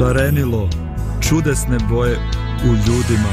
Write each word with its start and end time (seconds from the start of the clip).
Šarenilo, 0.00 0.68
čudesne 1.28 1.78
boje 1.90 2.16
u 2.64 2.66
ljudima. 2.66 3.32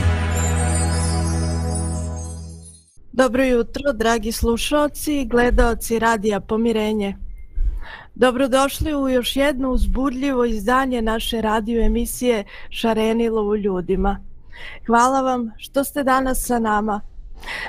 Dobro 3.11 3.43
jutro, 3.43 3.93
dragi 3.93 4.31
slušalci 4.31 5.21
i 5.21 5.25
gledalci 5.25 5.99
Radija 5.99 6.39
Pomirenje. 6.39 7.15
Dobrodošli 8.15 8.95
u 8.95 9.09
još 9.09 9.35
jedno 9.35 9.69
uzbudljivo 9.69 10.45
izdanje 10.45 11.01
naše 11.01 11.41
radio 11.41 11.85
emisije 11.85 12.43
Šarenilo 12.69 13.41
u 13.41 13.55
ljudima. 13.55 14.19
Hvala 14.85 15.21
vam 15.21 15.51
što 15.57 15.83
ste 15.83 16.03
danas 16.03 16.45
sa 16.45 16.59
nama. 16.59 17.01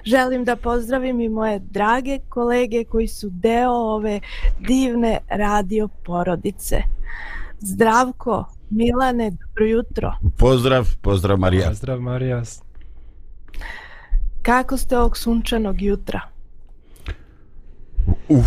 Želim 0.05 0.45
da 0.45 0.57
pozdravim 0.57 1.21
i 1.21 1.29
moje 1.29 1.59
drage 1.59 2.19
kolege 2.29 2.85
koji 2.85 3.09
su 3.09 3.29
deo 3.31 3.73
ove 3.73 4.21
divne 4.61 5.19
radio 5.29 5.89
porodice. 6.05 6.77
Zdravko, 7.61 8.58
Milane, 8.71 9.31
dobro 9.31 9.67
jutro. 9.67 10.15
Pozdrav, 10.39 10.89
pozdrav 11.03 11.39
Marija. 11.39 11.69
Pozdrav 11.69 12.01
Marija. 12.01 12.43
Kako 14.43 14.77
ste 14.77 14.99
ovog 14.99 15.17
sunčanog 15.17 15.83
jutra? 15.83 16.21
Uf, 18.29 18.47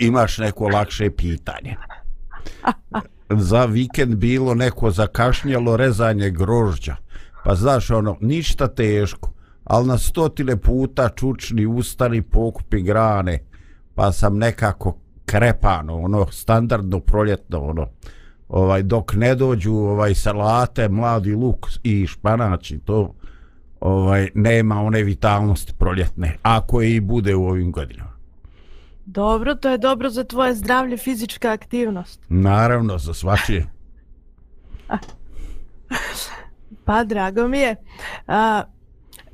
imaš 0.00 0.38
neko 0.38 0.68
lakše 0.68 1.10
pitanje. 1.10 1.76
Za 3.50 3.64
vikend 3.64 4.16
bilo 4.16 4.54
neko 4.54 4.90
zakašnjelo 4.90 5.76
rezanje 5.76 6.30
grožđa. 6.30 6.96
Pa 7.44 7.54
znaš 7.54 7.90
ono, 7.90 8.16
ništa 8.20 8.68
teško, 8.68 9.32
ali 9.64 9.86
na 9.86 9.98
stotine 9.98 10.56
puta 10.56 11.08
čučni 11.08 11.66
ustani 11.66 12.22
pokupi 12.22 12.82
grane, 12.82 13.38
pa 13.94 14.12
sam 14.12 14.38
nekako 14.38 14.98
krepano, 15.26 15.96
ono, 15.96 16.26
standardno 16.30 17.00
proljetno, 17.00 17.60
ono, 17.60 17.88
ovaj 18.54 18.82
dok 18.82 19.14
ne 19.14 19.34
dođu 19.34 19.74
ovaj 19.74 20.14
salate, 20.14 20.88
mladi 20.88 21.34
luk 21.34 21.66
i 21.82 22.06
španač 22.06 22.72
to 22.84 23.14
ovaj 23.80 24.28
nema 24.34 24.80
one 24.80 25.02
vitalnosti 25.02 25.72
proljetne 25.78 26.36
ako 26.42 26.82
i 26.82 27.00
bude 27.00 27.34
u 27.34 27.46
ovim 27.46 27.72
godinama. 27.72 28.12
Dobro, 29.06 29.54
to 29.54 29.70
je 29.70 29.78
dobro 29.78 30.10
za 30.10 30.24
tvoje 30.24 30.54
zdravlje, 30.54 30.96
fizička 30.96 31.52
aktivnost. 31.52 32.20
Naravno, 32.28 32.98
za 32.98 33.14
svačije. 33.14 33.66
pa, 36.84 37.04
drago 37.04 37.48
mi 37.48 37.58
je. 37.58 37.76
A, 38.26 38.62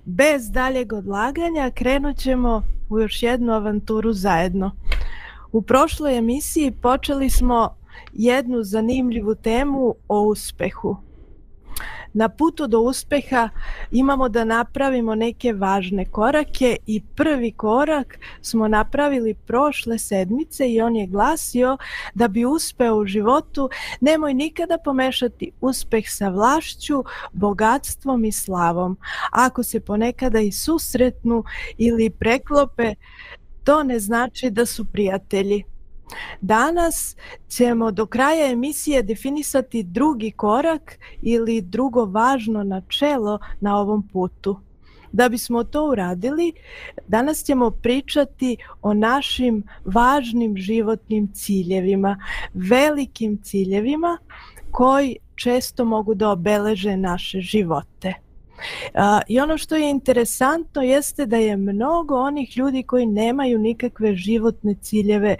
bez 0.04 0.50
daljeg 0.50 0.92
odlaganja 0.92 1.70
krenut 1.74 2.16
ćemo 2.16 2.62
u 2.88 3.00
još 3.00 3.22
jednu 3.22 3.52
avanturu 3.52 4.12
zajedno. 4.12 4.76
U 5.52 5.62
prošloj 5.62 6.18
emisiji 6.18 6.70
počeli 6.70 7.30
smo 7.30 7.79
jednu 8.12 8.62
zanimljivu 8.62 9.34
temu 9.34 9.94
o 10.08 10.22
uspehu. 10.22 10.96
Na 12.12 12.28
putu 12.28 12.66
do 12.66 12.80
uspeha 12.80 13.48
imamo 13.90 14.28
da 14.28 14.44
napravimo 14.44 15.14
neke 15.14 15.52
važne 15.52 16.04
korake 16.04 16.76
i 16.86 17.02
prvi 17.16 17.52
korak 17.52 18.18
smo 18.42 18.68
napravili 18.68 19.34
prošle 19.34 19.98
sedmice 19.98 20.68
i 20.68 20.80
on 20.80 20.96
je 20.96 21.06
glasio 21.06 21.76
da 22.14 22.28
bi 22.28 22.44
uspeo 22.44 22.96
u 22.96 23.04
životu 23.04 23.70
nemoj 24.00 24.34
nikada 24.34 24.78
pomešati 24.78 25.50
uspeh 25.60 26.04
sa 26.08 26.28
vlašću, 26.28 27.04
bogatstvom 27.32 28.24
i 28.24 28.32
slavom. 28.32 28.98
Ako 29.30 29.62
se 29.62 29.80
ponekada 29.80 30.40
i 30.40 30.52
susretnu 30.52 31.44
ili 31.78 32.10
preklope, 32.10 32.94
to 33.64 33.82
ne 33.82 33.98
znači 33.98 34.50
da 34.50 34.66
su 34.66 34.84
prijatelji. 34.84 35.64
Danas 36.40 37.16
ćemo 37.48 37.90
do 37.90 38.06
kraja 38.06 38.50
emisije 38.50 39.02
definisati 39.02 39.82
drugi 39.82 40.30
korak 40.30 40.98
ili 41.22 41.60
drugo 41.60 42.04
važno 42.04 42.62
načelo 42.62 43.38
na 43.60 43.78
ovom 43.78 44.08
putu. 44.12 44.60
Da 45.12 45.28
bismo 45.28 45.64
to 45.64 45.88
uradili, 45.88 46.52
danas 47.08 47.44
ćemo 47.44 47.70
pričati 47.70 48.56
o 48.82 48.94
našim 48.94 49.62
važnim 49.84 50.56
životnim 50.56 51.32
ciljevima, 51.34 52.18
velikim 52.54 53.42
ciljevima 53.42 54.18
koji 54.70 55.16
često 55.34 55.84
mogu 55.84 56.14
da 56.14 56.30
obeleže 56.30 56.96
naše 56.96 57.40
živote. 57.40 58.14
I 59.28 59.40
ono 59.40 59.58
što 59.58 59.76
je 59.76 59.90
interesantno 59.90 60.82
jeste 60.82 61.26
da 61.26 61.36
je 61.36 61.56
mnogo 61.56 62.14
onih 62.14 62.56
ljudi 62.56 62.82
koji 62.82 63.06
nemaju 63.06 63.58
nikakve 63.58 64.14
životne 64.14 64.74
ciljeve 64.74 65.36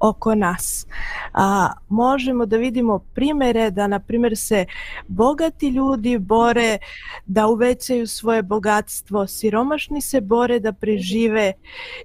oko 0.00 0.34
nas. 0.34 0.86
A, 1.32 1.72
možemo 1.88 2.46
da 2.46 2.56
vidimo 2.56 2.98
primere 2.98 3.70
da 3.70 3.86
na 3.86 3.98
primjer 3.98 4.36
se 4.36 4.66
bogati 5.08 5.68
ljudi 5.68 6.18
bore 6.18 6.78
da 7.26 7.46
uvećaju 7.46 8.06
svoje 8.06 8.42
bogatstvo, 8.42 9.26
siromašni 9.26 10.00
se 10.00 10.20
bore 10.20 10.58
da 10.60 10.72
prežive, 10.72 11.52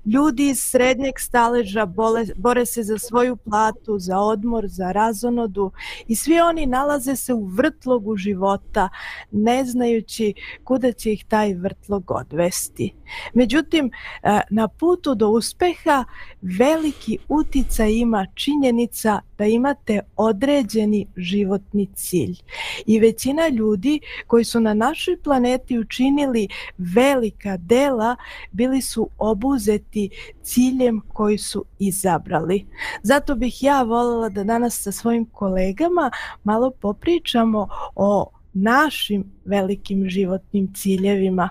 ljudi 0.06 0.50
iz 0.50 0.60
srednjeg 0.60 1.20
staleža 1.20 1.86
bole, 1.86 2.26
bore 2.36 2.66
se 2.66 2.84
za 2.84 2.98
svoju 2.98 3.36
platu, 3.36 4.00
za 4.00 4.20
odmor, 4.20 4.68
za 4.68 4.92
razonodu 4.92 5.72
i 6.08 6.16
svi 6.16 6.40
oni 6.40 6.66
nalaze 6.66 7.16
se 7.16 7.34
u 7.34 7.46
vrtlogu 7.46 8.16
života 8.16 8.90
ne 9.32 9.66
znajući 9.66 10.34
kuda 10.64 10.92
će 10.92 11.14
ih 11.14 11.26
taj 11.26 11.54
vrtlog 11.54 12.12
odvesti. 12.12 12.94
Međutim, 13.34 13.92
e, 14.24 14.42
na 14.50 14.68
putu 14.68 15.16
do 15.16 15.30
uspeha 15.30 16.04
veliki 16.42 17.18
uticaj 17.30 17.79
ima 17.86 18.26
činjenica 18.36 19.22
da 19.38 19.46
imate 19.46 20.00
određeni 20.16 21.08
životni 21.18 21.88
cilj. 21.96 22.38
I 22.86 23.00
većina 23.00 23.48
ljudi 23.48 24.00
koji 24.28 24.44
su 24.44 24.60
na 24.60 24.74
našoj 24.74 25.18
planeti 25.24 25.80
učinili 25.80 26.48
velika 26.78 27.58
dela 27.58 28.16
bili 28.52 28.82
su 28.82 29.10
obuzeti 29.18 30.10
ciljem 30.44 31.02
koji 31.14 31.38
su 31.38 31.66
izabrali. 31.80 32.66
Zato 33.04 33.36
bih 33.36 33.64
ja 33.64 33.84
voljela 33.84 34.30
da 34.30 34.44
danas 34.44 34.82
sa 34.82 34.92
svojim 34.92 35.26
kolegama 35.26 36.12
malo 36.44 36.72
popričamo 36.72 37.68
o 37.96 38.30
našim 38.54 39.24
velikim 39.46 40.10
životnim 40.10 40.74
ciljevima. 40.74 41.50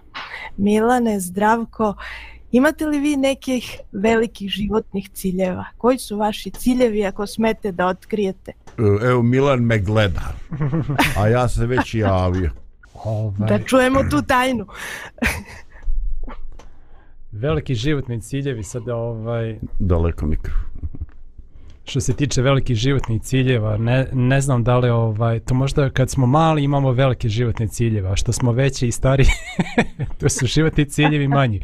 Milane, 0.56 1.20
zdravko, 1.20 1.94
Imate 2.52 2.86
li 2.86 2.98
vi 2.98 3.16
nekih 3.16 3.78
velikih 3.92 4.50
životnih 4.50 5.10
ciljeva? 5.12 5.64
Koji 5.76 5.98
su 5.98 6.16
vaši 6.16 6.50
ciljevi 6.50 7.06
ako 7.06 7.26
smete 7.26 7.72
da 7.72 7.86
otkrijete? 7.86 8.52
E, 8.78 9.06
evo, 9.06 9.22
Milan 9.22 9.60
me 9.60 9.78
gleda, 9.78 10.34
a 11.18 11.28
ja 11.28 11.48
se 11.48 11.66
već 11.66 11.94
javio. 11.94 12.50
Ovaj. 13.04 13.48
Da 13.48 13.64
čujemo 13.64 14.00
tu 14.10 14.22
tajnu. 14.22 14.66
Veliki 17.32 17.74
životni 17.74 18.20
ciljevi 18.20 18.62
sada 18.62 18.96
ovaj... 18.96 19.58
Daleko 19.78 20.26
mikro. 20.26 20.54
Što 21.84 22.00
se 22.00 22.12
tiče 22.12 22.42
velikih 22.42 22.76
životnih 22.76 23.22
ciljeva, 23.22 23.76
ne, 23.76 24.08
ne 24.12 24.40
znam 24.40 24.64
da 24.64 24.78
li 24.78 24.90
ovaj, 24.90 25.40
to 25.40 25.54
možda 25.54 25.90
kad 25.90 26.10
smo 26.10 26.26
mali 26.26 26.64
imamo 26.64 26.92
velike 26.92 27.28
životne 27.28 27.68
ciljeve, 27.68 28.10
a 28.10 28.16
što 28.16 28.32
smo 28.32 28.52
veći 28.52 28.88
i 28.88 28.92
stari, 28.92 29.24
to 30.20 30.28
su 30.28 30.46
životni 30.46 30.84
ciljevi 30.84 31.28
manji. 31.28 31.62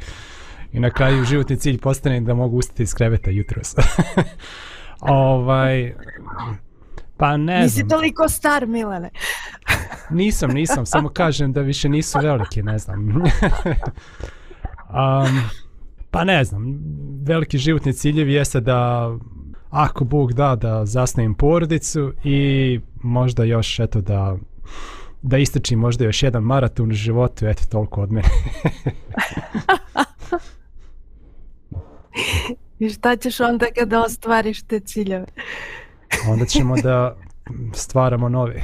I 0.74 0.80
na 0.80 0.90
kraju 0.90 1.24
životni 1.24 1.56
cilj 1.56 1.78
postane 1.78 2.20
da 2.20 2.34
mogu 2.34 2.56
ustati 2.56 2.82
iz 2.82 2.94
kreveta 2.94 3.30
jutros. 3.30 3.74
ovaj, 5.00 5.94
pa 7.16 7.36
ne 7.36 7.60
Nisi 7.60 7.74
znam. 7.74 7.88
toliko 7.88 8.28
star, 8.28 8.66
Milane. 8.66 9.10
nisam, 10.10 10.50
nisam. 10.50 10.86
Samo 10.86 11.08
kažem 11.08 11.52
da 11.52 11.60
više 11.60 11.88
nisu 11.88 12.18
velike, 12.22 12.62
ne 12.62 12.78
znam. 12.78 13.08
um, 13.18 13.24
pa 16.10 16.24
ne 16.24 16.44
znam. 16.44 16.78
Veliki 17.22 17.58
životni 17.58 17.92
ciljevi 17.92 18.32
jeste 18.32 18.60
da 18.60 19.10
ako 19.70 20.04
Bog 20.04 20.32
da 20.32 20.56
da 20.56 20.86
zasnovim 20.86 21.34
porodicu 21.34 22.12
i 22.24 22.80
možda 23.02 23.44
još 23.44 23.80
eto 23.80 24.00
da 24.00 24.36
da 25.22 25.38
istračim 25.38 25.78
možda 25.78 26.04
još 26.04 26.22
jedan 26.22 26.42
maraton 26.42 26.90
u 26.90 26.94
životu, 26.94 27.46
eto 27.46 27.62
toliko 27.70 28.02
od 28.02 28.12
mene. 28.12 28.28
I 32.78 32.90
šta 32.90 33.16
ćeš 33.16 33.40
onda 33.40 33.66
kada 33.78 34.02
ostvariš 34.02 34.62
te 34.62 34.80
ciljeve? 34.80 35.26
onda 36.28 36.44
ćemo 36.44 36.76
da 36.82 37.16
stvaramo 37.74 38.28
nove. 38.28 38.62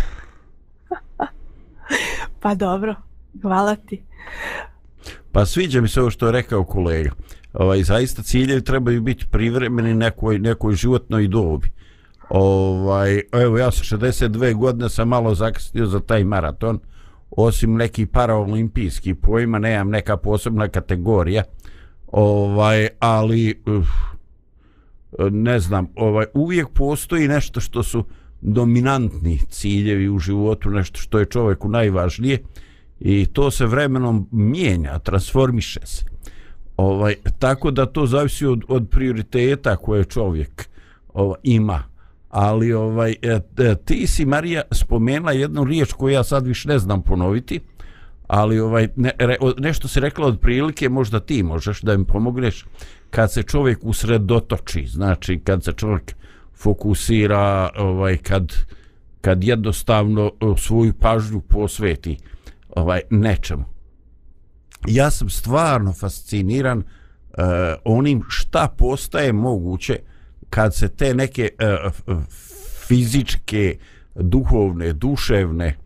pa 2.41 2.55
dobro, 2.55 2.94
hvala 3.43 3.76
ti. 3.76 4.02
Pa 5.32 5.47
sviđa 5.47 5.81
mi 5.81 5.88
se 5.88 6.00
ovo 6.00 6.11
što 6.11 6.26
je 6.26 6.32
rekao 6.32 6.64
kolega. 6.64 7.11
Ovaj, 7.52 7.82
zaista 7.82 8.23
ciljevi 8.23 8.64
trebaju 8.64 9.02
biti 9.02 9.26
privremeni 9.26 9.94
nekoj, 9.94 10.38
nekoj 10.38 10.75
životnoj 10.75 11.29
dobi. 11.29 11.70
Ovaj, 12.29 13.23
evo 13.32 13.58
ja 13.58 13.70
sa 13.70 13.96
62 13.96 14.55
godine 14.55 14.88
sam 14.88 15.08
malo 15.08 15.35
zakasnio 15.35 15.87
za 15.87 16.00
taj 16.00 16.25
maraton. 16.25 16.81
Osim 17.31 17.76
neki 17.76 18.06
paraolimpijski 18.06 19.14
pojma, 19.14 19.58
nemam 19.58 19.91
neka 19.91 20.17
posebna 20.17 20.69
kategorija 20.69 21.43
ovaj 22.12 22.89
ali 22.99 23.62
uf, 23.67 23.89
ne 25.31 25.61
znam 25.61 25.87
ovaj 25.95 26.27
uvijek 26.35 26.69
postoji 26.69 27.29
nešto 27.29 27.61
što 27.61 27.83
su 27.83 28.05
dominantni 28.41 29.39
ciljevi 29.51 30.09
u 30.09 30.19
životu, 30.19 30.71
nešto 30.71 31.01
što 31.01 31.19
je 31.19 31.25
čovjeku 31.25 31.69
najvažnije 31.69 32.39
i 33.01 33.27
to 33.27 33.51
se 33.51 33.67
vremenom 33.67 34.29
mijenja, 34.31 34.99
transformiše 34.99 35.81
se. 35.85 36.05
Ovaj, 36.77 37.15
tako 37.39 37.71
da 37.71 37.87
to 37.87 38.07
zavisi 38.07 38.47
od, 38.47 38.63
od 38.69 38.89
prioriteta 38.91 39.77
koje 39.77 40.05
čovjek 40.05 40.69
ovaj, 41.15 41.39
ima. 41.43 41.83
Ali 42.31 42.73
ovaj, 42.73 43.15
e, 43.23 43.41
e, 43.59 43.75
ti 43.85 44.06
si 44.06 44.27
Marija 44.27 44.63
spomenula 44.73 45.33
jednu 45.33 45.65
riječ 45.65 45.93
koju 45.93 46.13
ja 46.13 46.25
sad 46.25 46.47
više 46.47 46.69
ne 46.69 46.79
znam 46.79 47.03
ponoviti, 47.03 47.61
ali 48.31 48.61
ovaj 48.61 48.88
ne, 48.97 49.11
re, 49.19 49.37
nešto 49.59 49.88
se 49.88 50.00
rekla 50.00 50.27
od 50.27 50.41
prilike 50.41 50.88
možda 50.88 51.21
ti 51.21 51.43
možeš 51.43 51.81
da 51.81 51.97
mi 51.97 52.05
pomogneš. 52.05 52.67
Kad 53.11 53.32
se 53.32 53.43
čovjek 53.43 53.79
usredotoči 53.82 54.87
znači 54.87 55.41
kad 55.44 55.65
se 55.65 55.73
čovjek 55.73 56.15
fokusira 56.55 57.71
ovaj 57.77 58.17
kad 58.17 58.53
kad 59.21 59.44
jednostavno 59.44 60.32
svoju 60.59 60.93
pažnju 60.93 61.41
posveti 61.41 62.19
ovaj 62.77 63.00
nečemu. 63.11 63.65
Ja 64.88 65.11
sam 65.11 65.31
stvarno 65.31 65.93
fasciniran 65.93 66.79
uh, 66.79 66.85
onim 67.85 68.23
šta 68.29 68.69
postaje 68.79 69.32
moguće 69.32 69.99
kad 70.50 70.75
se 70.75 70.88
te 70.88 71.15
neke 71.15 71.49
uh, 71.87 71.93
fizičke 72.87 73.79
duhovne 74.15 74.93
duševne 74.93 75.77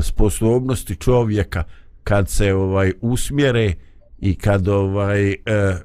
sposobnosti 0.00 0.96
čovjeka 0.96 1.64
kad 2.04 2.28
se 2.28 2.54
ovaj 2.54 2.92
usmjere 3.00 3.74
i 4.18 4.34
kad 4.34 4.68
ovaj 4.68 5.30
e, 5.30 5.36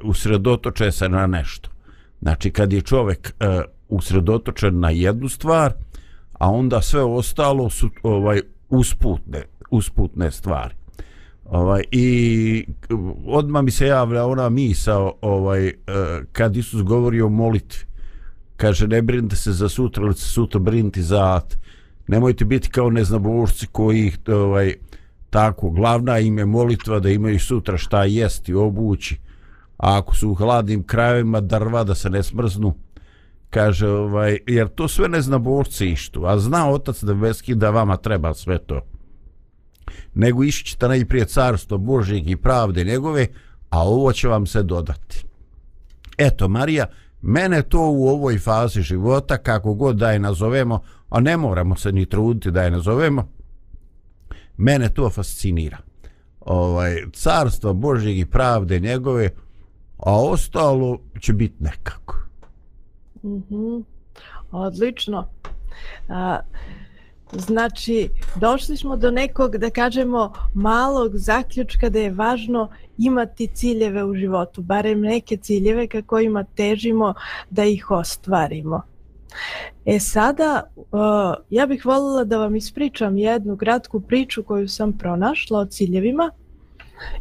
usredotoče 0.04 0.92
se 0.92 1.10
na 1.10 1.28
nešto 1.28 1.69
znači 2.22 2.52
kad 2.52 2.74
je 2.74 2.81
čovjek 2.81 3.34
e, 3.40 3.62
usredotočen 3.90 4.80
na 4.80 4.90
jednu 4.90 5.30
stvar, 5.30 5.74
a 6.34 6.52
onda 6.52 6.81
sve 6.81 7.04
ostalo 7.04 7.69
su 7.69 7.90
ovaj 8.04 8.42
usputne, 8.69 9.44
usputne 9.72 10.31
stvari. 10.31 10.75
Ovaj 11.46 11.84
i 11.92 12.66
odma 13.25 13.62
mi 13.62 13.72
se 13.72 13.88
javlja 13.88 14.25
ona 14.25 14.50
misa 14.50 14.98
ovaj 15.22 15.68
e, 15.68 15.74
kad 16.31 16.58
Isus 16.58 16.84
govori 16.84 17.22
o 17.22 17.30
molitvi. 17.30 17.88
Kaže 18.56 18.88
ne 18.88 19.02
brinite 19.02 19.36
se 19.36 19.52
za 19.52 19.69
sutra, 19.69 20.04
ali 20.04 20.14
se 20.14 20.30
sutra 20.30 20.60
brinite 20.60 21.02
za 21.02 21.36
at. 21.36 21.58
Nemojte 22.08 22.46
biti 22.46 22.69
kao 22.69 22.90
neznabošci 22.90 23.68
koji 23.72 24.12
ovaj 24.28 24.74
tako 25.29 25.69
glavna 25.69 26.19
im 26.19 26.38
je 26.38 26.45
molitva 26.45 27.00
da 27.00 27.09
imaju 27.09 27.39
sutra 27.39 27.77
šta 27.77 28.03
jesti, 28.03 28.53
obući. 28.53 29.19
A 29.77 29.97
ako 29.97 30.15
su 30.15 30.29
u 30.29 30.35
hladnim 30.35 30.83
krajevima 30.83 31.41
drva 31.41 31.83
da 31.83 31.95
se 31.95 32.09
ne 32.09 32.24
smrznu, 32.24 32.74
kaže 33.50 33.88
ovaj 33.88 34.38
jer 34.47 34.68
to 34.68 34.88
sve 34.88 35.09
ne 35.09 35.21
zna 35.21 35.38
borci 35.38 35.85
ištu 35.85 36.25
a 36.25 36.39
zna 36.39 36.69
otac 36.69 37.01
nebeski 37.01 37.56
da 37.56 37.69
vama 37.69 37.97
treba 37.97 38.33
sve 38.33 38.57
to. 38.57 38.81
Nego 40.13 40.44
išćete 40.44 40.88
najprije 40.88 41.25
carstvo 41.25 41.77
Božijeg 41.77 42.30
i 42.30 42.35
pravde 42.35 42.83
njegove 42.83 43.27
a 43.69 43.88
ovo 43.88 44.13
će 44.13 44.27
vam 44.27 44.45
se 44.45 44.63
dodati. 44.63 45.25
Eto 46.18 46.47
Marija 46.47 46.85
mene 47.21 47.62
to 47.62 47.89
u 47.89 48.07
ovoj 48.07 48.39
fazi 48.39 48.81
života 48.81 49.38
kako 49.38 49.73
god 49.73 49.95
da 49.95 50.12
je 50.12 50.19
nazovemo 50.19 50.80
a 51.09 51.19
ne 51.19 51.38
moramo 51.38 51.75
se 51.75 51.91
ni 51.91 52.06
truditi 52.06 52.51
da 52.51 52.63
je 52.63 52.71
nazovemo 52.71 53.37
mene 54.57 54.89
to 54.89 55.09
fascinira 55.09 55.77
ovaj 56.39 56.95
carstvo 57.13 57.74
Božjeg 57.74 58.19
i 58.19 58.25
pravde 58.25 58.80
njegove 58.80 59.30
a 59.98 60.21
ostalo 60.21 61.00
će 61.19 61.33
biti 61.33 61.56
nekako 61.59 62.18
Mhm. 63.24 63.80
Odlično. 64.51 65.27
A, 66.09 66.39
znači, 67.31 68.09
došli 68.36 68.77
smo 68.77 68.98
do 68.98 69.12
nekog, 69.12 69.57
da 69.57 69.69
kažemo, 69.69 70.33
malog 70.54 71.18
zaključka 71.18 71.89
da 71.89 72.00
je 72.00 72.12
važno 72.12 72.69
imati 72.98 73.48
ciljeve 73.48 74.04
u 74.04 74.15
životu, 74.15 74.62
barem 74.62 75.01
neke 75.01 75.38
ciljeve 75.38 75.88
ka 75.88 76.01
kojima 76.01 76.44
težimo 76.56 77.13
da 77.50 77.63
ih 77.63 77.92
ostvarimo. 77.92 78.81
E 79.85 80.00
sada, 80.00 80.63
uh, 80.75 80.89
ja 81.50 81.65
bih 81.65 81.85
voljela 81.85 82.24
da 82.24 82.38
vam 82.38 82.56
ispričam 82.56 83.18
jednu 83.18 83.57
kratku 83.57 84.01
priču 84.01 84.44
koju 84.44 84.68
sam 84.68 84.97
pronašla 84.97 85.59
o 85.59 85.65
ciljevima. 85.65 86.31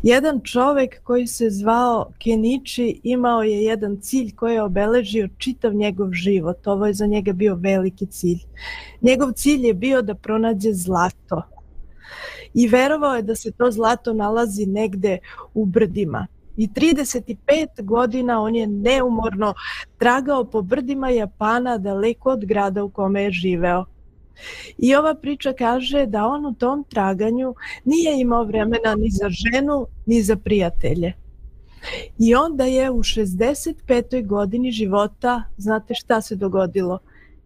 Jedan 0.03 0.41
čovek 0.41 1.03
koji 1.03 1.27
se 1.27 1.51
zvao 1.51 2.11
Kenichi 2.19 3.01
imao 3.03 3.43
je 3.43 3.63
jedan 3.63 4.01
cilj 4.01 4.35
koji 4.35 4.55
je 4.55 4.63
obeležio 4.63 5.29
čitav 5.39 5.75
njegov 5.75 6.13
život. 6.13 6.67
Ovo 6.67 6.87
je 6.87 6.95
za 6.95 7.07
njega 7.07 7.33
bio 7.33 7.55
veliki 7.55 8.07
cilj. 8.07 8.39
Njegov 9.01 9.33
cilj 9.33 9.67
je 9.67 9.75
bio 9.75 10.03
da 10.03 10.15
pronađe 10.15 10.73
zlato. 10.73 11.43
I 12.55 12.69
verovao 12.69 13.17
je 13.17 13.23
da 13.23 13.35
se 13.35 13.53
to 13.53 13.71
zlato 13.71 14.13
nalazi 14.13 14.67
negde 14.67 15.19
u 15.55 15.65
brdima. 15.65 16.27
I 16.57 16.69
35 16.69 17.83
godina 17.83 18.41
on 18.43 18.57
je 18.57 18.67
neumorno 18.67 19.55
tragao 19.99 20.45
po 20.45 20.63
brdima 20.63 21.11
Japana 21.11 21.79
daleko 21.79 22.31
od 22.31 22.45
grada 22.45 22.85
u 22.85 22.91
kome 22.91 23.23
je 23.23 23.31
živeo. 23.31 23.85
I 24.79 24.95
ova 24.95 25.15
priča 25.15 25.53
kaže 25.53 26.07
da 26.07 26.27
on 26.27 26.47
u 26.47 26.55
tom 26.55 26.85
traganju 26.85 27.55
nije 27.85 28.21
imao 28.21 28.45
vremena 28.45 28.95
ni 28.95 29.11
za 29.11 29.29
ženu, 29.29 29.87
ni 30.07 30.23
za 30.23 30.37
prijatelje. 30.37 31.13
I 32.19 32.35
onda 32.35 32.65
je 32.65 32.91
u 32.91 32.99
65. 32.99 34.27
godini 34.27 34.71
života, 34.71 35.43
znate 35.57 35.95
šta 35.95 36.21
se 36.21 36.37
dogodilo? 36.37 36.99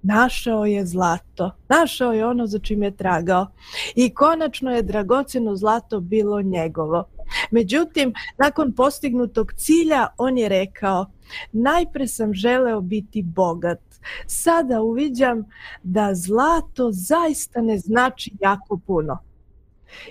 Našao 0.03 0.65
je 0.65 0.87
zlato. 0.87 1.51
Našao 1.69 2.13
je 2.13 2.27
ono 2.27 2.47
za 2.47 2.59
čim 2.59 2.83
je 2.83 2.97
tragao. 2.97 3.47
I 3.95 4.15
konačno 4.15 4.71
je 4.71 4.83
dragoceno 4.83 5.57
zlato 5.57 6.01
bilo 6.01 6.43
njegovo. 6.43 7.05
Međutim, 7.51 8.13
nakon 8.39 8.73
postignutog 8.73 9.53
cilja, 9.53 10.07
on 10.19 10.39
je 10.39 10.49
rekao, 10.49 11.07
najpre 11.53 12.09
sam 12.09 12.35
želeo 12.35 12.81
biti 12.81 13.23
bogat 13.23 13.91
sada 14.27 14.83
uviđam 14.83 15.45
da 15.83 16.15
zlato 16.15 16.91
zaista 16.93 17.61
ne 17.61 17.79
znači 17.79 18.33
jako 18.41 18.79
puno. 18.87 19.19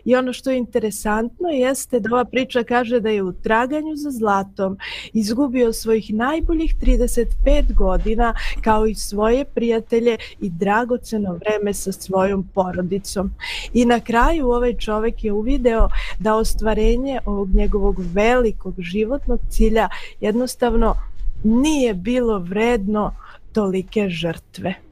I 0.05 0.15
ono 0.15 0.33
što 0.33 0.51
je 0.51 0.57
interesantno 0.57 1.49
jeste 1.49 1.99
da 1.99 2.09
ova 2.13 2.25
priča 2.25 2.63
kaže 2.63 2.99
da 2.99 3.09
je 3.09 3.23
u 3.23 3.33
traganju 3.33 3.95
za 3.95 4.11
zlatom 4.11 4.77
izgubio 5.13 5.73
svojih 5.73 6.13
najboljih 6.13 6.75
35 6.81 7.73
godina 7.73 8.33
kao 8.61 8.87
i 8.87 8.95
svoje 8.95 9.45
prijatelje 9.45 10.17
i 10.41 10.49
dragoceno 10.49 11.33
vreme 11.33 11.73
sa 11.73 11.91
svojom 11.91 12.49
porodicom. 12.53 13.31
I 13.73 13.85
na 13.85 13.99
kraju 13.99 14.49
ovaj 14.49 14.73
čovek 14.73 15.23
je 15.23 15.31
uvideo 15.31 15.89
da 16.19 16.35
ostvarenje 16.35 17.19
ovog 17.25 17.49
njegovog 17.49 17.95
velikog 18.13 18.73
životnog 18.77 19.39
cilja 19.49 19.89
jednostavno 20.21 20.95
nije 21.43 21.93
bilo 21.93 22.39
vredno 22.39 23.15
tolike 23.53 24.09
žrtve. 24.09 24.88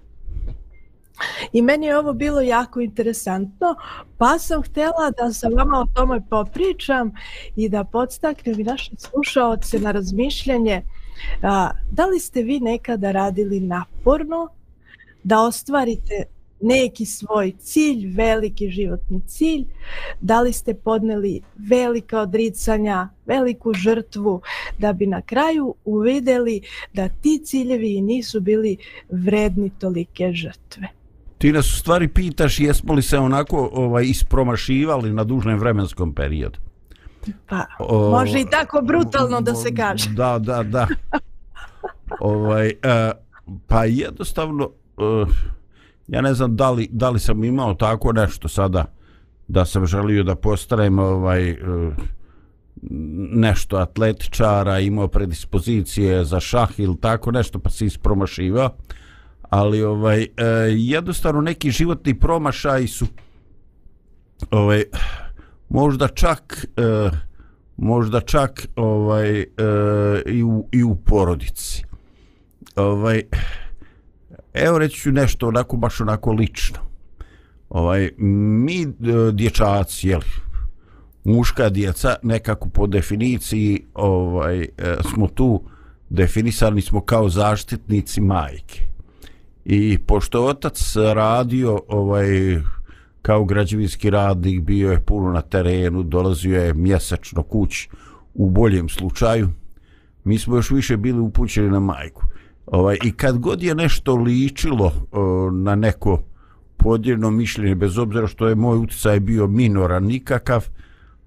I 1.53 1.61
meni 1.61 1.85
je 1.85 1.97
ovo 1.97 2.13
bilo 2.13 2.41
jako 2.41 2.79
interesantno, 2.79 3.75
pa 4.17 4.39
sam 4.39 4.63
htjela 4.63 5.11
da 5.17 5.33
sa 5.33 5.47
vama 5.47 5.79
o 5.79 5.87
tome 5.95 6.21
popričam 6.29 7.11
i 7.55 7.69
da 7.69 7.83
podstaknem 7.83 8.59
i 8.59 8.63
naše 8.63 8.91
slušaoce 8.97 9.79
na 9.79 9.91
razmišljanje 9.91 10.81
a, 11.41 11.71
da 11.91 12.05
li 12.05 12.19
ste 12.19 12.41
vi 12.41 12.59
nekada 12.59 13.11
radili 13.11 13.59
naporno 13.59 14.47
da 15.23 15.41
ostvarite 15.41 16.23
neki 16.61 17.05
svoj 17.05 17.53
cilj, 17.59 18.07
veliki 18.15 18.69
životni 18.69 19.21
cilj, 19.27 19.65
da 20.21 20.41
li 20.41 20.53
ste 20.53 20.73
podneli 20.73 21.41
velika 21.69 22.21
odricanja, 22.21 23.09
veliku 23.25 23.73
žrtvu, 23.73 24.41
da 24.77 24.93
bi 24.93 25.07
na 25.07 25.21
kraju 25.21 25.75
uvideli 25.85 26.61
da 26.93 27.09
ti 27.09 27.41
ciljevi 27.45 28.01
nisu 28.01 28.39
bili 28.39 28.77
vredni 29.09 29.69
tolike 29.79 30.31
žrtve. 30.33 30.87
Ti 31.37 31.51
nas 31.51 31.73
u 31.73 31.77
stvari 31.77 32.07
pitaš 32.07 32.59
jesmo 32.59 32.93
li 32.93 33.01
se 33.01 33.17
onako 33.17 33.69
ovaj 33.73 34.03
ispromašivali 34.05 35.13
na 35.13 35.23
dužnem 35.23 35.59
vremenskom 35.59 36.13
periodu. 36.13 36.59
Pa, 37.49 37.65
o, 37.79 38.11
može 38.11 38.39
i 38.39 38.45
tako 38.51 38.81
brutalno 38.81 39.41
da 39.41 39.55
se 39.55 39.75
kaže. 39.75 40.09
Da, 40.09 40.39
da, 40.39 40.63
da. 40.63 40.87
ovaj, 42.19 42.67
uh, 42.67 43.11
pa 43.67 43.85
jednostavno... 43.85 44.69
Uh, 44.97 45.29
ja 46.07 46.21
ne 46.21 46.33
znam 46.33 46.55
da 46.55 46.71
li, 46.71 46.87
da 46.91 47.09
li 47.09 47.19
sam 47.19 47.43
imao 47.43 47.73
tako 47.73 48.13
nešto 48.13 48.47
sada 48.47 48.85
da 49.47 49.65
sam 49.65 49.85
želio 49.85 50.23
da 50.23 50.35
postanem 50.35 50.99
ovaj 50.99 51.49
e, 51.49 51.55
nešto 53.31 53.77
atletičara, 53.77 54.79
imao 54.79 55.07
predispozicije 55.07 56.25
za 56.25 56.39
šah 56.39 56.79
ili 56.79 56.97
tako 56.97 57.31
nešto 57.31 57.59
pa 57.59 57.69
se 57.69 57.85
ispromašiva 57.85 58.69
ali 59.49 59.83
ovaj 59.83 60.21
e, 60.21 60.27
jednostavno 60.75 61.41
neki 61.41 61.71
životni 61.71 62.19
promašaj 62.19 62.87
su 62.87 63.07
ovaj 64.51 64.83
možda 65.69 66.07
čak 66.07 66.65
e, 66.77 67.09
možda 67.77 68.21
čak 68.21 68.67
ovaj 68.75 69.39
e, 69.39 69.45
i 70.25 70.43
u, 70.43 70.67
i 70.71 70.83
u 70.83 70.95
porodici 70.95 71.83
ovaj 72.75 73.21
evo 74.53 74.77
reći 74.77 74.99
ću 74.99 75.11
nešto 75.11 75.47
onako, 75.47 75.77
baš 75.77 76.01
onako 76.01 76.31
lično. 76.31 76.77
Ovaj, 77.69 78.11
mi 78.17 78.81
e, 78.81 78.87
dječaci 78.87 79.31
dječaci, 79.33 80.07
jeli, 80.07 80.25
muška 81.23 81.69
djeca, 81.69 82.15
nekako 82.23 82.69
po 82.69 82.87
definiciji 82.87 83.85
ovaj, 83.93 84.61
e, 84.61 84.67
smo 85.11 85.27
tu 85.27 85.63
definisani 86.09 86.81
smo 86.81 87.01
kao 87.01 87.29
zaštitnici 87.29 88.21
majke. 88.21 88.81
I 89.69 89.97
pošto 89.97 90.45
otac 90.45 90.95
radio 91.13 91.81
ovaj, 91.87 92.27
kao 93.21 93.45
građevinski 93.45 94.09
radnik, 94.09 94.61
bio 94.61 94.91
je 94.91 95.01
puno 95.01 95.31
na 95.31 95.41
terenu, 95.41 96.03
dolazio 96.03 96.61
je 96.63 96.73
mjesečno 96.73 97.43
kući 97.43 97.89
u 98.33 98.49
boljem 98.49 98.89
slučaju, 98.89 99.49
mi 100.23 100.37
smo 100.37 100.55
još 100.55 100.71
više 100.71 100.97
bili 100.97 101.19
upućeni 101.19 101.69
na 101.69 101.79
majku. 101.79 102.23
Ovaj, 102.65 102.97
I 103.03 103.11
kad 103.11 103.37
god 103.37 103.63
je 103.63 103.75
nešto 103.75 104.15
ličilo 104.15 104.91
o, 105.11 105.49
na 105.51 105.75
neko 105.75 106.23
podijeljeno 106.77 107.31
mišljenje, 107.31 107.75
bez 107.75 107.97
obzira 107.97 108.27
što 108.27 108.47
je 108.47 108.55
moj 108.55 108.77
utjecaj 108.77 109.19
bio 109.19 109.47
minoran, 109.47 110.03
nikakav, 110.03 110.65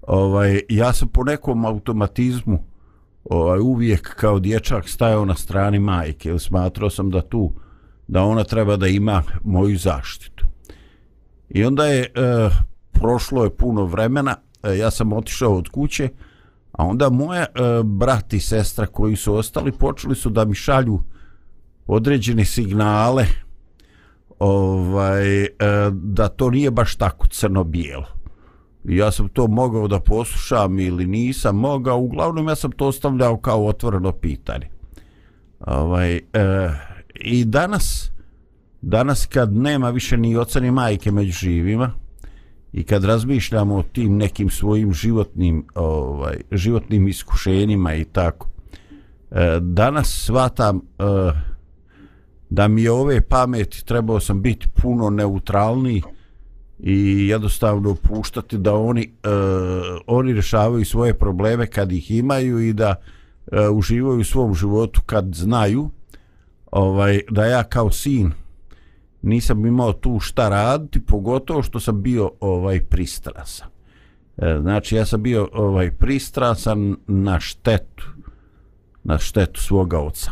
ovaj, 0.01 0.61
ja 0.69 0.93
sam 0.93 1.07
po 1.07 1.23
nekom 1.23 1.65
automatizmu 1.65 2.63
ovaj, 3.23 3.59
uvijek 3.59 4.15
kao 4.15 4.39
dječak 4.39 4.89
stajao 4.89 5.25
na 5.25 5.35
strani 5.35 5.79
majke, 5.79 6.29
jer 6.29 6.39
smatrao 6.39 6.89
sam 6.89 7.09
da 7.09 7.21
tu, 7.21 7.53
da 8.11 8.23
ona 8.23 8.43
treba 8.43 8.77
da 8.77 8.87
ima 8.87 9.23
moju 9.43 9.77
zaštitu. 9.77 10.45
I 11.49 11.63
onda 11.65 11.85
je, 11.85 12.01
e, 12.01 12.09
prošlo 12.91 13.43
je 13.43 13.55
puno 13.55 13.85
vremena, 13.85 14.35
e, 14.63 14.77
ja 14.77 14.91
sam 14.91 15.13
otišao 15.13 15.57
od 15.57 15.69
kuće, 15.69 16.09
a 16.71 16.85
onda 16.85 17.09
moja 17.09 17.41
e, 17.41 17.47
brat 17.83 18.33
i 18.33 18.39
sestra 18.39 18.85
koji 18.85 19.15
su 19.15 19.35
ostali 19.35 19.71
počeli 19.71 20.15
su 20.15 20.29
da 20.29 20.45
mi 20.45 20.55
šalju 20.55 20.99
određene 21.87 22.45
signale 22.45 23.25
ovaj, 24.39 25.43
e, 25.43 25.49
da 25.93 26.27
to 26.27 26.49
nije 26.49 26.71
baš 26.71 26.95
tako 26.95 27.27
crno-bijelo. 27.27 28.07
Ja 28.83 29.11
sam 29.11 29.29
to 29.29 29.47
mogao 29.47 29.87
da 29.87 29.99
poslušam 29.99 30.79
ili 30.79 31.07
nisam 31.07 31.55
mogao, 31.55 31.97
uglavnom 31.97 32.47
ja 32.47 32.55
sam 32.55 32.71
to 32.71 32.87
ostavljao 32.87 33.37
kao 33.37 33.67
otvoreno 33.67 34.11
pitanje. 34.11 34.69
Ovaj, 35.59 36.15
e, 36.15 36.21
I 37.23 37.45
danas, 37.45 38.11
danas 38.81 39.25
kad 39.25 39.53
nema 39.53 39.89
više 39.89 40.17
ni 40.17 40.37
oca 40.37 40.59
ni 40.59 40.71
majke 40.71 41.11
među 41.11 41.31
živima 41.31 41.91
i 42.73 42.83
kad 42.83 43.03
razmišljamo 43.03 43.75
o 43.75 43.83
tim 43.83 44.17
nekim 44.17 44.49
svojim 44.49 44.93
životnim, 44.93 45.65
ovaj, 45.75 46.37
životnim 46.51 47.07
iskušenjima 47.07 47.95
i 47.95 48.03
tako, 48.03 48.47
e, 49.31 49.59
danas 49.61 50.23
svatam 50.25 50.77
e, 50.77 51.03
da 52.49 52.67
mi 52.67 52.83
je 52.83 52.91
ove 52.91 53.21
pameti 53.21 53.85
trebao 53.85 54.19
sam 54.19 54.41
biti 54.41 54.67
puno 54.81 55.09
neutralniji 55.09 56.03
i 56.79 57.27
jednostavno 57.27 57.95
puštati 57.95 58.57
da 58.57 58.75
oni 58.75 59.01
e, 59.23 59.29
oni 60.07 60.33
rješavaju 60.33 60.85
svoje 60.85 61.13
probleme 61.13 61.67
kad 61.67 61.91
ih 61.91 62.11
imaju 62.11 62.59
i 62.59 62.73
da 62.73 62.95
e, 63.51 63.69
uživaju 63.69 64.19
u 64.19 64.23
svom 64.23 64.55
životu 64.55 65.01
kad 65.05 65.35
znaju 65.35 65.89
ovaj 66.71 67.21
da 67.29 67.45
ja 67.45 67.63
kao 67.63 67.91
sin 67.91 68.31
nisam 69.21 69.65
imao 69.65 69.93
tu 69.93 70.19
šta 70.19 70.49
raditi 70.49 71.05
pogotovo 71.05 71.63
što 71.63 71.79
sam 71.79 72.01
bio 72.01 72.31
ovaj 72.39 72.81
pristrasan. 72.81 73.67
E, 74.37 74.57
znači 74.61 74.95
ja 74.95 75.05
sam 75.05 75.23
bio 75.23 75.49
ovaj 75.53 75.91
pristrasan 75.91 76.95
na 77.07 77.39
štetu 77.39 78.07
na 79.03 79.17
štetu 79.17 79.61
svoga 79.61 79.99
oca. 79.99 80.31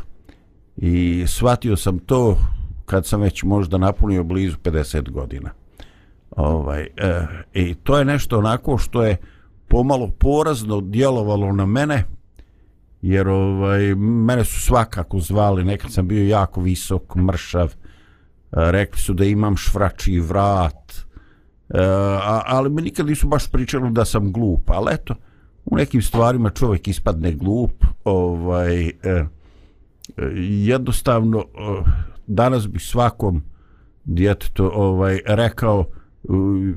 I 0.78 1.24
shvatio 1.28 1.76
sam 1.76 2.00
to 2.00 2.38
kad 2.86 3.06
sam 3.06 3.22
već 3.22 3.44
možda 3.44 3.78
napunio 3.78 4.24
blizu 4.24 4.58
50 4.64 5.10
godina. 5.10 5.50
Ovaj 6.32 6.82
e, 6.82 7.26
i 7.54 7.76
to 7.76 7.98
je 7.98 8.06
nešto 8.06 8.40
onako 8.40 8.78
što 8.78 9.04
je 9.04 9.18
pomalo 9.68 10.08
porazno 10.08 10.82
djelovalo 10.82 11.52
na 11.52 11.66
mene 11.66 12.04
jer 13.02 13.28
ovaj 13.28 13.96
mene 13.96 14.46
su 14.46 14.60
svakako 14.62 15.20
zvali 15.20 15.64
nekad 15.64 15.92
sam 15.92 16.08
bio 16.08 16.28
jako 16.28 16.62
visok 16.62 17.16
mršav 17.16 17.68
e, 17.68 17.72
rekli 18.52 19.00
su 19.00 19.14
da 19.14 19.26
imam 19.26 19.58
švrači 19.58 20.20
vrat 20.20 20.94
e, 21.70 21.82
a, 22.24 22.42
ali 22.46 22.70
mi 22.70 22.82
nikad 22.82 23.06
nisu 23.06 23.28
baš 23.28 23.52
pričali 23.52 23.92
da 23.92 24.06
sam 24.06 24.32
glup 24.34 24.70
ali 24.70 24.94
eto 24.94 25.16
u 25.66 25.76
nekim 25.76 26.02
stvarima 26.02 26.50
čovjek 26.50 26.88
ispadne 26.88 27.32
glup 27.32 27.84
ovaj 28.04 28.88
e, 28.88 28.92
jednostavno 30.66 31.46
danas 32.28 32.68
bi 32.68 32.80
svakom 32.80 33.44
djetetu 34.06 34.72
ovaj 34.74 35.20
rekao 35.26 35.86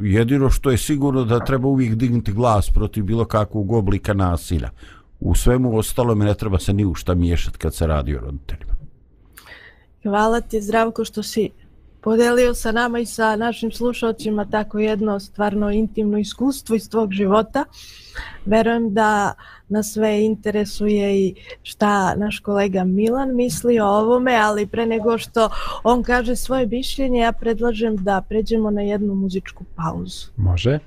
jedino 0.03 0.51
što 0.51 0.71
je 0.71 0.79
sigurno 0.79 1.25
da 1.25 1.45
treba 1.45 1.69
uvijek 1.69 1.95
dignuti 1.95 2.33
glas 2.33 2.71
protiv 2.71 3.05
bilo 3.05 3.25
kakvog 3.25 3.73
oblika 3.73 4.15
nasilja. 4.15 4.71
U 5.25 5.35
svemu 5.35 5.79
ostalo 5.79 6.15
mi 6.15 6.25
ne 6.25 6.35
treba 6.35 6.59
se 6.59 6.73
ni 6.73 6.85
u 6.85 6.95
šta 6.95 7.15
miješati 7.15 7.59
kad 7.59 7.75
se 7.75 7.87
radi 7.87 8.17
o 8.17 8.21
roditeljima. 8.21 8.73
Hvala 10.03 10.41
ti 10.41 10.61
Zdravko 10.61 11.05
što 11.05 11.23
si 11.23 11.51
podelio 12.01 12.55
sa 12.55 12.73
nama 12.73 12.99
i 12.99 13.07
sa 13.07 13.37
našim 13.37 13.73
slušalcima 13.73 14.45
tako 14.51 14.79
jedno 14.79 15.21
stvarno 15.21 15.71
intimno 15.71 16.19
iskustvo 16.19 16.77
iz 16.77 16.91
tvog 16.91 17.13
života. 17.13 17.65
Verujem 18.47 18.95
da 18.95 19.35
nas 19.69 19.93
sve 19.93 20.25
interesuje 20.25 21.21
i 21.21 21.35
šta 21.63 22.15
naš 22.15 22.41
kolega 22.41 22.85
Milan 22.85 23.35
misli 23.35 23.81
o 23.81 23.87
ovome, 23.87 24.37
ali 24.37 24.67
pre 24.67 24.87
nego 24.87 25.19
što 25.19 25.51
on 25.85 26.03
kaže 26.03 26.37
svoje 26.37 26.67
mišljenje, 26.67 27.21
ja 27.21 27.33
predlažem 27.33 27.97
da 27.97 28.23
pređemo 28.29 28.71
na 28.71 28.83
jednu 28.83 29.15
muzičku 29.15 29.65
pauzu. 29.77 30.27
Može. 30.37 30.79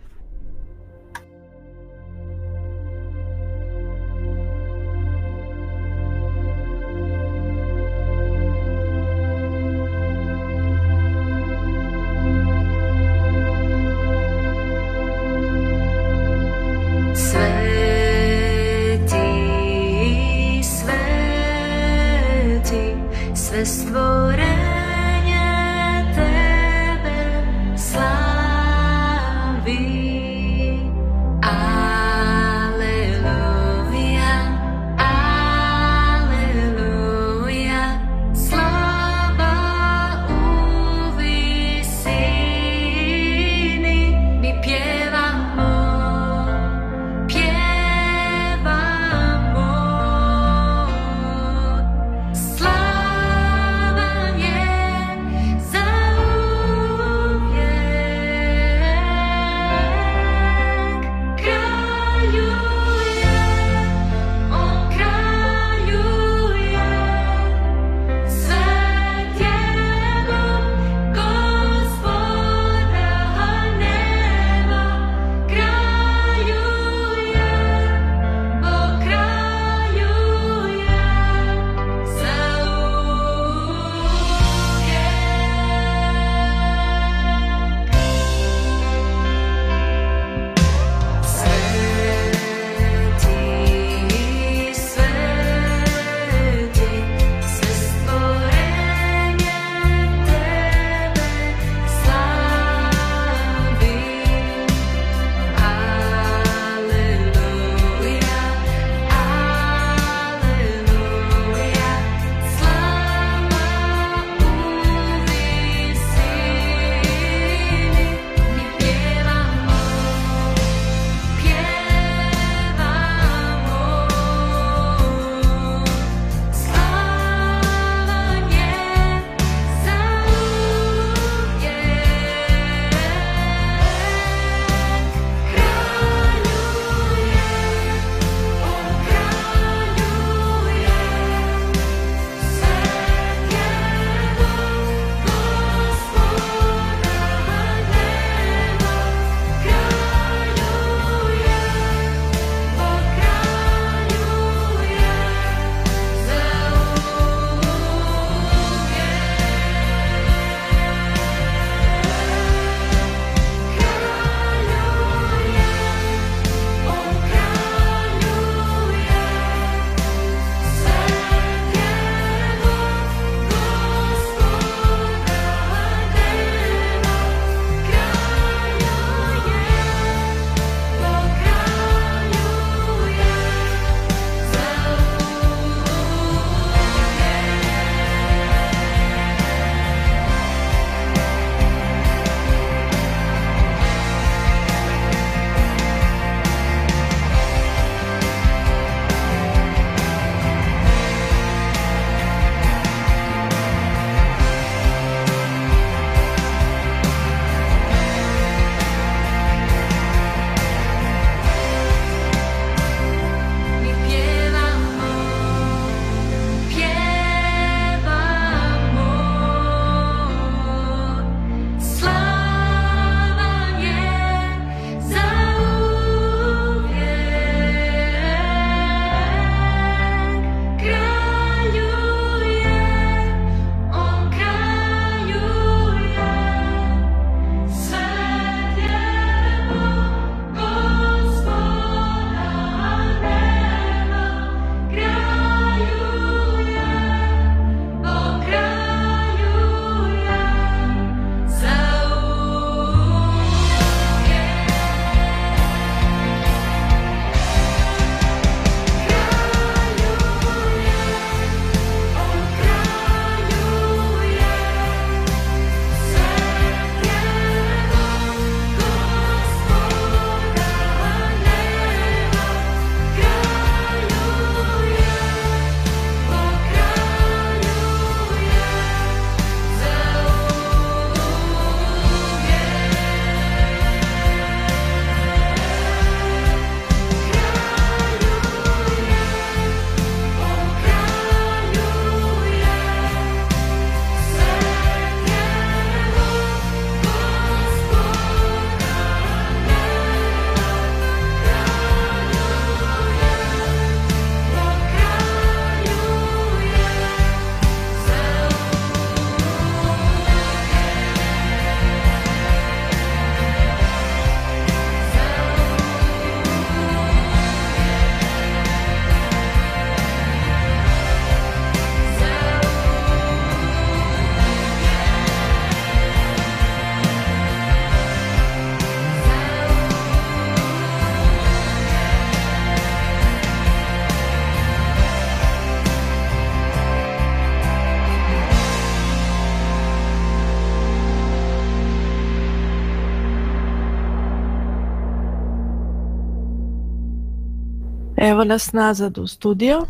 Evo 348.30 348.44
nas 348.44 348.74
nazad 348.74 349.18
u 349.18 349.28
studio. 349.28 349.86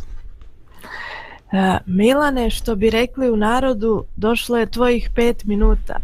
E, 1.51 1.77
Milane, 1.85 2.49
što 2.49 2.75
bi 2.75 2.89
rekli 2.89 3.29
u 3.29 3.35
narodu, 3.35 4.05
došlo 4.15 4.57
je 4.57 4.71
tvojih 4.71 5.09
pet 5.15 5.43
minuta. 5.43 5.99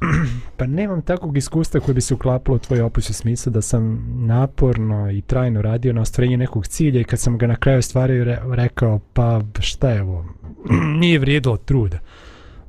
Pa 0.56 0.66
nemam 0.66 1.02
takvog 1.02 1.36
iskustva 1.36 1.80
koje 1.80 1.94
bi 1.94 2.00
se 2.00 2.14
uklapalo 2.14 2.56
u 2.56 2.58
tvoj 2.58 2.80
opus 2.80 3.10
u 3.10 3.12
smislu 3.12 3.52
da 3.52 3.62
sam 3.62 4.06
naporno 4.26 5.10
i 5.10 5.20
trajno 5.20 5.62
radio 5.62 5.92
na 5.92 6.00
ostvarenju 6.00 6.36
nekog 6.36 6.66
cilja 6.66 7.00
i 7.00 7.04
kad 7.04 7.20
sam 7.20 7.38
ga 7.38 7.46
na 7.46 7.56
kraju 7.56 7.82
stvario 7.82 8.24
re, 8.24 8.38
rekao 8.52 9.00
pa 9.12 9.40
šta 9.60 9.90
je 9.90 10.02
ovo, 10.02 10.24
nije 11.00 11.18
vrijedilo 11.18 11.56
truda. 11.56 11.98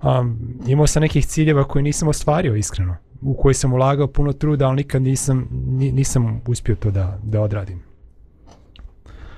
Um, 0.01 0.39
imao 0.67 0.87
sam 0.87 1.01
nekih 1.01 1.25
ciljeva 1.25 1.63
koje 1.63 1.83
nisam 1.83 2.07
ostvario 2.07 2.55
iskreno, 2.55 2.95
u 3.21 3.33
koji 3.33 3.53
sam 3.53 3.73
ulagao 3.73 4.07
puno 4.07 4.33
truda, 4.33 4.67
ali 4.67 4.75
nikad 4.75 5.01
nisam, 5.01 5.47
nisam 5.77 6.41
uspio 6.47 6.75
to 6.75 6.91
da, 6.91 7.19
da 7.23 7.41
odradim. 7.41 7.88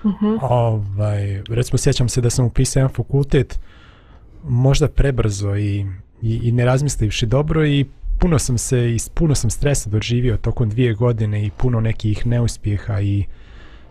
Uh 0.04 0.12
-huh. 0.22 0.40
ovaj, 0.42 1.42
recimo 1.50 1.78
sjećam 1.78 2.10
se 2.10 2.22
da 2.22 2.30
sam 2.30 2.46
upisao 2.46 2.80
jedan 2.80 2.96
fakultet 2.96 3.60
možda 4.44 4.88
prebrzo 4.88 5.56
i 5.56 5.86
i, 6.22 6.40
i 6.44 6.52
ne 6.52 6.66
razmislivši 6.66 7.26
dobro 7.26 7.68
i 7.68 7.86
puno 8.20 8.40
sam 8.40 8.58
se 8.58 8.96
i 8.96 8.98
puno 9.14 9.36
sam 9.36 9.50
stresa 9.50 9.90
doživio 9.90 10.38
tokom 10.38 10.70
dvije 10.70 10.94
godine 10.94 11.46
i 11.46 11.52
puno 11.58 11.80
nekih 11.80 12.28
neuspjeha 12.28 13.02
i 13.02 13.26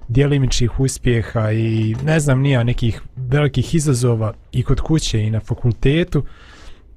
djelimičnih 0.09 0.81
uspjeha 0.81 1.53
i 1.53 1.97
ne 2.05 2.21
znam 2.21 2.41
nija 2.41 2.63
nekih 2.63 3.03
velikih 3.17 3.75
izazova 3.75 4.33
i 4.53 4.63
kod 4.63 4.81
kuće 4.81 5.23
i 5.23 5.31
na 5.31 5.41
fakultetu 5.41 6.25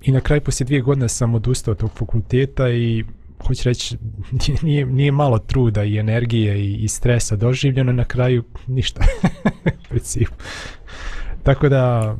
i 0.01 0.11
na 0.11 0.21
kraju 0.21 0.41
poslije 0.41 0.65
dvije 0.65 0.81
godine 0.81 1.09
sam 1.09 1.35
odustao 1.35 1.71
od 1.71 1.77
tog 1.77 1.91
fakulteta 1.91 2.69
i 2.69 3.03
hoću 3.47 3.69
reći 3.69 3.97
nije, 4.63 4.85
nije 4.85 5.11
malo 5.11 5.39
truda 5.39 5.83
i 5.83 5.97
energije 5.97 6.65
i, 6.65 6.75
i 6.75 6.87
stresa 6.87 7.35
doživljeno 7.35 7.91
na 7.91 8.05
kraju 8.05 8.43
ništa 8.67 9.01
principu 9.89 10.33
tako 11.43 11.69
da 11.69 12.15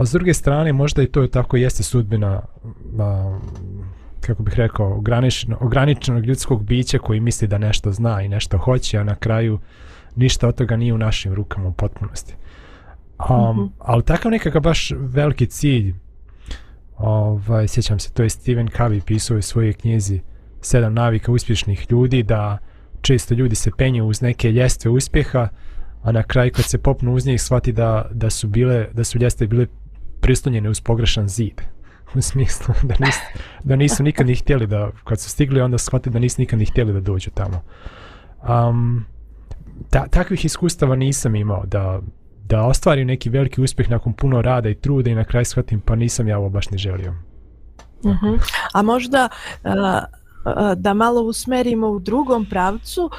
A 0.00 0.04
s 0.04 0.12
druge 0.12 0.34
strane, 0.34 0.72
možda 0.72 1.02
i 1.02 1.06
to 1.06 1.22
je 1.22 1.30
tako 1.30 1.56
jeste 1.56 1.82
sudbina, 1.82 2.42
a, 2.98 3.38
kako 4.20 4.42
bih 4.42 4.54
rekao, 4.54 4.94
ograničeno, 4.96 5.58
ograničenog 5.60 6.24
ljudskog 6.24 6.64
bića 6.64 6.98
koji 6.98 7.20
misli 7.20 7.48
da 7.48 7.58
nešto 7.58 7.92
zna 7.92 8.22
i 8.22 8.28
nešto 8.28 8.58
hoće, 8.58 8.98
a 8.98 9.04
na 9.04 9.14
kraju 9.14 9.58
ništa 10.16 10.48
od 10.48 10.54
toga 10.54 10.76
nije 10.76 10.94
u 10.94 10.98
našim 10.98 11.34
rukama 11.34 11.68
u 11.68 11.72
potpunosti. 11.72 12.34
Um, 13.18 13.36
mm 13.36 13.60
-hmm. 13.60 13.68
Ali 13.78 14.02
takav 14.02 14.30
nekakav 14.30 14.62
baš 14.62 14.92
veliki 14.96 15.46
cilj, 15.46 15.94
ovaj, 17.00 17.68
sjećam 17.68 17.98
se, 17.98 18.12
to 18.12 18.22
je 18.22 18.30
Stephen 18.30 18.68
Covey 18.68 19.00
pisao 19.04 19.36
u 19.36 19.42
svojoj 19.42 19.72
knjizi 19.72 20.20
Sedam 20.62 20.94
navika 20.94 21.32
uspješnih 21.32 21.86
ljudi, 21.90 22.22
da 22.22 22.58
često 23.00 23.34
ljudi 23.34 23.54
se 23.54 23.70
penju 23.78 24.06
uz 24.06 24.22
neke 24.22 24.52
ljestve 24.52 24.90
uspjeha, 24.90 25.48
a 26.02 26.12
na 26.12 26.22
kraju 26.22 26.52
kad 26.54 26.64
se 26.64 26.78
popnu 26.78 27.14
uz 27.14 27.26
njih 27.26 27.42
shvati 27.42 27.72
da, 27.72 28.08
da 28.12 28.30
su 28.30 28.48
bile 28.48 28.88
da 28.92 29.04
su 29.04 29.18
ljestve 29.18 29.46
bile 29.46 29.66
prislonjene 30.20 30.70
uz 30.70 30.80
pogrešan 30.80 31.28
zid. 31.28 31.60
U 32.16 32.20
smislu 32.20 32.74
da 32.82 32.94
nisu, 33.04 33.20
da 33.64 33.76
nisu 33.76 34.02
nikad 34.02 34.26
ni 34.26 34.34
htjeli 34.34 34.66
da 34.66 34.90
kad 35.04 35.20
su 35.20 35.30
stigli 35.30 35.60
onda 35.60 35.78
shvati 35.78 36.10
da 36.10 36.18
nisu 36.18 36.40
nikad 36.40 36.58
ni 36.58 36.64
htjeli 36.64 36.92
da 36.92 37.00
dođu 37.00 37.30
tamo. 37.30 37.62
Um, 38.48 39.04
ta, 39.90 40.06
takvih 40.06 40.44
iskustava 40.44 40.96
nisam 40.96 41.34
imao 41.34 41.66
da, 41.66 42.00
da 42.50 42.62
ostvarim 42.62 43.06
neki 43.06 43.30
veliki 43.30 43.60
uspjeh 43.60 43.90
nakon 43.90 44.12
puno 44.12 44.42
rada 44.42 44.68
i 44.68 44.74
truda 44.74 45.10
i 45.10 45.14
na 45.14 45.24
kraj 45.24 45.44
shvatim 45.44 45.80
pa 45.80 45.96
nisam 45.96 46.28
ja 46.28 46.38
ovo 46.38 46.48
baš 46.48 46.70
ne 46.70 46.78
želio 46.78 47.14
uh 48.02 48.12
-huh. 48.12 48.38
a 48.74 48.82
možda 48.82 49.28
uh, 49.64 49.70
da 50.76 50.94
malo 50.94 51.22
usmerimo 51.22 51.88
u 51.88 51.98
drugom 51.98 52.46
pravcu, 52.46 53.10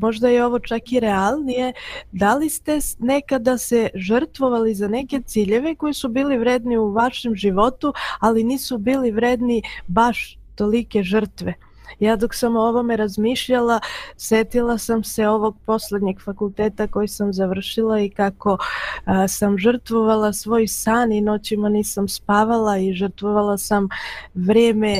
možda 0.00 0.28
je 0.28 0.44
ovo 0.44 0.58
čak 0.58 0.92
i 0.92 1.00
realnije, 1.00 1.72
da 2.12 2.34
li 2.34 2.48
ste 2.48 2.78
nekada 2.98 3.58
se 3.58 3.88
žrtvovali 3.94 4.74
za 4.74 4.88
neke 4.88 5.20
ciljeve 5.20 5.74
koji 5.74 5.94
su 5.94 6.08
bili 6.08 6.38
vredni 6.38 6.76
u 6.76 6.92
vašem 6.92 7.34
životu, 7.34 7.92
ali 8.20 8.44
nisu 8.44 8.78
bili 8.78 9.10
vredni 9.10 9.62
baš 9.86 10.38
tolike 10.54 11.02
žrtve? 11.02 11.54
Ja 11.98 12.16
dok 12.16 12.34
sam 12.34 12.56
o 12.56 12.60
ovome 12.60 12.96
razmišljala, 12.96 13.80
setila 14.16 14.78
sam 14.78 15.04
se 15.04 15.28
ovog 15.28 15.56
posljednjeg 15.66 16.20
fakulteta 16.20 16.86
koji 16.86 17.08
sam 17.08 17.32
završila 17.32 18.00
i 18.00 18.10
kako 18.10 18.58
a, 19.04 19.28
sam 19.28 19.58
žrtvovala 19.58 20.32
svoj 20.32 20.66
san 20.66 21.12
i 21.12 21.20
noćima 21.20 21.68
nisam 21.68 22.08
spavala 22.08 22.78
i 22.78 22.92
žrtvovala 22.92 23.58
sam 23.58 23.88
vrijeme 24.34 24.96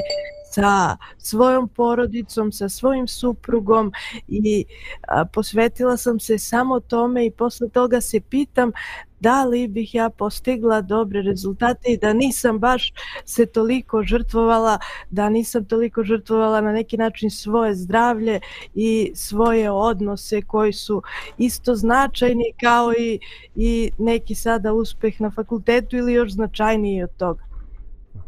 sa 0.56 0.96
svojom 1.18 1.68
porodicom, 1.68 2.52
sa 2.52 2.68
svojim 2.68 3.08
suprugom 3.08 3.92
i 4.28 4.64
a, 5.08 5.24
posvetila 5.24 5.96
sam 5.96 6.20
se 6.20 6.38
samo 6.38 6.80
tome 6.80 7.26
i 7.26 7.30
posle 7.30 7.68
toga 7.68 8.00
se 8.00 8.20
pitam 8.20 8.72
da 9.20 9.44
li 9.44 9.68
bih 9.68 9.94
ja 9.94 10.10
postigla 10.10 10.80
dobre 10.80 11.22
rezultate 11.22 11.92
i 11.92 11.96
da 11.96 12.12
nisam 12.12 12.58
baš 12.58 12.92
se 13.24 13.46
toliko 13.46 14.02
žrtvovala, 14.02 14.78
da 15.10 15.28
nisam 15.28 15.64
toliko 15.64 16.04
žrtvovala 16.04 16.60
na 16.60 16.72
neki 16.72 16.96
način 16.96 17.30
svoje 17.30 17.74
zdravlje 17.74 18.40
i 18.74 19.12
svoje 19.14 19.70
odnose 19.70 20.42
koji 20.42 20.72
su 20.72 21.02
isto 21.38 21.74
značajni 21.74 22.52
kao 22.60 22.92
i, 22.92 23.18
i 23.56 23.90
neki 23.98 24.34
sada 24.34 24.72
uspeh 24.72 25.20
na 25.20 25.30
fakultetu 25.30 25.96
ili 25.96 26.12
još 26.12 26.32
značajniji 26.32 27.02
od 27.02 27.16
toga. 27.16 27.55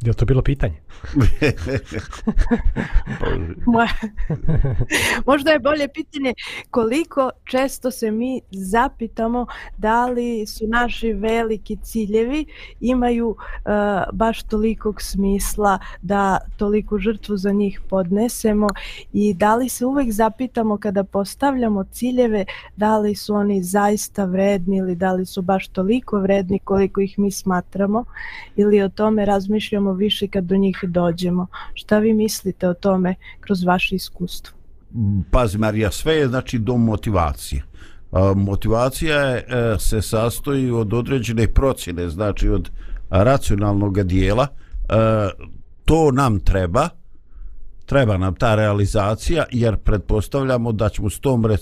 Je 0.01 0.13
to 0.15 0.25
bilo 0.25 0.43
pitanje? 0.43 0.75
Možda 5.27 5.51
je 5.51 5.59
bolje 5.59 5.89
pitanje 5.89 6.35
koliko 6.71 7.31
često 7.45 7.91
se 7.91 8.11
mi 8.11 8.41
zapitamo 8.51 9.47
da 9.77 10.07
li 10.07 10.47
su 10.47 10.67
naši 10.67 11.13
veliki 11.13 11.77
ciljevi 11.83 12.47
imaju 12.81 13.29
uh, 13.29 13.37
baš 14.13 14.43
tolikog 14.43 15.03
smisla 15.03 15.79
da 16.03 16.39
toliko 16.57 16.99
žrtvu 16.99 17.37
za 17.37 17.53
njih 17.53 17.81
podnesemo 17.89 18.67
i 19.13 19.35
da 19.35 19.55
li 19.57 19.69
se 19.69 19.87
uvek 19.87 20.13
zapitamo 20.13 20.79
kada 20.79 21.05
postavljamo 21.05 21.85
ciljeve 21.85 22.45
da 22.77 22.99
li 22.99 23.15
su 23.15 23.35
oni 23.35 23.63
zaista 23.63 24.25
vredni 24.25 24.77
ili 24.77 24.95
da 24.95 25.13
li 25.13 25.27
su 25.27 25.43
baš 25.43 25.69
toliko 25.69 26.19
vredni 26.19 26.59
koliko 26.59 27.01
ih 27.01 27.19
mi 27.19 27.31
smatramo 27.31 28.05
ili 28.57 28.83
o 28.83 28.89
tome 28.89 29.25
razmišljamo 29.25 29.88
više 29.93 30.29
kad 30.29 30.45
do 30.45 30.57
njih 30.57 30.79
dođemo. 30.83 31.47
Šta 31.75 31.99
vi 31.99 32.15
mislite 32.15 32.69
o 32.69 32.75
tome 32.75 33.15
kroz 33.41 33.65
vaše 33.65 33.95
iskustvo? 33.95 34.59
Mm, 34.95 35.21
pazi 35.31 35.59
Marija, 35.59 35.91
sve 35.91 36.15
je 36.15 36.29
znači 36.29 36.59
do 36.59 36.77
motivacije. 36.77 37.63
Motivacija 38.37 39.21
je, 39.21 39.45
e, 39.49 39.79
se 39.79 40.03
sastoji 40.03 40.71
od 40.71 40.95
određene 40.95 41.49
procjene, 41.49 42.09
znači 42.09 42.49
od 42.49 42.71
racionalnog 43.11 44.03
dijela. 44.03 44.47
E, 44.47 44.95
to 45.85 46.11
nam 46.11 46.41
treba, 46.41 46.89
treba 47.87 48.17
nam 48.17 48.35
ta 48.35 48.55
realizacija, 48.55 49.45
jer 49.53 49.77
pretpostavljamo 49.77 50.73
da 50.73 50.89
ćemo 50.89 51.11
s 51.11 51.21
tom, 51.21 51.47
e, 51.47 51.57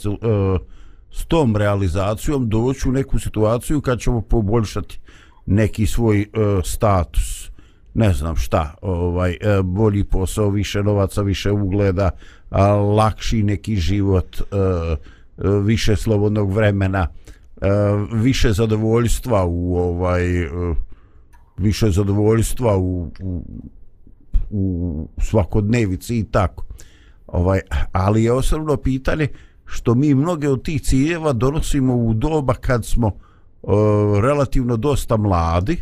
s 1.11 1.25
tom 1.25 1.57
realizacijom 1.57 2.49
doći 2.49 2.89
u 2.89 2.93
neku 2.93 3.19
situaciju 3.19 3.81
kad 3.81 4.01
ćemo 4.01 4.21
poboljšati 4.21 5.01
neki 5.47 5.87
svoj 5.87 6.27
status 6.65 7.51
ne 7.97 8.13
znam 8.13 8.37
šta, 8.37 8.75
ovaj 8.83 9.31
e, 9.31 9.63
bolji 9.63 10.05
posao, 10.05 10.51
više 10.51 10.83
novaca, 10.83 11.23
više 11.23 11.51
ugleda, 11.51 12.11
lakši 12.97 13.43
neki 13.43 13.77
život, 13.77 14.37
e, 14.41 14.57
e, 14.57 14.97
više 15.63 15.97
slobodnog 15.97 16.53
vremena, 16.53 17.07
više 18.13 18.53
zadovoljstva 18.53 19.45
u 19.45 19.77
ovaj 19.77 20.23
više 21.59 21.91
zadovoljstva 21.91 22.77
u, 22.77 23.11
u, 23.23 23.45
u 24.51 25.09
svakodnevici 25.19 26.19
i 26.19 26.25
tako. 26.25 26.65
Ovaj, 27.27 27.61
ali 27.93 28.25
je 28.25 28.33
osnovno 28.33 28.77
pitanje 28.77 29.29
što 29.65 29.95
mi 29.95 30.15
mnoge 30.15 30.49
od 30.49 30.63
tih 30.63 30.83
ciljeva 30.83 31.33
donosimo 31.33 31.97
u 31.97 32.15
doba 32.15 32.55
kad 32.55 32.85
smo 32.85 33.07
uh, 33.07 33.73
relativno 34.21 34.77
dosta 34.77 35.17
mladi, 35.17 35.81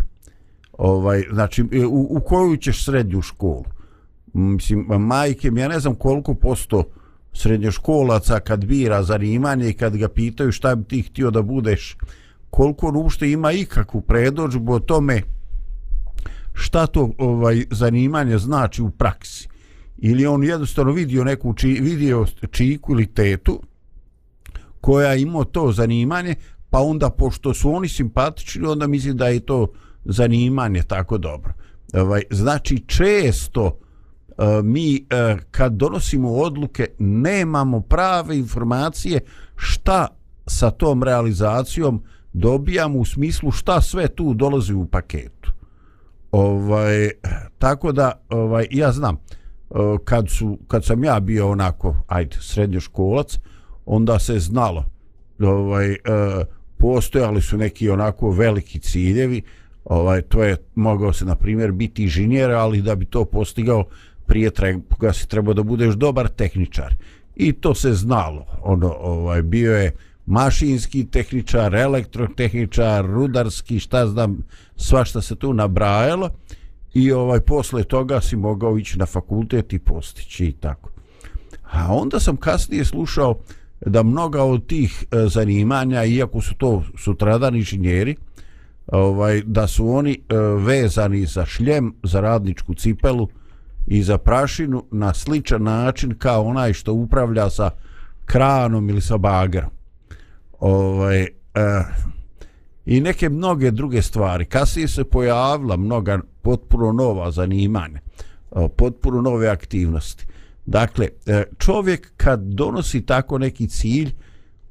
ovaj 0.78 1.24
znači 1.32 1.64
e, 1.72 1.86
u, 1.86 2.16
u 2.16 2.20
koju 2.20 2.56
ćeš 2.56 2.84
srednju 2.84 3.22
školu? 3.22 3.64
Mislim 4.32 4.86
majke 4.86 5.50
ja 5.56 5.68
ne 5.68 5.80
znam 5.80 5.94
koliko 5.94 6.34
posto 6.34 6.84
srednjoškolaca 7.32 8.40
kad 8.40 8.64
bira 8.64 9.02
zanimanje 9.02 9.68
i 9.68 9.72
kad 9.72 9.96
ga 9.96 10.08
pitaju 10.08 10.52
šta 10.52 10.74
bi 10.74 10.84
ti 10.84 11.02
htio 11.02 11.30
da 11.30 11.42
budeš 11.42 11.96
koliko 12.50 12.86
on 12.86 12.96
uopšte 12.96 13.30
ima 13.30 13.52
ikakvu 13.52 14.00
predođbu 14.00 14.72
o 14.72 14.80
tome 14.80 15.22
šta 16.52 16.86
to 16.86 17.10
ovaj 17.18 17.64
zanimanje 17.70 18.38
znači 18.38 18.82
u 18.82 18.90
praksi. 18.90 19.48
Ili 19.98 20.26
on 20.26 20.44
jednostavno 20.44 20.92
vidio 20.92 21.24
neku 21.24 21.54
či, 21.54 21.68
vidio 21.68 22.26
čiku 22.50 22.92
ili 22.92 23.06
tetu 23.06 23.62
koja 24.80 25.14
ima 25.14 25.44
to 25.44 25.72
zanimanje 25.72 26.34
pa 26.70 26.78
onda 26.80 27.10
pošto 27.10 27.54
su 27.54 27.74
oni 27.74 27.88
simpatični 27.88 28.66
onda 28.66 28.86
mislim 28.86 29.16
da 29.16 29.28
je 29.28 29.40
to 29.40 29.66
zanimanje 30.04 30.82
tako 30.82 31.18
dobro. 31.18 31.52
Ovaj, 31.94 32.22
znači 32.30 32.84
često 32.86 33.78
eh, 34.38 34.62
mi 34.62 35.06
eh, 35.10 35.36
kad 35.50 35.72
donosimo 35.72 36.32
odluke 36.32 36.86
nemamo 36.98 37.80
prave 37.80 38.38
informacije 38.38 39.20
šta 39.56 40.06
sa 40.46 40.70
tom 40.70 41.02
realizacijom 41.02 42.02
dobijamo 42.32 42.98
u 42.98 43.04
smislu 43.04 43.50
šta 43.50 43.80
sve 43.80 44.08
tu 44.08 44.34
dolazi 44.34 44.74
u 44.74 44.86
paketu. 44.86 45.52
Ovaj 46.32 47.10
tako 47.58 47.92
da 47.92 48.12
ovaj 48.28 48.66
ja 48.70 48.92
znam 48.92 49.14
eh, 49.14 49.76
kad 50.04 50.28
su 50.28 50.58
kad 50.68 50.84
sam 50.84 51.04
ja 51.04 51.20
bio 51.20 51.50
onako 51.50 51.96
ajde 52.06 52.36
srednjoškolac 52.40 53.38
onda 53.86 54.18
se 54.18 54.38
znalo 54.38 54.84
ovaj 55.40 55.96
postojali 56.76 57.42
su 57.42 57.56
neki 57.56 57.90
onako 57.90 58.30
veliki 58.30 58.78
ciljevi 58.80 59.42
ovaj 59.84 60.22
to 60.22 60.42
je 60.42 60.56
mogao 60.74 61.12
se 61.12 61.24
na 61.24 61.34
primjer 61.34 61.72
biti 61.72 62.02
inženjer 62.02 62.50
ali 62.50 62.82
da 62.82 62.94
bi 62.94 63.04
to 63.04 63.24
postigao 63.24 63.84
prije 64.26 64.50
treba 64.50 65.12
se 65.12 65.26
trebao 65.26 65.54
da 65.54 65.62
budeš 65.62 65.94
dobar 65.94 66.28
tehničar. 66.28 66.94
I 67.36 67.52
to 67.52 67.74
se 67.74 67.92
znalo. 67.92 68.46
Ono 68.62 68.94
ovaj 69.00 69.42
bio 69.42 69.76
je 69.76 69.92
mašinski 70.26 71.04
tehničar, 71.04 71.74
elektrotehničar, 71.74 73.04
rudarski, 73.06 73.78
šta 73.78 74.06
znam, 74.06 74.38
svašta 74.76 75.20
se 75.20 75.36
tu 75.36 75.54
nabrajalo. 75.54 76.30
I 76.94 77.12
ovaj 77.12 77.40
posle 77.40 77.84
toga 77.84 78.20
si 78.20 78.36
mogao 78.36 78.78
ići 78.78 78.98
na 78.98 79.06
fakultet 79.06 79.72
i 79.72 79.78
postići 79.78 80.46
i 80.46 80.52
tako. 80.52 80.90
A 81.70 81.94
onda 81.94 82.20
sam 82.20 82.36
kasnije 82.36 82.84
slušao 82.84 83.38
da 83.86 84.02
mnoga 84.02 84.42
od 84.42 84.66
tih 84.66 85.04
e, 85.10 85.28
zanimanja, 85.28 86.04
iako 86.04 86.40
su 86.40 86.54
to 86.54 86.82
sutradan 86.98 87.56
inženjeri, 87.56 88.16
ovaj, 88.86 89.42
da 89.46 89.66
su 89.66 89.88
oni 89.88 90.12
e, 90.12 90.36
vezani 90.58 91.26
za 91.26 91.46
šljem, 91.46 91.94
za 92.02 92.20
radničku 92.20 92.74
cipelu 92.74 93.28
i 93.86 94.02
za 94.02 94.18
prašinu 94.18 94.84
na 94.90 95.14
sličan 95.14 95.62
način 95.62 96.14
kao 96.18 96.44
onaj 96.44 96.72
što 96.72 96.92
upravlja 96.92 97.50
sa 97.50 97.70
kranom 98.24 98.88
ili 98.88 99.00
sa 99.00 99.18
bagerom 99.18 99.70
ovaj 100.60 101.20
uh, 101.22 101.28
i 102.86 103.00
neke 103.00 103.28
mnoge 103.28 103.70
druge 103.70 104.02
stvari. 104.02 104.44
Kasnije 104.44 104.88
se 104.88 105.04
pojavila 105.04 105.76
mnoga 105.76 106.18
potpuno 106.42 106.92
nova 106.92 107.30
zanimanja 107.30 108.00
potpuno 108.76 109.20
nove 109.20 109.48
aktivnosti. 109.48 110.26
Dakle 110.66 111.08
e, 111.26 111.44
čovjek 111.58 112.12
kad 112.16 112.40
donosi 112.40 113.06
tako 113.06 113.38
neki 113.38 113.68
cilj 113.68 114.14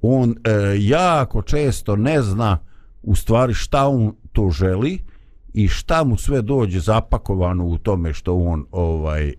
on 0.02 0.36
e, 0.44 0.52
jako 0.80 1.42
često 1.42 1.96
ne 1.96 2.22
zna 2.22 2.58
u 3.04 3.16
stvari 3.16 3.54
šta 3.54 3.88
on 3.88 4.16
to 4.32 4.50
želi 4.50 5.00
i 5.54 5.68
šta 5.68 6.04
mu 6.04 6.18
sve 6.18 6.42
dođe 6.42 6.80
zapakovano 6.80 7.66
u 7.66 7.78
tome 7.78 8.14
što 8.14 8.36
on 8.36 8.66
ovaj 8.72 9.34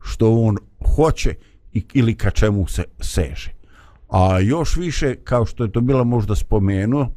što 0.00 0.32
on 0.34 0.56
hoće 0.96 1.34
ili 1.72 2.14
ka 2.14 2.30
čemu 2.30 2.66
se 2.66 2.84
seže. 3.00 3.52
A 4.08 4.40
još 4.40 4.76
više 4.76 5.14
kao 5.24 5.46
što 5.46 5.64
je 5.64 5.72
to 5.72 5.80
bila 5.80 6.04
možda 6.04 6.34
spomenuo 6.34 7.08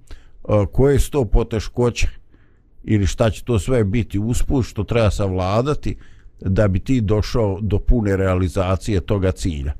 koje 0.72 1.00
su 1.00 1.12
to 1.12 1.26
poteškoće 1.26 2.08
ili 2.84 3.08
šta 3.08 3.30
će 3.30 3.44
to 3.44 3.60
sve 3.60 3.84
biti 3.84 4.20
usput 4.20 4.66
što 4.66 4.84
treba 4.84 5.12
savladati 5.12 5.98
da 6.42 6.68
bi 6.68 6.80
ti 6.80 7.02
došao 7.02 7.60
do 7.62 7.80
pune 7.80 8.18
realizacije 8.18 9.02
toga 9.02 9.32
cilja. 9.32 9.74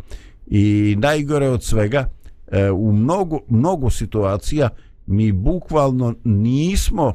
I 0.48 0.96
najgore 1.00 1.50
od 1.50 1.64
svega 1.64 2.10
e, 2.48 2.72
u 2.72 2.92
mnogo, 2.94 3.40
mnogo 3.50 3.90
situacija 3.90 4.70
mi 5.06 5.32
bukvalno 5.32 6.16
nismo 6.24 7.14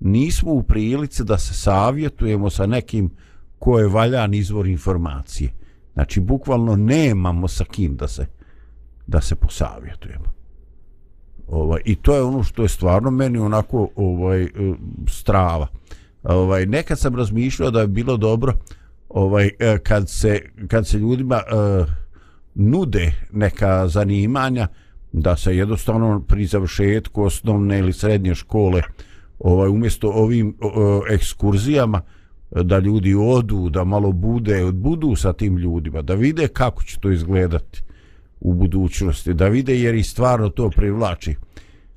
nismo 0.00 0.52
u 0.52 0.62
prilici 0.62 1.24
da 1.24 1.38
se 1.38 1.54
savjetujemo 1.54 2.50
sa 2.50 2.66
nekim 2.66 3.10
ko 3.58 3.78
je 3.78 3.88
valjan 3.88 4.34
izvor 4.34 4.66
informacije 4.66 5.52
znači 5.94 6.20
bukvalno 6.20 6.76
nemamo 6.76 7.48
sa 7.48 7.64
kim 7.64 7.96
da 7.96 8.08
se 8.08 8.26
da 9.06 9.20
se 9.20 9.34
posavjetujemo. 9.34 10.24
Ovaj 11.48 11.80
i 11.84 11.94
to 11.94 12.14
je 12.14 12.22
ono 12.22 12.42
što 12.42 12.62
je 12.62 12.68
stvarno 12.68 13.10
meni 13.10 13.38
onako 13.38 13.88
ovaj 13.96 14.42
e, 14.42 14.48
strava. 15.08 15.66
Ovaj 16.22 16.66
nekad 16.66 16.98
sam 16.98 17.16
razmišljao 17.16 17.70
da 17.70 17.80
je 17.80 17.86
bilo 17.86 18.16
dobro 18.16 18.54
ovaj 19.08 19.50
e, 19.58 19.78
kad 19.78 20.08
se 20.08 20.40
kad 20.68 20.86
se 20.86 20.98
ljudima 20.98 21.36
eh, 21.36 21.86
nude 22.54 23.12
neka 23.32 23.88
zanimanja 23.88 24.68
da 25.12 25.36
se 25.36 25.56
jednostavno 25.56 26.20
pri 26.28 26.46
završetku 26.46 27.22
osnovne 27.22 27.78
ili 27.78 27.92
srednje 27.92 28.34
škole 28.34 28.82
ovaj 29.38 29.68
umjesto 29.68 30.10
ovim 30.10 30.56
o, 30.60 31.02
ekskurzijama 31.10 32.00
da 32.50 32.78
ljudi 32.78 33.14
odu, 33.14 33.68
da 33.68 33.84
malo 33.84 34.12
bude, 34.12 34.72
budu 34.72 35.16
sa 35.16 35.32
tim 35.32 35.56
ljudima, 35.56 36.02
da 36.02 36.14
vide 36.14 36.48
kako 36.48 36.82
će 36.82 37.00
to 37.00 37.10
izgledati 37.10 37.82
u 38.40 38.54
budućnosti, 38.54 39.34
da 39.34 39.48
vide 39.48 39.80
jer 39.80 39.94
i 39.94 40.02
stvarno 40.02 40.48
to 40.48 40.70
privlači. 40.70 41.34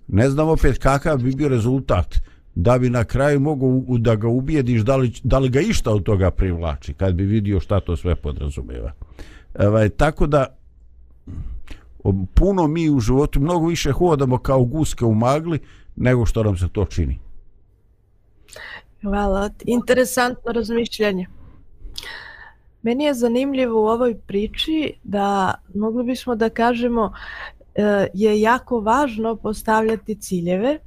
Ne 0.07 0.29
znam 0.29 0.49
opet 0.49 0.77
kakav 0.77 1.17
bi 1.17 1.35
bio 1.35 1.47
rezultat 1.47 2.15
da 2.55 2.77
bi 2.77 2.89
na 2.89 3.03
kraju 3.03 3.39
mogu 3.39 3.97
da 3.97 4.15
ga 4.15 4.27
ubijediš 4.27 4.81
da 4.81 4.95
li, 4.95 5.13
da 5.23 5.39
li 5.39 5.49
ga 5.49 5.61
išta 5.61 5.91
od 5.91 6.03
toga 6.03 6.31
privlači 6.31 6.93
kad 6.93 7.15
bi 7.15 7.25
vidio 7.25 7.59
šta 7.59 7.79
to 7.79 7.97
sve 7.97 8.15
podrazumeva. 8.15 8.91
Ovaj, 9.59 9.89
tako 9.89 10.27
da 10.27 10.45
puno 12.33 12.67
mi 12.67 12.89
u 12.89 12.99
životu 12.99 13.39
mnogo 13.39 13.67
više 13.67 13.91
hodamo 13.91 14.37
kao 14.37 14.63
guske 14.63 15.05
u 15.05 15.13
magli 15.13 15.59
nego 15.95 16.25
što 16.25 16.43
nam 16.43 16.57
se 16.57 16.67
to 16.71 16.85
čini. 16.85 17.19
Hvala, 19.01 19.49
interesantno 19.65 20.51
razmišljanje. 20.51 21.27
Meni 22.81 23.03
je 23.03 23.13
zanimljivo 23.13 23.81
u 23.81 23.87
ovoj 23.87 24.15
priči 24.15 24.93
da 25.03 25.53
mogli 25.75 26.03
bismo 26.03 26.35
da 26.35 26.49
kažemo 26.49 27.13
e, 27.75 28.07
je 28.13 28.41
jako 28.41 28.79
važno 28.79 29.35
postavljati 29.35 30.15
ciljeve 30.15 30.79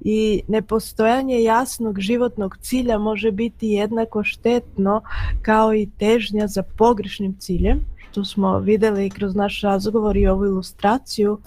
i 0.00 0.42
nepostojanje 0.48 1.42
jasnog 1.42 2.00
životnog 2.00 2.56
cilja 2.60 2.98
može 2.98 3.30
biti 3.30 3.68
jednako 3.68 4.24
štetno 4.24 5.02
kao 5.42 5.74
i 5.74 5.88
težnja 5.98 6.46
za 6.46 6.62
pogrešnim 6.62 7.36
ciljem, 7.38 7.80
što 8.12 8.24
smo 8.24 8.58
videli 8.58 9.10
kroz 9.10 9.34
naš 9.34 9.60
razgovor 9.60 10.16
i 10.16 10.26
ovu 10.26 10.44
ilustraciju. 10.44 11.38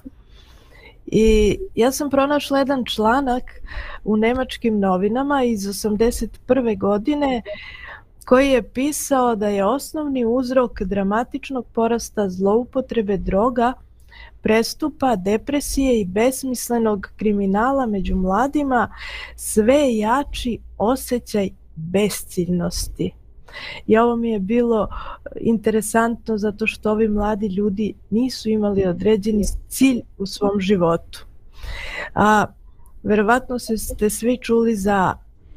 I 1.06 1.58
ja 1.76 1.92
sam 1.92 2.10
pronašla 2.10 2.60
jedan 2.60 2.86
članak 2.86 3.44
u 4.04 4.18
nemačkim 4.18 4.80
novinama 4.80 5.44
iz 5.44 5.60
81. 5.60 6.80
godine 6.80 7.42
koji 8.26 8.50
je 8.50 8.70
pisao 8.70 9.36
da 9.36 9.48
je 9.48 9.66
osnovni 9.66 10.26
uzrok 10.26 10.82
dramatičnog 10.82 11.66
porasta 11.74 12.30
zloupotrebe 12.30 13.18
droga, 13.18 13.74
prestupa, 14.42 15.16
depresije 15.16 16.02
i 16.02 16.06
besmislenog 16.06 17.10
kriminala 17.16 17.86
među 17.86 18.16
mladima 18.16 18.90
sve 19.36 19.96
jači 19.98 20.60
osjećaj 20.78 21.50
besciljnosti. 21.76 23.25
I 23.88 23.98
ovo 23.98 24.16
mi 24.16 24.30
je 24.30 24.40
bilo 24.40 24.88
interesantno 25.42 26.38
zato 26.38 26.68
što 26.68 26.92
ovi 26.92 27.08
mladi 27.08 27.48
ljudi 27.48 27.94
nisu 28.10 28.50
imali 28.50 28.86
određeni 28.86 29.44
cilj 29.68 30.02
u 30.18 30.26
svom 30.26 30.60
životu. 30.60 31.26
A, 32.16 32.46
verovatno 33.04 33.60
se 33.60 33.78
ste 33.78 34.10
svi 34.10 34.38
čuli 34.38 34.76
za 34.76 35.14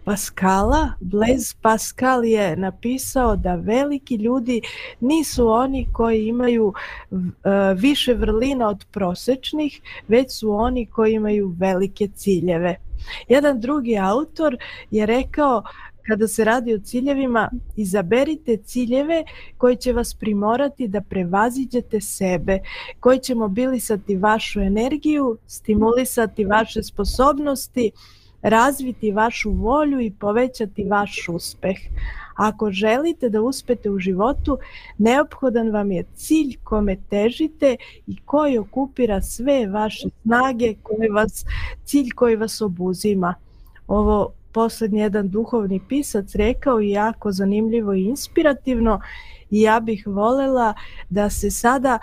Pascala, 0.09 0.93
Blaise 1.01 1.55
Pascal 1.63 2.25
je 2.25 2.57
napisao 2.57 3.37
da 3.37 3.55
veliki 3.55 4.17
ljudi 4.17 4.61
nisu 5.01 5.49
oni 5.49 5.89
koji 5.93 6.27
imaju 6.27 6.67
uh, 7.11 7.21
više 7.77 8.15
vrlina 8.15 8.69
od 8.69 8.85
prosečnih, 8.91 9.81
već 10.09 10.33
su 10.39 10.53
oni 10.53 10.87
koji 10.87 11.15
imaju 11.15 11.55
velike 11.59 12.09
ciljeve. 12.15 12.77
Jedan 13.29 13.61
drugi 13.61 13.99
autor 13.99 14.57
je 14.91 15.07
rekao 15.07 15.63
kada 16.09 16.29
se 16.29 16.45
radi 16.45 16.75
o 16.75 16.79
ciljevima, 16.79 17.51
izaberite 17.77 18.57
ciljeve 18.57 19.25
koji 19.57 19.77
će 19.77 19.93
vas 19.93 20.15
primorati 20.15 20.89
da 20.89 21.01
prevaziđete 21.01 22.01
sebe, 22.01 22.59
koji 23.01 23.19
će 23.19 23.35
mobilisati 23.35 24.17
vašu 24.17 24.61
energiju, 24.61 25.39
stimulisati 25.47 26.45
vaše 26.45 26.83
sposobnosti, 26.83 27.91
razviti 28.43 29.13
vašu 29.13 29.51
volju 29.51 30.01
i 30.01 30.11
povećati 30.11 30.85
vaš 30.85 31.29
uspeh. 31.29 31.77
Ako 32.37 32.71
želite 32.71 33.29
da 33.29 33.43
uspete 33.43 33.91
u 33.91 33.99
životu, 33.99 34.59
neophodan 34.99 35.71
vam 35.71 35.93
je 35.93 36.05
cilj 36.15 36.57
kome 36.65 36.97
težite 37.11 37.77
i 38.07 38.17
koji 38.25 38.59
okupira 38.59 39.23
sve 39.23 39.67
vaše 39.67 40.09
snage, 40.23 40.75
koji 40.83 41.09
vas, 41.09 41.45
cilj 41.85 42.11
koji 42.15 42.37
vas 42.37 42.61
obuzima. 42.61 43.35
Ovo 43.87 44.38
posljednji 44.53 45.01
jedan 45.01 45.29
duhovni 45.29 45.81
pisac 45.89 46.35
rekao 46.35 46.81
i 46.81 46.91
jako 46.91 47.33
zanimljivo 47.33 47.95
i 47.95 48.05
inspirativno 48.05 49.01
i 49.51 49.61
ja 49.61 49.81
bih 49.81 50.07
volela 50.07 50.75
da 51.11 51.31
se 51.31 51.51
sada 51.51 51.99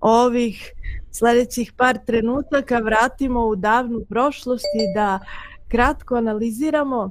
ovih 0.00 0.72
sljedećih 1.10 1.72
par 1.76 1.98
trenutaka 2.06 2.78
vratimo 2.78 3.46
u 3.46 3.56
davnu 3.56 4.04
prošlost 4.08 4.64
i 4.64 4.94
da 4.94 5.20
kratko 5.68 6.14
analiziramo 6.14 7.10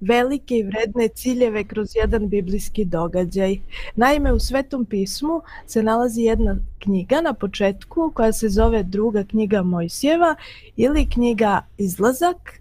velike 0.00 0.56
i 0.56 0.62
vredne 0.62 1.08
ciljeve 1.08 1.64
kroz 1.64 1.96
jedan 1.96 2.28
biblijski 2.28 2.84
događaj. 2.84 3.56
Naime, 3.96 4.32
u 4.32 4.38
Svetom 4.38 4.84
pismu 4.84 5.42
se 5.66 5.82
nalazi 5.82 6.22
jedna 6.22 6.56
knjiga 6.78 7.20
na 7.20 7.34
početku 7.34 8.12
koja 8.14 8.32
se 8.32 8.48
zove 8.48 8.82
druga 8.82 9.24
knjiga 9.24 9.62
Mojsijeva 9.62 10.34
ili 10.76 11.06
knjiga 11.10 11.66
Izlazak 11.78 12.60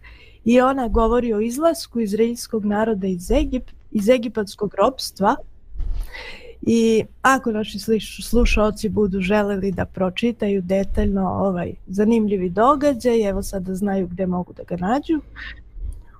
i 0.50 0.62
ona 0.62 0.88
govori 0.88 1.34
o 1.34 1.40
izlasku 1.40 2.00
izraelskog 2.00 2.66
naroda 2.66 3.08
iz, 3.08 3.32
Egip, 3.32 3.64
iz 3.92 4.10
egipatskog 4.10 4.74
ropstva 4.78 5.36
I 6.62 7.04
ako 7.22 7.52
naši 7.52 7.80
slušalci 8.24 8.90
budu 8.90 9.22
želeli 9.22 9.72
da 9.72 9.86
pročitaju 9.86 10.62
detaljno 10.62 11.30
ovaj 11.30 11.74
zanimljivi 11.88 12.50
događaj, 12.50 13.30
evo 13.30 13.44
sada 13.44 13.76
znaju 13.76 14.08
gde 14.08 14.26
mogu 14.26 14.54
da 14.54 14.64
ga 14.64 14.76
nađu. 14.76 15.22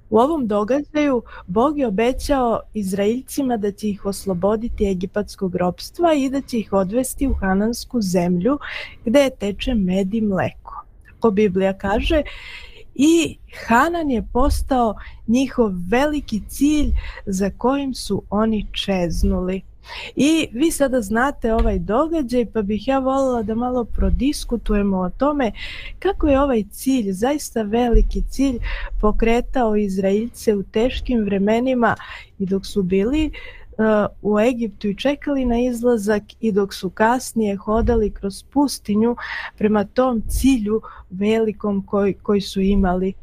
U 0.10 0.18
ovom 0.18 0.48
događaju 0.48 1.22
Bog 1.48 1.80
je 1.80 1.88
obećao 1.88 2.60
Izraeljcima 2.74 3.58
da 3.58 3.72
će 3.72 3.90
ih 3.90 4.06
osloboditi 4.06 4.90
egipatskog 4.90 5.56
ropstva 5.56 6.14
i 6.14 6.30
da 6.30 6.42
će 6.42 6.60
ih 6.60 6.74
odvesti 6.74 7.28
u 7.28 7.34
Hanansku 7.34 8.02
zemlju 8.02 8.58
gde 9.06 9.30
teče 9.40 9.74
med 9.74 10.14
i 10.14 10.22
mleko. 10.22 10.86
Ko 11.20 11.32
Biblija 11.32 11.74
kaže, 11.78 12.24
i 13.02 13.38
Hanan 13.68 14.12
je 14.12 14.28
postao 14.34 14.96
njihov 15.28 15.72
veliki 15.90 16.42
cilj 16.48 16.92
za 17.26 17.52
kojim 17.58 17.94
su 17.94 18.24
oni 18.30 18.66
čeznuli. 18.72 19.62
I 20.16 20.48
vi 20.52 20.72
sada 20.72 21.02
znate 21.02 21.54
ovaj 21.54 21.80
događaj 21.80 22.46
pa 22.46 22.62
bih 22.62 22.88
ja 22.88 23.00
volila 23.00 23.44
da 23.44 23.56
malo 23.56 23.84
prodiskutujemo 23.84 24.98
o 24.98 25.10
tome 25.10 25.52
kako 26.00 26.28
je 26.28 26.42
ovaj 26.42 26.64
cilj, 26.72 27.12
zaista 27.12 27.62
veliki 27.62 28.24
cilj, 28.30 28.60
pokretao 29.02 29.76
Izraelce 29.76 30.56
u 30.56 30.64
teškim 30.64 31.24
vremenima 31.24 31.96
i 32.40 32.46
dok 32.46 32.66
su 32.66 32.84
bili 32.84 33.26
uh, 33.26 33.59
E, 33.80 34.08
u 34.22 34.40
Egiptu 34.40 34.88
i 34.88 34.96
čekali 34.96 35.46
na 35.46 35.60
izlazak 35.60 36.24
i 36.40 36.52
dok 36.52 36.74
su 36.74 36.90
kasnije 36.90 37.56
hodali 37.56 38.12
kroz 38.12 38.44
pustinju 38.44 39.16
prema 39.58 39.84
tom 39.84 40.22
cilju 40.28 40.82
velikom 41.10 41.86
koji, 41.86 42.14
koji 42.14 42.42
su 42.42 42.62
imali. 42.62 43.14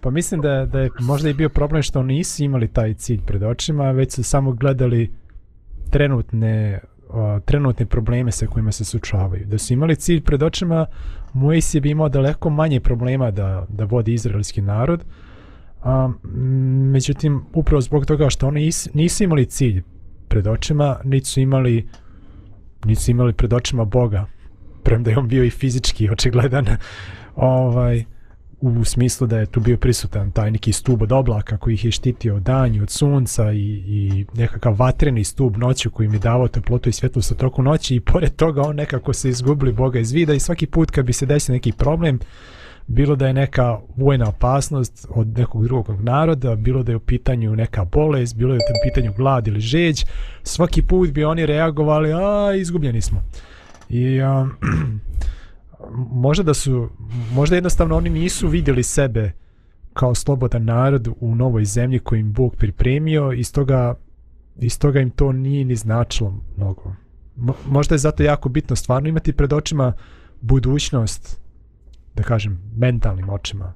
Pa 0.00 0.10
mislim 0.10 0.40
da, 0.40 0.66
da 0.66 0.80
je 0.80 0.90
možda 1.00 1.28
i 1.28 1.34
bio 1.34 1.48
problem 1.48 1.82
što 1.82 2.02
nisu 2.02 2.44
imali 2.44 2.68
taj 2.68 2.94
cilj 2.94 3.20
pred 3.26 3.42
očima, 3.42 3.90
već 3.90 4.12
su 4.12 4.22
samo 4.22 4.52
gledali 4.52 5.12
trenutne 5.90 6.80
uh, 7.08 7.42
trenutne 7.44 7.86
probleme 7.86 8.32
sa 8.32 8.46
kojima 8.46 8.72
se 8.72 8.84
sučavaju. 8.84 9.46
Da 9.46 9.58
su 9.58 9.72
imali 9.72 9.96
cilj 9.96 10.22
pred 10.22 10.42
očima, 10.42 10.86
Mojsije 11.32 11.80
bi 11.80 11.90
imao 11.90 12.08
daleko 12.08 12.50
manje 12.50 12.80
problema 12.80 13.30
da, 13.30 13.66
da 13.68 13.84
vodi 13.84 14.14
izraelski 14.14 14.62
narod. 14.62 15.04
A, 15.82 16.12
međutim, 16.92 17.44
upravo 17.54 17.80
zbog 17.80 18.06
toga 18.06 18.30
što 18.30 18.48
oni 18.48 18.66
is, 18.66 18.88
nisu 18.94 19.24
imali 19.24 19.46
cilj 19.46 19.82
pred 20.28 20.46
očima, 20.46 21.00
niti 21.04 21.26
su 21.26 21.40
imali, 21.40 21.88
niti 22.84 23.02
su 23.02 23.10
imali 23.10 23.32
pred 23.32 23.52
očima 23.52 23.84
Boga, 23.84 24.26
premda 24.82 25.10
je 25.10 25.18
on 25.18 25.28
bio 25.28 25.44
i 25.44 25.50
fizički 25.50 26.10
očigledan, 26.10 26.66
ovaj, 27.36 28.04
u 28.60 28.84
smislu 28.84 29.26
da 29.26 29.38
je 29.38 29.46
tu 29.46 29.60
bio 29.60 29.76
prisutan 29.76 30.30
taj 30.30 30.50
neki 30.50 30.72
stub 30.72 31.02
od 31.02 31.12
oblaka 31.12 31.56
koji 31.56 31.74
ih 31.74 31.84
je 31.84 31.90
štitio 31.90 32.36
od 32.36 32.42
danju, 32.42 32.82
od 32.82 32.90
sunca 32.90 33.52
i, 33.52 33.82
i 33.86 34.26
nekakav 34.34 34.74
vatreni 34.78 35.24
stub 35.24 35.56
noću 35.56 35.90
koji 35.90 36.06
im 36.06 36.12
je 36.12 36.18
davao 36.18 36.48
toplotu 36.48 36.88
i 36.88 36.92
svjetlost 36.92 37.30
u 37.30 37.34
toku 37.34 37.62
noći 37.62 37.96
i 37.96 38.00
pored 38.00 38.36
toga 38.36 38.62
on 38.62 38.76
nekako 38.76 39.12
se 39.12 39.28
izgubili 39.28 39.72
Boga 39.72 39.98
iz 39.98 40.12
vida 40.12 40.34
i 40.34 40.40
svaki 40.40 40.66
put 40.66 40.90
kad 40.90 41.06
bi 41.06 41.12
se 41.12 41.26
desio 41.26 41.52
neki 41.52 41.72
problem 41.72 42.18
bilo 42.88 43.16
da 43.16 43.26
je 43.26 43.32
neka 43.32 43.78
vojna 43.96 44.28
opasnost 44.28 45.06
od 45.10 45.38
nekog 45.38 45.64
drugog 45.64 46.00
naroda, 46.00 46.54
bilo 46.54 46.82
da 46.82 46.92
je 46.92 46.96
u 46.96 47.00
pitanju 47.00 47.56
neka 47.56 47.84
bolest, 47.84 48.36
bilo 48.36 48.48
da 48.48 48.54
je 48.54 48.58
u 48.58 48.88
pitanju 48.88 49.12
glad 49.16 49.46
ili 49.46 49.60
žeđ, 49.60 50.04
svaki 50.42 50.82
put 50.82 51.10
bi 51.10 51.24
oni 51.24 51.46
reagovali, 51.46 52.12
a 52.12 52.54
izgubljeni 52.54 53.00
smo. 53.00 53.22
I 53.88 54.20
um, 54.20 54.28
a, 54.28 54.48
možda 56.26 56.42
da 56.42 56.54
su 56.54 56.88
možda 57.32 57.56
jednostavno 57.56 57.96
oni 57.96 58.10
nisu 58.10 58.48
vidjeli 58.48 58.82
sebe 58.82 59.32
kao 59.92 60.14
slobodan 60.14 60.64
narod 60.64 61.08
u 61.20 61.34
novoj 61.34 61.64
zemlji 61.64 61.98
koju 61.98 62.18
im 62.18 62.32
Bog 62.32 62.56
pripremio 62.56 63.32
i 63.32 63.44
stoga, 63.44 63.94
i 64.60 64.70
stoga 64.70 65.00
im 65.00 65.10
to 65.10 65.32
nije 65.32 65.64
ni 65.64 65.76
značilo 65.76 66.34
mnogo. 66.56 66.94
Mo, 67.36 67.54
možda 67.66 67.94
je 67.94 67.98
zato 67.98 68.22
jako 68.22 68.48
bitno 68.48 68.76
stvarno 68.76 69.08
imati 69.08 69.32
pred 69.32 69.52
očima 69.52 69.92
budućnost, 70.40 71.40
da 72.18 72.22
kažem, 72.22 72.58
mentalnim 72.76 73.30
očima. 73.30 73.74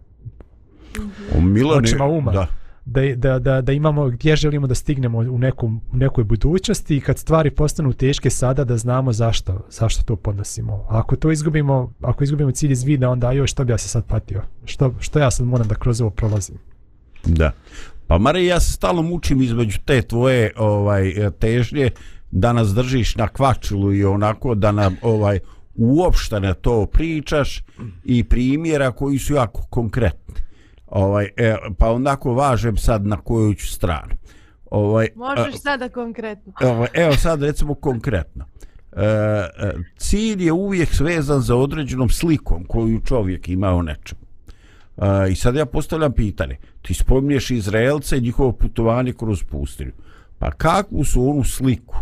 Mm 0.99 1.03
-hmm. 1.41 1.79
Očima 1.79 2.05
uma. 2.05 2.33
Da 2.33 2.47
da, 2.85 3.15
da, 3.17 3.39
da, 3.39 3.61
da 3.61 3.73
imamo 3.73 4.09
gdje 4.09 4.37
želimo 4.37 4.67
da 4.67 4.75
stignemo 4.75 5.19
u, 5.19 5.39
nekom, 5.39 5.81
u 5.93 5.97
nekoj 5.97 6.25
budućnosti 6.25 6.97
i 6.97 7.01
kad 7.01 7.19
stvari 7.19 7.51
postanu 7.51 7.93
teške 7.93 8.31
sada 8.31 8.65
da 8.65 8.77
znamo 8.77 9.13
zašto, 9.13 9.67
zašto 9.71 10.03
to 10.03 10.17
podnosimo. 10.17 10.73
A 10.73 10.99
ako 10.99 11.17
to 11.17 11.31
izgubimo, 11.31 11.93
ako 12.01 12.25
izgubimo 12.25 12.51
cilj 12.51 12.73
iz 12.73 12.83
vida, 12.83 13.11
onda 13.11 13.33
joj 13.33 13.47
što 13.47 13.65
bi 13.65 13.73
ja 13.73 13.79
se 13.79 13.89
sad 13.89 14.07
patio? 14.07 14.43
Što, 14.65 14.95
što 15.01 15.19
ja 15.19 15.31
sad 15.31 15.47
moram 15.47 15.69
da 15.69 15.75
kroz 15.75 16.01
ovo 16.01 16.11
prolazim? 16.11 16.57
Da. 17.25 17.53
Pa 18.07 18.19
Mare, 18.19 18.45
ja 18.45 18.61
se 18.61 18.73
stalno 18.73 19.03
mučim 19.03 19.43
između 19.43 19.79
te 19.85 20.03
tvoje 20.03 20.53
ovaj 20.57 21.31
težnje 21.39 21.91
da 22.31 22.53
nas 22.53 22.69
držiš 22.69 23.17
na 23.17 23.29
kvačilu 23.29 23.95
i 23.95 24.05
onako 24.05 24.55
da 24.55 24.73
nam 24.73 24.97
ovaj 25.03 25.39
uopšte 25.75 26.41
na 26.41 26.55
to 26.55 26.87
pričaš 26.87 27.65
i 28.05 28.25
primjera 28.25 28.93
koji 28.93 29.19
su 29.19 29.35
jako 29.35 29.67
konkretni 29.71 30.35
ovaj, 30.93 31.29
e, 31.37 31.57
pa 31.79 31.91
ondako 31.91 32.33
važem 32.33 32.77
sad 32.77 33.07
na 33.07 33.17
koju 33.17 33.55
ću 33.55 33.67
stranu. 33.67 34.15
Ovaj, 34.71 35.09
Možeš 35.15 35.55
a, 35.55 35.59
sada 35.59 35.89
konkretno. 35.89 36.53
Ovaj, 36.61 36.89
evo 36.93 37.17
sad 37.17 37.43
recimo 37.43 37.75
konkretno. 37.75 38.45
E, 38.93 39.05
e, 39.05 39.49
cilj 39.97 40.45
je 40.45 40.53
uvijek 40.53 40.95
svezan 40.95 41.41
za 41.41 41.57
određenom 41.57 42.09
slikom 42.09 42.65
koju 42.65 43.01
čovjek 43.01 43.49
ima 43.49 43.71
o 43.71 43.83
nečem. 43.83 44.19
E, 44.97 45.31
I 45.31 45.35
sad 45.35 45.55
ja 45.55 45.67
postavljam 45.67 46.13
pitanje. 46.13 46.57
Ti 46.83 46.95
spomniješ 46.95 47.51
Izraelce 47.51 48.19
i 48.19 48.21
njihovo 48.21 48.53
putovanje 48.53 49.13
kroz 49.13 49.45
pustinju. 49.45 49.93
Pa 50.39 50.51
kakvu 50.51 51.05
su 51.05 51.31
onu 51.31 51.45
sliku 51.45 51.97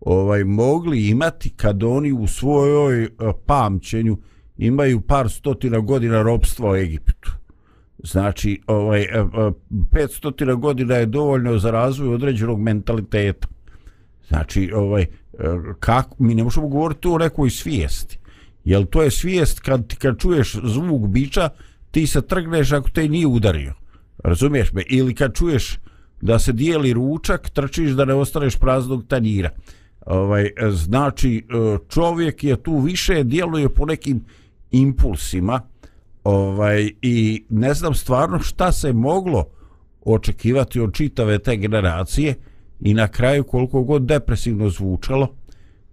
ovaj 0.00 0.44
mogli 0.44 1.08
imati 1.08 1.50
kad 1.50 1.82
oni 1.82 2.12
u 2.12 2.26
svojoj 2.26 3.04
eh, 3.04 3.08
pamćenju 3.46 4.18
imaju 4.58 5.00
par 5.00 5.30
stotina 5.30 5.78
godina 5.78 6.22
robstva 6.22 6.70
u 6.70 6.76
Egiptu? 6.76 7.32
Znači, 7.98 8.60
ovaj, 8.66 9.02
eh, 9.02 9.08
eh, 9.08 9.50
500 9.70 10.54
godina 10.54 10.94
je 10.94 11.06
dovoljno 11.06 11.58
za 11.58 11.70
razvoj 11.70 12.14
određenog 12.14 12.60
mentaliteta. 12.60 13.48
Znači, 14.28 14.72
ovaj, 14.74 15.06
kako, 15.80 16.16
mi 16.18 16.34
ne 16.34 16.44
možemo 16.44 16.68
govoriti 16.68 17.08
o 17.08 17.18
nekoj 17.18 17.50
svijesti. 17.50 18.18
Jel 18.64 18.84
to 18.84 19.02
je 19.02 19.10
svijest 19.10 19.60
kad, 19.60 19.94
kad 19.96 20.18
čuješ 20.18 20.56
zvuk 20.64 21.06
bića, 21.06 21.48
ti 21.90 22.06
se 22.06 22.22
trgneš 22.22 22.72
ako 22.72 22.90
te 22.90 23.08
nije 23.08 23.26
udario. 23.26 23.74
Razumiješ 24.24 24.72
me? 24.72 24.82
Ili 24.88 25.14
kad 25.14 25.34
čuješ 25.34 25.78
da 26.20 26.38
se 26.38 26.52
dijeli 26.52 26.92
ručak, 26.92 27.50
trčiš 27.50 27.90
da 27.90 28.04
ne 28.04 28.14
ostaneš 28.14 28.56
praznog 28.56 29.06
tanjira. 29.06 29.50
Ovaj, 30.06 30.50
znači, 30.70 31.36
e, 31.36 31.78
čovjek 31.88 32.44
je 32.44 32.62
tu 32.62 32.78
više, 32.78 33.24
djeluje 33.24 33.68
po 33.68 33.86
nekim 33.86 34.24
impulsima, 34.70 35.60
ovaj 36.24 36.90
i 37.02 37.44
ne 37.48 37.74
znam 37.74 37.94
stvarno 37.94 38.38
šta 38.38 38.72
se 38.72 38.92
moglo 38.92 39.44
očekivati 40.04 40.80
od 40.80 40.94
čitave 40.94 41.38
te 41.38 41.56
generacije 41.56 42.34
i 42.80 42.94
na 42.94 43.08
kraju 43.08 43.44
koliko 43.44 43.82
god 43.82 44.02
depresivno 44.02 44.70
zvučalo 44.70 45.28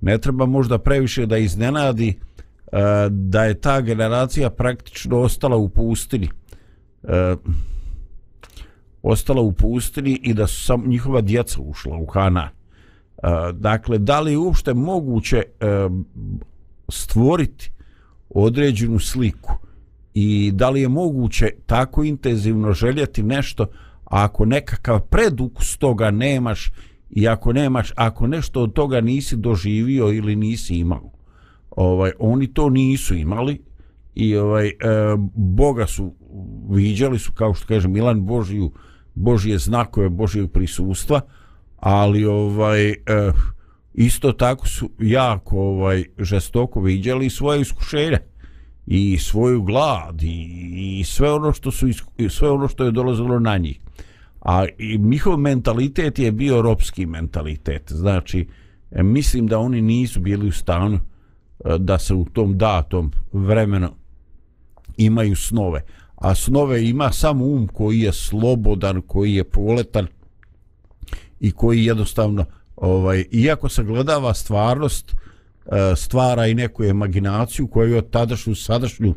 ne 0.01 0.17
treba 0.17 0.45
možda 0.45 0.77
previše 0.77 1.25
da 1.25 1.37
iznenadi 1.37 2.13
uh, 2.17 2.79
da 3.09 3.43
je 3.43 3.53
ta 3.53 3.81
generacija 3.81 4.49
praktično 4.49 5.19
ostala 5.19 5.55
u 5.55 5.69
pustini 5.69 6.29
uh, 7.03 7.09
e, 7.09 7.35
ostala 9.03 9.41
u 9.41 9.51
pustini 9.51 10.19
i 10.23 10.33
da 10.33 10.47
su 10.47 10.63
sam 10.63 10.83
njihova 10.87 11.21
djeca 11.21 11.61
ušla 11.61 11.97
u 11.97 12.05
Hanan. 12.05 12.56
E, 13.23 13.53
dakle 13.53 13.97
da 13.97 14.19
li 14.19 14.31
je 14.31 14.37
uopšte 14.37 14.73
moguće 14.73 15.37
e, 15.37 15.43
stvoriti 16.89 17.71
određenu 18.29 18.99
sliku? 18.99 19.53
I 20.13 20.51
da 20.55 20.69
li 20.69 20.81
je 20.81 20.87
moguće 20.87 21.49
tako 21.65 22.03
intenzivno 22.03 22.73
željeti 22.73 23.23
nešto 23.23 23.67
ako 24.05 24.45
nekakav 24.45 25.01
predukus 25.01 25.77
toga 25.77 26.11
nemaš 26.11 26.71
i 27.09 27.27
ako 27.27 27.53
nemaš 27.53 27.91
ako 27.95 28.27
nešto 28.27 28.61
od 28.61 28.73
toga 28.73 29.01
nisi 29.01 29.37
doživio 29.37 30.11
ili 30.11 30.35
nisi 30.35 30.75
imao? 30.75 31.11
Ovaj 31.69 32.11
oni 32.19 32.53
to 32.53 32.69
nisu 32.69 33.15
imali 33.15 33.61
i 34.15 34.35
ovaj 34.35 34.67
e, 34.67 34.73
Boga 35.35 35.87
su 35.87 36.13
viđali 36.69 37.19
su 37.19 37.31
kao 37.31 37.53
što 37.53 37.67
kaže 37.67 37.87
Milan 37.87 38.25
Božiju 38.25 38.71
Božje 39.15 39.57
znakove 39.57 40.09
Božjeg 40.09 40.51
prisustva 40.51 41.21
ali 41.79 42.25
ovaj 42.25 42.89
eh, 42.89 42.95
isto 43.93 44.31
tako 44.31 44.67
su 44.67 44.89
jako 44.99 45.59
ovaj 45.59 46.03
žestoko 46.19 46.81
viđali 46.81 47.29
svoje 47.29 47.61
iskušenja 47.61 48.19
i 48.87 49.17
svoju 49.17 49.61
glad 49.61 50.23
i, 50.23 50.99
i 50.99 51.03
sve 51.03 51.31
ono 51.31 51.53
što 51.53 51.71
su 51.71 51.87
sve 52.29 52.49
ono 52.49 52.67
što 52.67 52.83
je 52.83 52.91
dolazilo 52.91 53.39
na 53.39 53.57
njih. 53.57 53.79
a 54.41 54.65
i 54.77 54.97
njihov 54.97 55.37
mentalitet 55.37 56.19
je 56.19 56.31
bio 56.31 56.61
ropski 56.61 57.05
mentalitet. 57.05 57.91
Znači 57.91 58.47
eh, 58.91 59.03
mislim 59.03 59.47
da 59.47 59.59
oni 59.59 59.81
nisu 59.81 60.19
bili 60.19 60.47
u 60.47 60.51
stanu 60.51 60.99
eh, 61.65 61.77
da 61.77 61.99
se 61.99 62.13
u 62.13 62.25
tom 62.25 62.57
datom 62.57 63.11
vremenu 63.33 63.89
imaju 64.97 65.35
snove. 65.35 65.83
A 66.15 66.35
snove 66.35 66.89
ima 66.89 67.11
samo 67.11 67.45
um 67.45 67.67
koji 67.67 67.99
je 67.99 68.13
slobodan 68.13 69.01
koji 69.01 69.33
je 69.33 69.43
poletan 69.43 70.07
i 71.39 71.51
koji 71.51 71.85
jednostavno 71.85 72.45
ovaj 72.75 73.25
iako 73.31 73.69
sagledava 73.69 74.33
stvarnost 74.33 75.11
eh, 75.11 75.95
stvara 75.95 76.47
i 76.47 76.55
neku 76.55 76.83
imaginaciju 76.83 77.67
koju 77.67 77.97
od 77.97 78.09
tadašnju 78.09 78.55
sadašnju 78.55 79.15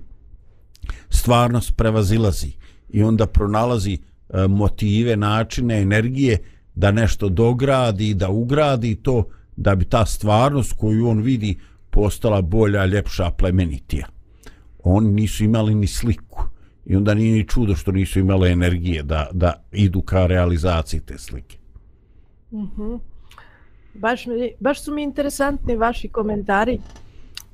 stvarnost 1.08 1.76
prevazilazi 1.76 2.52
i 2.88 3.02
onda 3.02 3.26
pronalazi 3.26 3.98
eh, 4.28 4.48
motive, 4.48 5.16
načine, 5.16 5.80
energije 5.80 6.38
da 6.74 6.90
nešto 6.90 7.28
dogradi, 7.28 8.14
da 8.14 8.28
ugradi 8.28 8.94
to 8.94 9.24
da 9.56 9.74
bi 9.74 9.84
ta 9.84 10.06
stvarnost 10.06 10.72
koju 10.72 11.08
on 11.08 11.22
vidi 11.22 11.58
postala 11.90 12.42
bolja, 12.42 12.86
ljepša, 12.86 13.30
plemenitija. 13.30 14.06
Oni 14.84 15.12
nisu 15.12 15.44
imali 15.44 15.74
ni 15.74 15.86
sliku 15.86 16.44
i 16.86 16.96
onda 16.96 17.14
nije 17.14 17.34
ni 17.34 17.48
čudo 17.48 17.76
što 17.76 17.92
nisu 17.92 18.18
imali 18.18 18.50
energije 18.50 19.02
da, 19.02 19.28
da 19.32 19.64
idu 19.72 20.02
ka 20.02 20.26
realizaciji 20.26 21.00
te 21.00 21.18
slike. 21.18 21.59
Mm 22.52 22.68
-hmm. 22.76 22.98
baš, 23.94 24.26
mi, 24.26 24.52
baš 24.60 24.84
su 24.84 24.94
mi 24.94 25.02
interesantni 25.02 25.76
vaši 25.76 26.08
komentari 26.08 26.80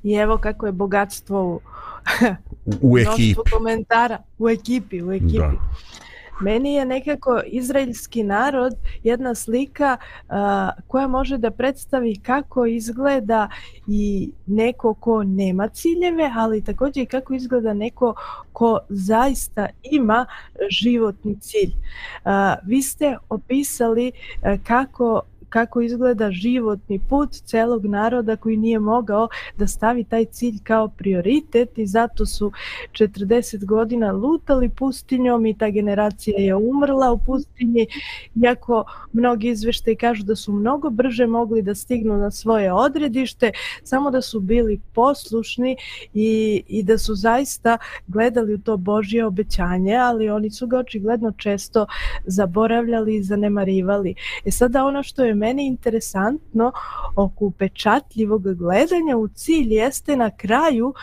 i 0.03 0.13
evo 0.13 0.37
kako 0.37 0.65
je 0.65 0.71
bogatstvo 0.71 1.43
u, 1.43 1.61
u 2.81 2.97
ekipi. 2.97 3.41
komentara 3.51 4.17
u 4.39 4.49
ekipi, 4.49 5.03
u 5.03 5.11
ekipi. 5.11 5.37
Da. 5.37 5.51
Meni 6.41 6.73
je 6.73 6.85
nekako 6.85 7.41
izraelski 7.45 8.23
narod 8.23 8.73
jedna 9.03 9.35
slika 9.35 9.97
uh, 9.99 10.35
koja 10.87 11.07
može 11.07 11.37
da 11.37 11.51
predstavi 11.51 12.15
kako 12.15 12.65
izgleda 12.65 13.49
i 13.87 14.31
neko 14.45 14.93
ko 14.93 15.23
nema 15.23 15.67
ciljeve, 15.67 16.31
ali 16.35 16.63
također 16.63 17.03
i 17.03 17.05
kako 17.05 17.33
izgleda 17.33 17.73
neko 17.73 18.13
ko 18.53 18.79
zaista 18.89 19.67
ima 19.83 20.25
životni 20.69 21.39
cilj. 21.39 21.71
Uh, 22.25 22.31
vi 22.63 22.81
ste 22.81 23.17
opisali 23.29 24.11
uh, 24.11 24.63
kako 24.63 25.21
kako 25.49 25.81
izgleda 25.81 26.31
životni 26.31 26.99
put 27.09 27.31
celog 27.31 27.85
naroda 27.85 28.35
koji 28.35 28.57
nije 28.57 28.79
mogao 28.79 29.27
da 29.57 29.67
stavi 29.67 30.03
taj 30.03 30.25
cilj 30.25 30.59
kao 30.63 30.87
prioritet 30.87 31.77
i 31.77 31.85
zato 31.85 32.25
su 32.25 32.51
40 32.91 33.65
godina 33.65 34.11
lutali 34.11 34.69
pustinjom 34.69 35.45
i 35.45 35.57
ta 35.57 35.69
generacija 35.69 36.39
je 36.39 36.55
umrla 36.55 37.11
u 37.11 37.17
pustinji 37.25 37.87
iako 38.43 38.85
mnogi 39.13 39.49
izvešte 39.49 39.95
kažu 39.95 40.23
da 40.23 40.35
su 40.35 40.51
mnogo 40.51 40.89
brže 40.89 41.27
mogli 41.27 41.61
da 41.61 41.75
stignu 41.75 42.17
na 42.17 42.31
svoje 42.31 42.73
odredište 42.73 43.51
samo 43.83 44.11
da 44.11 44.21
su 44.21 44.39
bili 44.39 44.81
poslušni 44.93 45.77
i, 46.13 46.63
i 46.67 46.83
da 46.83 46.97
su 46.97 47.15
zaista 47.15 47.77
gledali 48.07 48.53
u 48.53 48.57
to 48.57 48.77
Božje 48.77 49.25
obećanje 49.25 49.95
ali 49.95 50.29
oni 50.29 50.49
su 50.49 50.67
ga 50.67 50.79
očigledno 50.79 51.31
često 51.31 51.85
zaboravljali 52.25 53.15
i 53.15 53.23
zanemarivali. 53.23 54.15
E 54.45 54.51
sada 54.51 54.85
ono 54.85 55.03
što 55.03 55.23
je 55.23 55.35
meni 55.47 55.67
interesantno 55.67 56.71
oko 57.15 57.45
upečatljivog 57.45 58.55
gledanja 58.55 59.17
u 59.17 59.27
cilj 59.27 59.73
jeste 59.73 60.15
na 60.15 60.29
kraju 60.37 60.93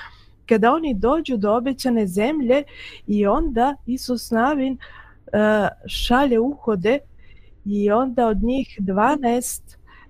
kada 0.49 0.73
oni 0.73 0.95
dođu 0.95 1.37
do 1.37 1.57
obećane 1.57 2.07
zemlje 2.07 2.63
i 3.07 3.27
onda 3.27 3.77
Isus 3.87 4.31
Navin 4.31 4.73
uh, 4.73 5.69
šalje 5.87 6.41
uhode 6.41 6.99
i 7.65 7.91
onda 7.91 8.27
od 8.27 8.43
njih 8.43 8.79
12 8.81 9.61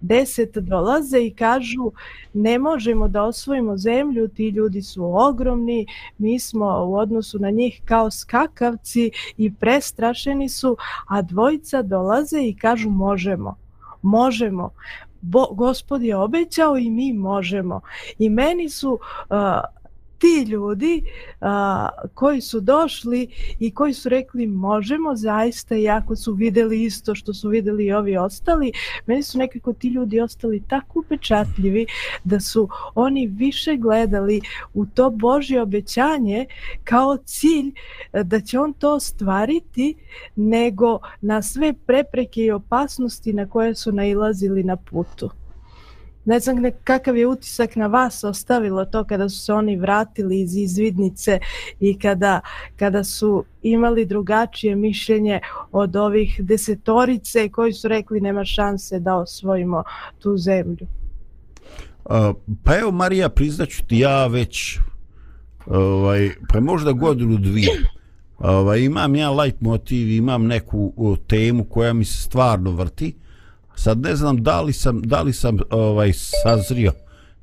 deset 0.01 0.57
dolaze 0.57 1.19
i 1.19 1.35
kažu 1.35 1.93
ne 2.33 2.59
možemo 2.59 3.09
da 3.09 3.23
osvojimo 3.23 3.77
zemlju, 3.77 4.29
ti 4.29 4.49
ljudi 4.49 4.83
su 4.83 5.05
ogromni, 5.29 5.87
mi 6.19 6.39
smo 6.39 6.85
u 6.87 6.95
odnosu 6.95 7.39
na 7.39 7.51
njih 7.51 7.81
kao 7.85 8.11
skakavci 8.11 9.11
i 9.37 9.55
prestrašeni 9.55 10.49
su, 10.49 10.77
a 11.09 11.23
dvojica 11.23 11.83
dolaze 11.83 12.43
i 12.43 12.57
kažu 12.57 12.91
možemo 12.91 13.64
možemo. 14.05 14.71
Bo, 15.21 15.47
gospod 15.51 16.03
je 16.03 16.17
obećao 16.17 16.79
i 16.79 16.91
mi 16.91 17.13
možemo. 17.13 17.81
I 18.19 18.29
meni 18.29 18.69
su 18.69 18.93
uh, 18.93 19.37
ti 20.19 20.47
ljudi 20.49 21.03
a, 21.41 21.89
koji 22.15 22.41
su 22.41 22.61
došli 22.61 23.29
i 23.59 23.71
koji 23.71 23.93
su 23.93 24.09
rekli 24.09 24.47
možemo 24.47 25.17
zaista 25.17 25.77
iako 25.77 26.17
su 26.17 26.33
videli 26.33 26.83
isto 26.85 27.15
što 27.15 27.35
su 27.35 27.49
videli 27.49 27.85
i 27.85 27.93
ovi 27.93 28.17
ostali 28.17 28.73
meni 29.07 29.23
su 29.23 29.39
nekako 29.39 29.73
ti 29.73 29.89
ljudi 29.89 30.21
ostali 30.21 30.63
tako 30.69 30.99
upečatljivi 30.99 31.87
da 32.25 32.41
su 32.41 32.69
oni 32.95 33.27
više 33.27 33.77
gledali 33.77 34.41
u 34.75 34.87
to 34.87 35.11
Božje 35.11 35.63
obećanje 35.63 36.47
kao 36.85 37.17
cilj 37.17 37.73
e, 38.13 38.25
da 38.25 38.41
će 38.41 38.59
on 38.59 38.73
to 38.73 38.95
ostvariti 38.95 39.95
nego 40.37 40.99
na 41.21 41.43
sve 41.43 41.73
prepreke 41.87 42.45
i 42.45 42.51
opasnosti 42.51 43.33
na 43.33 43.49
koje 43.49 43.75
su 43.75 43.93
nailazili 43.93 44.65
na 44.65 44.77
putu 44.77 45.44
ne 46.25 46.41
znam 46.41 46.57
kakav 46.85 47.17
je 47.17 47.27
utisak 47.27 47.77
na 47.77 47.87
vas 47.87 48.25
ostavilo 48.25 48.85
to 48.85 49.05
kada 49.05 49.29
su 49.29 49.45
se 49.45 49.53
oni 49.53 49.77
vratili 49.77 50.41
iz 50.41 50.57
izvidnice 50.57 51.39
i 51.81 51.99
kada, 51.99 52.41
kada 52.77 53.05
su 53.05 53.45
imali 53.63 54.07
drugačije 54.07 54.77
mišljenje 54.77 55.41
od 55.73 55.97
ovih 55.97 56.41
desetorice 56.43 57.49
koji 57.49 57.73
su 57.73 57.89
rekli 57.89 58.21
nema 58.21 58.45
šanse 58.45 59.01
da 59.01 59.17
osvojimo 59.17 59.83
tu 60.19 60.37
zemlju. 60.37 60.87
Uh, 62.05 62.37
pa 62.65 62.79
evo 62.79 62.91
Marija 62.91 63.29
priznaću 63.29 63.87
ti 63.87 63.99
ja 63.99 64.27
već 64.27 64.79
ovaj, 65.67 66.31
pa 66.49 66.61
možda 66.61 66.93
godinu 66.93 67.37
dvije 67.37 67.73
ovaj, 68.39 68.81
imam 68.81 69.17
ja 69.17 69.31
light 69.31 69.61
motiv 69.61 70.11
imam 70.11 70.47
neku 70.47 70.93
o, 70.97 71.17
temu 71.17 71.65
koja 71.65 71.93
mi 71.93 72.05
se 72.05 72.23
stvarno 72.23 72.71
vrti 72.71 73.15
sad 73.77 74.01
ne 74.01 74.17
znam 74.17 74.43
da 74.43 74.61
li 74.61 74.73
sam, 74.73 75.03
da 75.03 75.23
li 75.23 75.33
sam 75.33 75.59
ovaj 75.71 76.13
sazrio, 76.13 76.93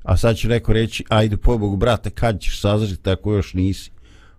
a 0.02 0.16
sad 0.16 0.36
ću 0.36 0.48
neko 0.48 0.72
reći, 0.72 1.04
ajde 1.08 1.36
pobogu 1.36 1.76
brate, 1.76 2.10
kad 2.10 2.40
ćeš 2.40 2.60
sazriti 2.60 3.10
ako 3.10 3.32
još 3.32 3.54
nisi? 3.54 3.90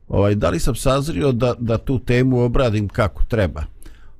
Ovaj, 0.07 0.35
da 0.35 0.49
li 0.49 0.59
sam 0.59 0.75
sazrio 0.75 1.31
da, 1.31 1.53
da 1.59 1.77
tu 1.77 1.99
temu 1.99 2.39
obradim 2.39 2.89
kako 2.89 3.23
treba? 3.23 3.63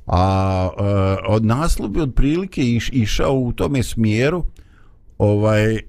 A 0.08 0.70
e, 0.78 0.84
od 1.28 1.46
naslov 1.46 1.90
bi 1.90 2.02
od 2.02 2.14
prilike 2.16 2.62
iš, 2.62 2.90
išao 2.94 3.34
u 3.34 3.54
tome 3.54 3.84
smjeru 3.84 4.44
ovaj, 5.18 5.76
e, 5.76 5.82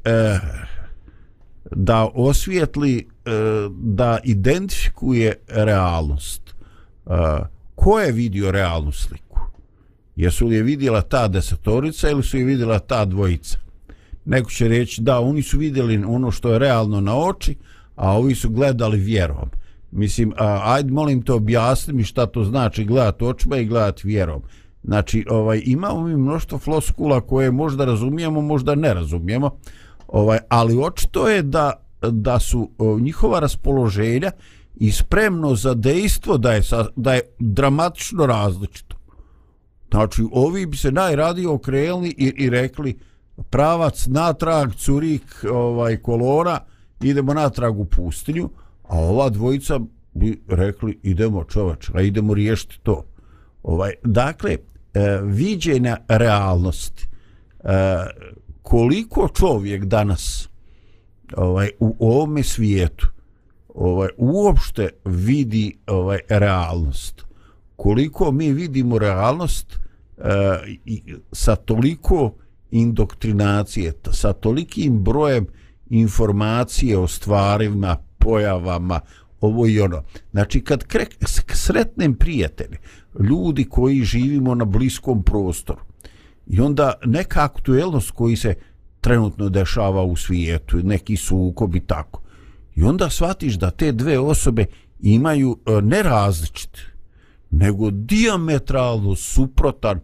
da 1.71 2.09
osvijetli, 2.15 2.99
e, 2.99 3.31
da 3.79 4.19
identifikuje 4.25 5.35
realnost. 5.49 6.55
E, 7.07 7.11
ko 7.75 8.01
je 8.01 8.13
vidio 8.13 8.51
realnu 8.51 8.93
sliku? 8.93 9.34
Jesu 10.17 10.47
li 10.47 10.57
je 10.57 10.63
vidjela 10.63 11.01
ta 11.01 11.29
desetorica 11.29 12.11
ili 12.11 12.23
su 12.23 12.39
je 12.39 12.45
vidjela 12.45 12.79
ta 12.79 13.05
dvojica? 13.05 13.59
Neko 14.25 14.51
će 14.51 14.69
reći 14.69 15.03
da 15.03 15.21
oni 15.21 15.43
su 15.43 15.59
vidjeli 15.59 16.05
ono 16.07 16.31
što 16.31 16.53
je 16.53 16.59
realno 16.59 17.01
na 17.01 17.19
oči, 17.19 17.57
a 17.97 18.13
ovi 18.13 18.35
su 18.35 18.51
gledali 18.51 18.99
vjerom. 18.99 19.51
Mislim, 19.91 20.33
a, 20.37 20.61
ajde 20.65 20.93
molim 20.93 21.23
te 21.23 21.33
objasni 21.33 21.93
mi 21.93 22.05
šta 22.05 22.27
to 22.27 22.45
znači 22.45 22.85
gledati 22.85 23.25
očima 23.25 23.57
i 23.57 23.65
gledati 23.65 24.07
vjerom. 24.07 24.43
Znači, 24.85 25.25
ovaj, 25.31 25.63
imamo 25.65 26.07
mi 26.07 26.17
mnoštvo 26.17 26.59
floskula 26.59 27.21
koje 27.21 27.51
možda 27.51 27.85
razumijemo, 27.85 28.41
možda 28.41 28.75
ne 28.75 28.95
razumijemo, 28.95 29.51
ovaj, 30.09 30.39
ali 30.49 30.83
očito 30.83 31.29
je 31.29 31.43
da, 31.43 31.73
da 32.11 32.39
su 32.39 32.71
o, 32.79 32.99
njihova 33.01 33.41
raspoloženja 33.41 34.31
i 34.77 34.93
spremno 34.93 35.55
za 35.55 35.75
dejstvo 35.75 36.39
da 36.39 36.53
je, 36.53 36.63
da 36.97 37.15
je 37.15 37.21
dramatično 37.39 38.27
različito. 38.27 38.97
Znači, 39.95 40.25
ovi 40.33 40.67
bi 40.67 40.77
se 40.77 40.93
najradije 40.93 41.49
okrenuli 41.49 42.09
i, 42.09 42.33
i 42.37 42.51
rekli 42.51 42.99
pravac 43.51 44.07
natrag, 44.07 44.75
curik, 44.75 45.45
ovaj, 45.51 45.97
kolora, 45.97 46.59
idemo 47.01 47.35
natrag 47.35 47.81
u 47.81 47.85
pustinju, 47.85 48.51
a 48.83 48.99
ova 48.99 49.29
dvojica 49.31 49.81
bi 50.13 50.43
rekli 50.49 50.99
idemo 51.03 51.45
čovač, 51.45 51.91
a 51.95 52.01
idemo 52.01 52.35
riješiti 52.35 52.79
to. 52.83 53.05
Ovaj, 53.63 53.93
dakle, 54.05 54.51
e, 54.51 54.59
viđenja 55.23 55.97
realnosti, 56.09 57.07
e, 57.65 57.69
koliko 58.63 59.29
čovjek 59.29 59.85
danas 59.85 60.49
ovaj, 61.37 61.71
u 61.81 61.97
ovome 61.99 62.43
svijetu 62.43 63.09
ovaj, 63.75 64.09
uopšte 64.17 64.89
vidi 65.05 65.79
ovaj 65.87 66.19
realnost, 66.29 67.25
koliko 67.77 68.33
mi 68.33 68.53
vidimo 68.53 68.99
realnost, 68.99 69.84
Eh, 70.19 70.77
sa 71.33 71.57
toliko 71.57 72.35
indoktrinacije, 72.71 73.93
sa 74.13 74.33
tolikim 74.33 75.05
brojem 75.05 75.47
informacije 75.91 76.99
o 76.99 77.07
stvarima, 77.07 77.97
pojavama, 78.19 79.01
ovo 79.41 79.67
i 79.67 79.81
ono. 79.81 80.03
Znači, 80.31 80.61
kad 80.61 80.85
krek, 80.85 81.17
sretnem 81.53 82.15
prijatelje, 82.15 82.79
ljudi 83.21 83.65
koji 83.65 84.03
živimo 84.03 84.55
na 84.55 84.65
bliskom 84.65 85.23
prostoru, 85.23 85.81
i 86.47 86.61
onda 86.61 86.93
neka 87.05 87.45
aktuelnost 87.45 88.11
koji 88.11 88.37
se 88.37 88.55
trenutno 89.01 89.49
dešava 89.49 90.03
u 90.03 90.17
svijetu, 90.17 90.77
neki 90.77 91.17
sukob 91.17 91.77
i 91.77 91.81
tako. 91.81 92.23
I 92.75 92.83
onda 92.83 93.11
shvatiš 93.11 93.55
da 93.55 93.71
te 93.71 93.93
dve 93.93 94.19
osobe 94.19 94.67
imaju 95.01 95.59
eh, 95.67 95.73
e, 95.73 95.83
ne 95.83 96.03
različite, 96.03 96.94
nego 97.57 97.91
diametralno 97.91 99.17
suprotan 99.17 100.01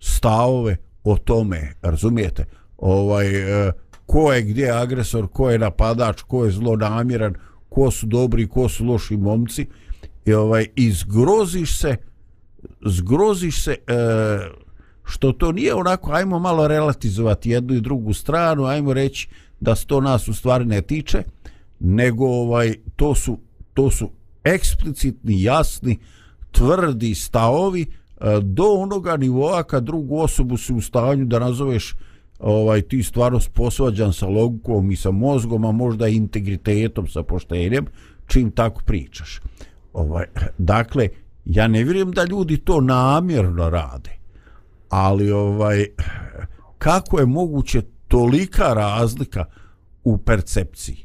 stavove 0.00 0.76
o 1.04 1.16
tome, 1.16 1.72
razumijete? 1.82 2.44
Ovaj, 2.78 3.26
e, 3.66 3.72
ko 4.06 4.32
je 4.32 4.42
gdje 4.42 4.70
agresor, 4.70 5.28
ko 5.28 5.50
je 5.50 5.58
napadač, 5.58 6.22
ko 6.22 6.44
je 6.44 6.50
zlonamjeran, 6.50 7.34
ko 7.68 7.90
su 7.90 8.06
dobri, 8.06 8.48
ko 8.48 8.68
su 8.68 8.84
loši 8.84 9.16
momci. 9.16 9.66
I 10.24 10.32
ovaj, 10.32 10.66
i 10.76 10.92
zgroziš 10.92 11.78
se, 11.78 11.96
zgroziš 12.86 13.64
se 13.64 13.70
e, 13.72 13.94
što 15.04 15.32
to 15.32 15.52
nije 15.52 15.74
onako, 15.74 16.12
ajmo 16.12 16.38
malo 16.38 16.68
relativizovati 16.68 17.50
jednu 17.50 17.74
i 17.74 17.80
drugu 17.80 18.12
stranu, 18.12 18.64
ajmo 18.64 18.92
reći 18.92 19.28
da 19.60 19.74
se 19.74 19.86
to 19.86 20.00
nas 20.00 20.28
u 20.28 20.34
stvari 20.34 20.64
ne 20.64 20.82
tiče, 20.82 21.22
nego 21.80 22.26
ovaj 22.26 22.74
to 22.96 23.14
su 23.14 23.38
to 23.74 23.90
su 23.90 24.10
eksplicitni, 24.44 25.42
jasni, 25.42 25.98
tvrdi 26.54 27.14
stavovi 27.14 27.82
e, 27.82 28.40
do 28.42 28.64
onoga 28.64 29.16
nivoa 29.16 29.62
kad 29.62 29.84
drugu 29.84 30.18
osobu 30.18 30.56
si 30.56 30.72
u 30.72 30.80
stanju 30.80 31.24
da 31.24 31.38
nazoveš 31.38 31.94
ovaj 32.38 32.82
ti 32.82 33.02
stvarno 33.02 33.40
posvađan 33.54 34.12
sa 34.12 34.26
logikom 34.26 34.90
i 34.90 34.96
sa 34.96 35.10
mozgom, 35.10 35.64
a 35.64 35.72
možda 35.72 36.08
i 36.08 36.16
integritetom, 36.16 37.08
sa 37.08 37.22
poštenjem, 37.22 37.86
čim 38.26 38.50
tako 38.50 38.82
pričaš. 38.84 39.40
Ovaj, 39.92 40.24
dakle, 40.58 41.08
ja 41.44 41.68
ne 41.68 41.84
vjerujem 41.84 42.10
da 42.10 42.24
ljudi 42.24 42.56
to 42.56 42.80
namjerno 42.80 43.70
rade, 43.70 44.10
ali 44.88 45.30
ovaj 45.30 45.86
kako 46.78 47.20
je 47.20 47.26
moguće 47.26 47.82
tolika 48.08 48.74
razlika 48.74 49.44
u 50.04 50.18
percepciji? 50.18 51.04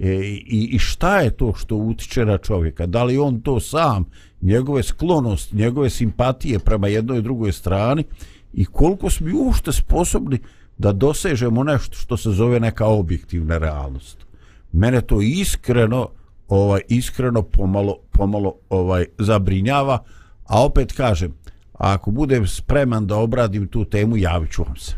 E, 0.00 0.14
i, 0.46 0.68
I 0.72 0.78
šta 0.78 1.20
je 1.20 1.30
to 1.30 1.54
što 1.54 1.76
utiče 1.76 2.24
na 2.24 2.38
čovjeka? 2.38 2.86
Da 2.86 3.04
li 3.04 3.18
on 3.18 3.40
to 3.40 3.60
sam, 3.60 4.04
njegove 4.40 4.82
sklonost, 4.82 5.52
njegove 5.52 5.90
simpatije 5.90 6.58
prema 6.58 6.88
jednoj 6.88 7.18
i 7.18 7.22
drugoj 7.22 7.52
strani 7.52 8.04
i 8.52 8.64
koliko 8.64 9.10
smo 9.10 9.26
mi 9.26 9.32
uopšte 9.32 9.72
sposobni 9.72 10.38
da 10.78 10.92
dosežemo 10.92 11.64
nešto 11.64 11.96
što 11.96 12.16
se 12.16 12.30
zove 12.30 12.60
neka 12.60 12.86
objektivna 12.86 13.58
realnost. 13.58 14.26
Mene 14.72 15.00
to 15.00 15.20
iskreno 15.20 16.08
ovaj 16.48 16.80
iskreno 16.88 17.42
pomalo 17.42 17.96
pomalo 18.20 18.54
ovaj 18.68 19.06
zabrinjava, 19.18 19.98
a 20.46 20.64
opet 20.64 20.92
kažem, 20.92 21.32
ako 21.72 22.10
budem 22.10 22.46
spreman 22.46 23.06
da 23.06 23.16
obradim 23.16 23.68
tu 23.68 23.84
temu, 23.84 24.16
javiću 24.16 24.62
vam 24.62 24.76
se. 24.76 24.92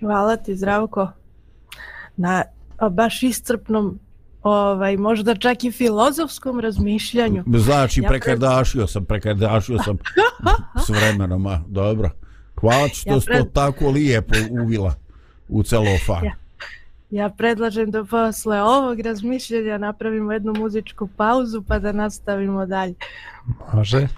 Hvala 0.00 0.36
ti 0.36 0.56
Zdravko 0.56 1.08
na 2.16 2.42
baš 2.90 3.22
iscrpnom 3.22 3.98
ovaj, 4.46 4.96
možda 4.96 5.34
čak 5.34 5.64
i 5.64 5.72
filozofskom 5.72 6.60
razmišljanju. 6.60 7.44
Znači, 7.48 8.00
Ja 8.00 8.08
prekardašio 8.08 8.86
sam, 8.86 9.04
prekardašio 9.04 9.78
sam 9.78 9.96
s 10.86 10.88
vremenom, 10.88 11.46
a 11.46 11.60
dobro. 11.68 12.10
Hvala 12.60 12.88
što 12.88 13.10
Ja 13.10 13.20
si 13.20 13.26
to 13.26 13.32
pred- 13.32 13.52
tako 13.52 13.90
lijepo 13.90 14.34
uvila 14.52 14.94
u 15.48 15.62
celofan. 15.62 16.24
Ja. 16.24 16.32
Ja 17.10 17.28
predlažem 17.28 17.90
da 17.90 18.04
posle 18.04 18.62
ovog 18.62 19.00
razmišljanja 19.00 19.78
napravimo 19.78 20.32
jednu 20.32 20.54
muzičku 20.54 21.08
pauzu 21.08 21.62
pa 21.62 21.78
da 21.78 21.92
nastavimo 21.92 22.66
dalje. 22.66 22.94
Može. 23.72 24.08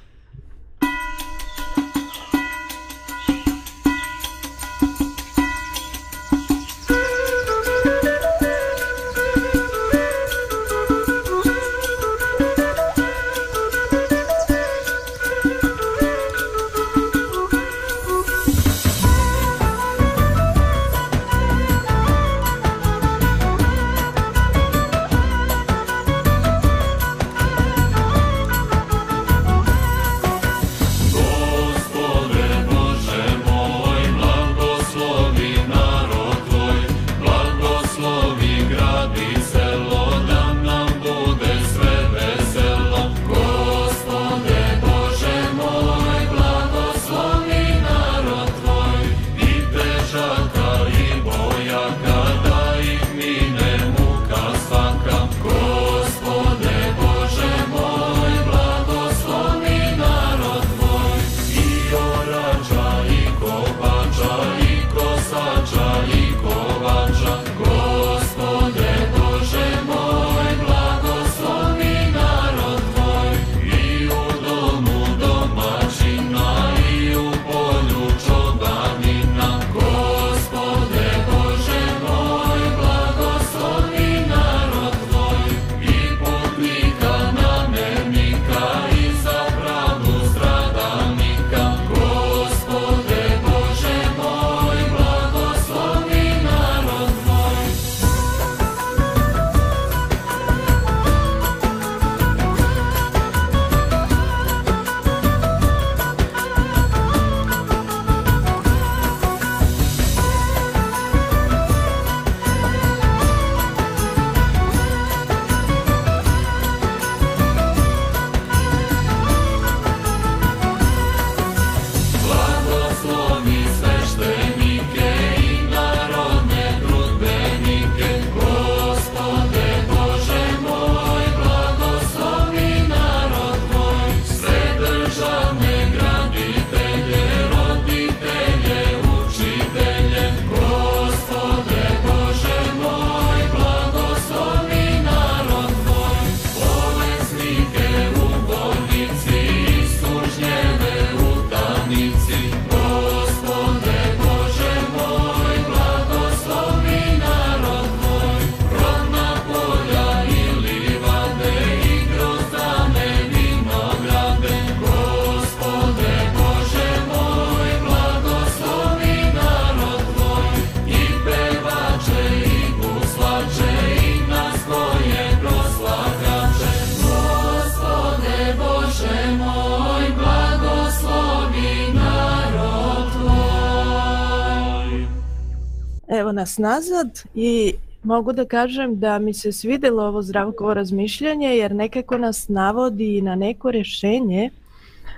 Nas 186.48 186.58
nazad 186.58 187.22
i 187.34 187.72
mogu 188.02 188.32
da 188.32 188.44
kažem 188.44 188.98
da 188.98 189.18
mi 189.18 189.34
se 189.34 189.52
svidelo 189.52 190.04
ovo 190.04 190.22
zdravko 190.22 190.74
razmišljanje 190.74 191.48
jer 191.48 191.74
nekako 191.74 192.18
nas 192.18 192.48
navodi 192.48 193.22
na 193.22 193.34
neko 193.34 193.70
rešenje 193.70 194.50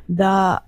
da 0.08 0.58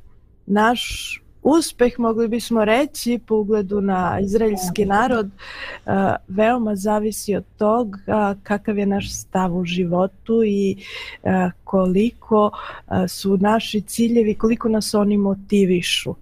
naš 0.47 1.19
uspeh, 1.43 1.99
mogli 1.99 2.29
bismo 2.29 2.65
reći, 2.65 3.21
po 3.27 3.37
ugledu 3.37 3.81
na 3.81 4.19
izraelski 4.21 4.85
narod, 4.85 5.27
e, 5.27 5.91
veoma 6.29 6.77
zavisi 6.77 7.37
od 7.37 7.45
toga 7.59 8.35
kakav 8.43 8.79
je 8.79 8.87
naš 8.87 9.13
stav 9.13 9.57
u 9.57 9.65
životu 9.65 10.43
i 10.45 10.77
e, 11.23 11.51
koliko 11.65 12.51
e, 12.51 13.09
su 13.09 13.37
naši 13.37 13.81
ciljevi, 13.81 14.35
koliko 14.35 14.69
nas 14.69 14.95
oni 14.95 15.17
motivišu. 15.17 16.15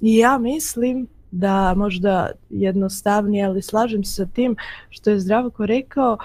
I 0.00 0.16
ja 0.16 0.38
mislim 0.38 1.08
da 1.32 1.74
možda 1.74 2.30
jednostavnije, 2.50 3.44
ali 3.44 3.62
slažem 3.62 4.04
se 4.04 4.14
sa 4.14 4.26
tim 4.26 4.56
što 4.90 5.10
je 5.10 5.20
Zdravko 5.20 5.66
rekao, 5.66 6.18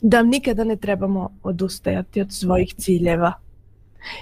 da 0.00 0.22
nikada 0.22 0.64
ne 0.64 0.76
trebamo 0.76 1.30
odustajati 1.42 2.20
od 2.20 2.32
svojih 2.32 2.74
ciljeva 2.74 3.32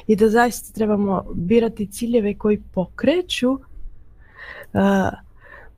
i 0.06 0.16
da 0.16 0.28
zaista 0.28 0.74
trebamo 0.74 1.24
birati 1.34 1.86
ciljeve 1.86 2.34
koji 2.34 2.62
pokreću 2.74 3.58
a, 4.74 5.10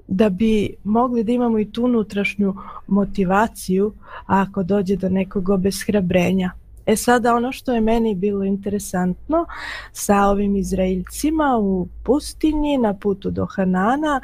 da 0.09 0.29
bi 0.29 0.75
mogli 0.85 1.25
da 1.25 1.33
imamo 1.33 1.59
i 1.59 1.73
tu 1.73 1.85
unutrašnju 1.85 2.55
motivaciju 2.87 3.93
ako 4.27 4.63
dođe 4.63 4.97
do 4.97 5.09
nekog 5.09 5.49
obeshrabrenja. 5.49 6.51
E 6.87 6.97
sada 6.97 7.35
ono 7.35 7.53
što 7.53 7.75
je 7.75 7.81
meni 7.81 8.15
bilo 8.15 8.45
interesantno 8.45 9.47
sa 9.93 10.27
ovim 10.27 10.57
Izraelcima 10.57 11.59
u 11.61 11.89
pustinji 12.05 12.79
na 12.79 12.95
putu 12.95 13.31
do 13.31 13.47
Hanana, 13.47 14.21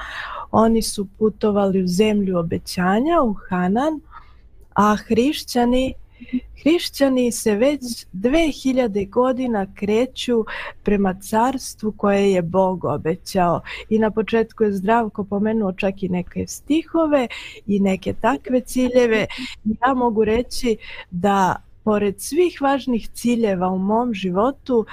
oni 0.51 0.83
su 0.83 1.07
putovali 1.19 1.83
u 1.83 1.87
zemlju 1.87 2.39
obećanja 2.39 3.23
u 3.23 3.35
Hanan, 3.49 4.01
a 4.75 4.97
hrišćani 4.97 5.95
Hrišćani 6.63 7.33
se 7.33 7.55
već 7.55 7.81
2000 8.13 9.11
godina 9.11 9.67
kreću 9.75 10.45
prema 10.83 11.15
carstvu 11.15 11.93
koje 11.93 12.33
je 12.33 12.43
Bog 12.43 12.85
obećao. 12.85 13.61
I 13.89 13.99
na 13.99 14.11
početku 14.11 14.65
je 14.65 14.73
zdravko 14.73 15.25
pomenuo 15.25 15.73
čak 15.73 16.03
i 16.03 16.09
neke 16.09 16.47
stihove 16.47 17.29
i 17.67 17.81
neke 17.81 18.13
takve 18.13 18.61
ciljeve. 18.61 19.27
Ja 19.65 19.95
mogu 19.95 20.25
reći 20.25 20.77
da 21.11 21.68
pored 21.89 22.21
svih 22.21 22.59
važnih 22.61 23.09
ciljeva 23.17 23.69
u 23.69 23.79
mom 23.79 24.11
životu, 24.15 24.87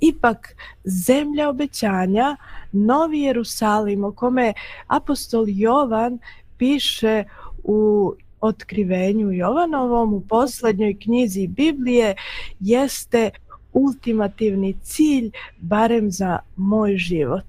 ipak 0.00 0.56
zemlja 0.84 1.48
obećanja, 1.48 2.36
Novi 2.72 3.20
Jerusalim, 3.20 4.04
o 4.04 4.12
kome 4.12 4.52
apostol 4.86 5.44
Jovan 5.48 6.18
piše 6.58 7.24
u 7.62 8.12
otkrivenju 8.40 9.32
Jovanovom 9.32 10.14
u 10.14 10.20
poslednjoj 10.20 10.98
knjizi 10.98 11.46
Biblije 11.46 12.14
jeste 12.60 13.30
ultimativni 13.72 14.74
cilj 14.82 15.30
barem 15.58 16.10
za 16.10 16.38
moj 16.56 16.96
život. 16.96 17.48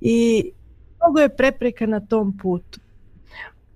I 0.00 0.50
mnogo 1.00 1.20
je 1.20 1.36
prepreka 1.36 1.86
na 1.86 2.00
tom 2.00 2.38
putu. 2.38 2.80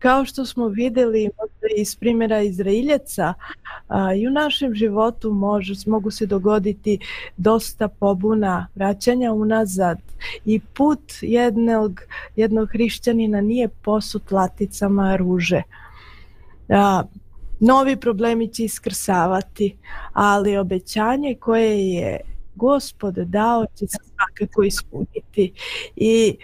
Kao 0.04 0.24
što 0.24 0.46
smo 0.46 0.68
videli 0.68 1.30
iz 1.76 1.96
primjera 1.96 2.40
Izraeljaca, 2.40 3.34
a, 3.88 4.14
i 4.14 4.28
u 4.28 4.30
našem 4.30 4.74
životu 4.74 5.32
može, 5.32 5.74
mogu 5.86 6.10
se 6.10 6.26
dogoditi 6.26 6.98
dosta 7.36 7.88
pobuna, 7.88 8.66
vraćanja 8.74 9.32
unazad 9.32 9.98
i 10.44 10.60
put 10.60 11.00
jednog, 11.20 12.00
jednog 12.36 12.68
hrišćanina 12.70 13.40
nije 13.40 13.68
posut 13.68 14.30
laticama 14.30 15.16
ruže 15.16 15.62
a, 16.68 17.02
novi 17.60 17.96
problemi 17.96 18.48
će 18.48 18.64
iskrsavati, 18.64 19.76
ali 20.12 20.56
obećanje 20.56 21.34
koje 21.40 21.88
je 21.88 22.20
gospod 22.54 23.14
dao 23.14 23.66
će 23.66 23.86
se 23.86 23.98
svakako 24.16 24.62
ispuniti. 24.62 25.52
I 25.96 26.36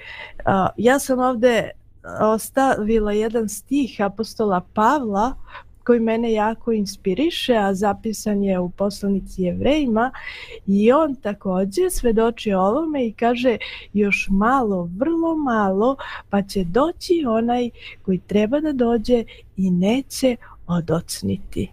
a, 0.45 0.69
ja 0.77 0.99
sam 0.99 1.19
ovde 1.19 1.71
ostavila 2.21 3.13
jedan 3.13 3.49
stih 3.49 4.01
apostola 4.01 4.61
Pavla 4.75 5.35
koji 5.85 6.01
mene 6.01 6.33
jako 6.33 6.73
inspiriše, 6.73 7.57
a 7.57 7.75
zapisan 7.75 8.45
je 8.45 8.59
u 8.59 8.71
poslanici 8.71 9.43
jevrejima 9.43 10.13
i 10.67 10.93
on 10.93 11.15
također 11.15 11.91
svedoči 11.91 12.53
ovome 12.53 13.07
i 13.07 13.13
kaže 13.13 13.57
još 13.93 14.29
malo, 14.31 14.91
vrlo 14.97 15.37
malo, 15.37 15.97
pa 16.31 16.43
će 16.43 16.65
doći 16.65 17.25
onaj 17.29 17.71
koji 18.03 18.19
treba 18.19 18.61
da 18.61 18.73
dođe 18.73 19.25
i 19.57 19.71
neće 19.71 20.37
odocniti. 20.67 21.71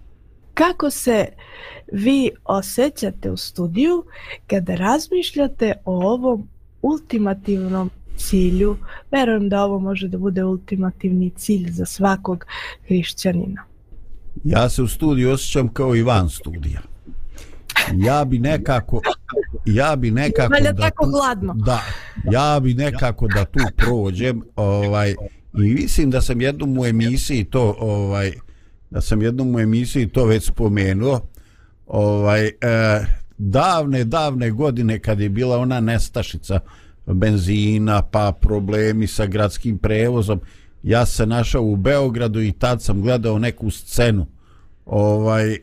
Kako 0.54 0.90
se 0.90 1.26
vi 1.92 2.30
osjećate 2.46 3.32
u 3.32 3.38
studiju 3.38 4.04
kada 4.48 4.76
razmišljate 4.76 5.74
o 5.86 6.12
ovom 6.12 6.50
ultimativnom 6.82 7.90
cilju? 8.18 8.78
Verujem 9.12 9.50
da 9.50 9.64
ovo 9.64 9.80
može 9.80 10.08
da 10.08 10.18
bude 10.18 10.44
ultimativni 10.44 11.30
cilj 11.30 11.72
za 11.72 11.86
svakog 11.86 12.46
hrišćanina. 12.88 13.64
Ja 14.44 14.70
se 14.70 14.82
u 14.82 14.88
studiju 14.88 15.32
osjećam 15.32 15.68
kao 15.68 15.96
i 15.96 16.04
van 16.04 16.30
studija. 16.30 16.82
Ja 17.96 18.26
bi 18.26 18.40
nekako 18.40 19.02
ja 19.66 19.96
bi 19.96 20.12
nekako 20.12 20.54
Valja 20.54 20.72
da 20.72 20.82
tako 20.82 21.06
tu, 21.06 21.12
gladno. 21.12 21.54
Da, 21.54 21.82
ja 22.32 22.60
bi 22.60 22.74
nekako 22.74 23.28
da 23.28 23.46
tu 23.46 23.60
prođem, 23.76 24.42
ovaj 24.56 25.12
i 25.54 25.74
mislim 25.74 26.12
da 26.12 26.22
sam 26.22 26.42
jednom 26.42 26.78
u 26.78 26.86
emisiji 26.86 27.44
to 27.44 27.76
ovaj 27.80 28.34
da 28.90 29.02
sam 29.02 29.22
jednom 29.22 29.56
u 29.56 29.60
emisiji 29.60 30.08
to 30.08 30.26
već 30.26 30.48
spomenuo. 30.48 31.22
Ovaj 31.88 32.46
e, 32.46 32.52
davne 33.38 34.04
davne 34.04 34.52
godine 34.52 35.00
kad 35.00 35.20
je 35.20 35.30
bila 35.30 35.58
ona 35.58 35.80
nestašica 35.80 36.60
benzina, 37.14 38.02
pa 38.02 38.32
problemi 38.32 39.08
sa 39.08 39.26
gradskim 39.26 39.78
prevozom, 39.78 40.40
ja 40.84 41.06
se 41.06 41.26
našao 41.26 41.64
u 41.64 41.76
Beogradu 41.76 42.42
i 42.42 42.52
tad 42.52 42.82
sam 42.82 43.02
gledao 43.02 43.40
neku 43.40 43.70
scenu 43.70 44.26
ovaj 44.88 45.54
e, 45.54 45.60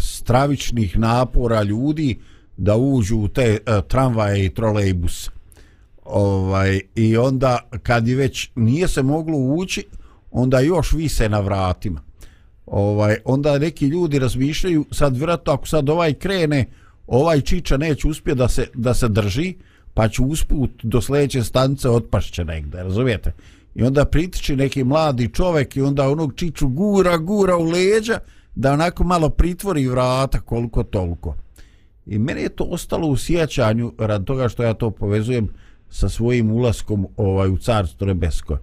stravičnih 0.00 0.98
napora 0.98 1.62
ljudi 1.62 2.18
da 2.56 2.76
uđu 2.76 3.16
u 3.16 3.28
te 3.28 3.58
e, 3.66 3.82
tramvaje 3.88 4.44
i 4.44 4.54
trolejbus. 4.54 5.30
Ovaj 6.04 6.80
i 6.94 7.16
onda 7.16 7.58
kad 7.82 8.08
je 8.08 8.16
već 8.16 8.50
nije 8.54 8.88
se 8.88 9.02
moglo 9.02 9.38
ući, 9.38 9.84
onda 10.30 10.60
još 10.60 10.92
vise 10.92 11.28
na 11.28 11.40
vratima. 11.40 12.00
Ovaj 12.66 13.16
onda 13.24 13.58
neki 13.58 13.86
ljudi 13.86 14.18
razmišljaju 14.18 14.84
sad 14.90 15.16
vjerojatno 15.16 15.52
ako 15.52 15.66
sad 15.66 15.88
ovaj 15.88 16.14
krene, 16.14 16.66
ovaj 17.06 17.40
čiča 17.40 17.76
neće 17.76 18.08
uspjeti 18.08 18.38
da 18.38 18.48
se 18.48 18.66
da 18.74 18.94
se 18.94 19.08
drži, 19.08 19.54
pa 19.94 20.08
će 20.08 20.22
usput 20.22 20.70
do 20.82 21.00
sljedeće 21.00 21.44
stanice 21.44 21.88
otpašće 21.88 22.44
negde, 22.44 22.82
razumijete? 22.82 23.32
I 23.74 23.82
onda 23.82 24.04
pritiči 24.04 24.56
neki 24.56 24.84
mladi 24.84 25.28
čovek 25.28 25.76
i 25.76 25.82
onda 25.82 26.08
onog 26.08 26.34
čiču 26.36 26.68
gura, 26.68 27.16
gura 27.16 27.56
u 27.56 27.64
leđa 27.64 28.18
da 28.54 28.72
onako 28.72 29.04
malo 29.04 29.28
pritvori 29.28 29.88
vrata 29.88 30.40
koliko 30.40 30.82
toliko. 30.82 31.36
I 32.06 32.18
meni 32.18 32.40
je 32.40 32.48
to 32.48 32.64
ostalo 32.64 33.08
u 33.08 33.16
sjećanju 33.16 33.92
rad 33.98 34.24
toga 34.24 34.48
što 34.48 34.62
ja 34.62 34.74
to 34.74 34.90
povezujem 34.90 35.48
sa 35.90 36.08
svojim 36.08 36.50
ulaskom 36.50 37.06
ovaj, 37.16 37.48
u 37.48 37.56
carstvo 37.56 38.06
nebesko. 38.06 38.58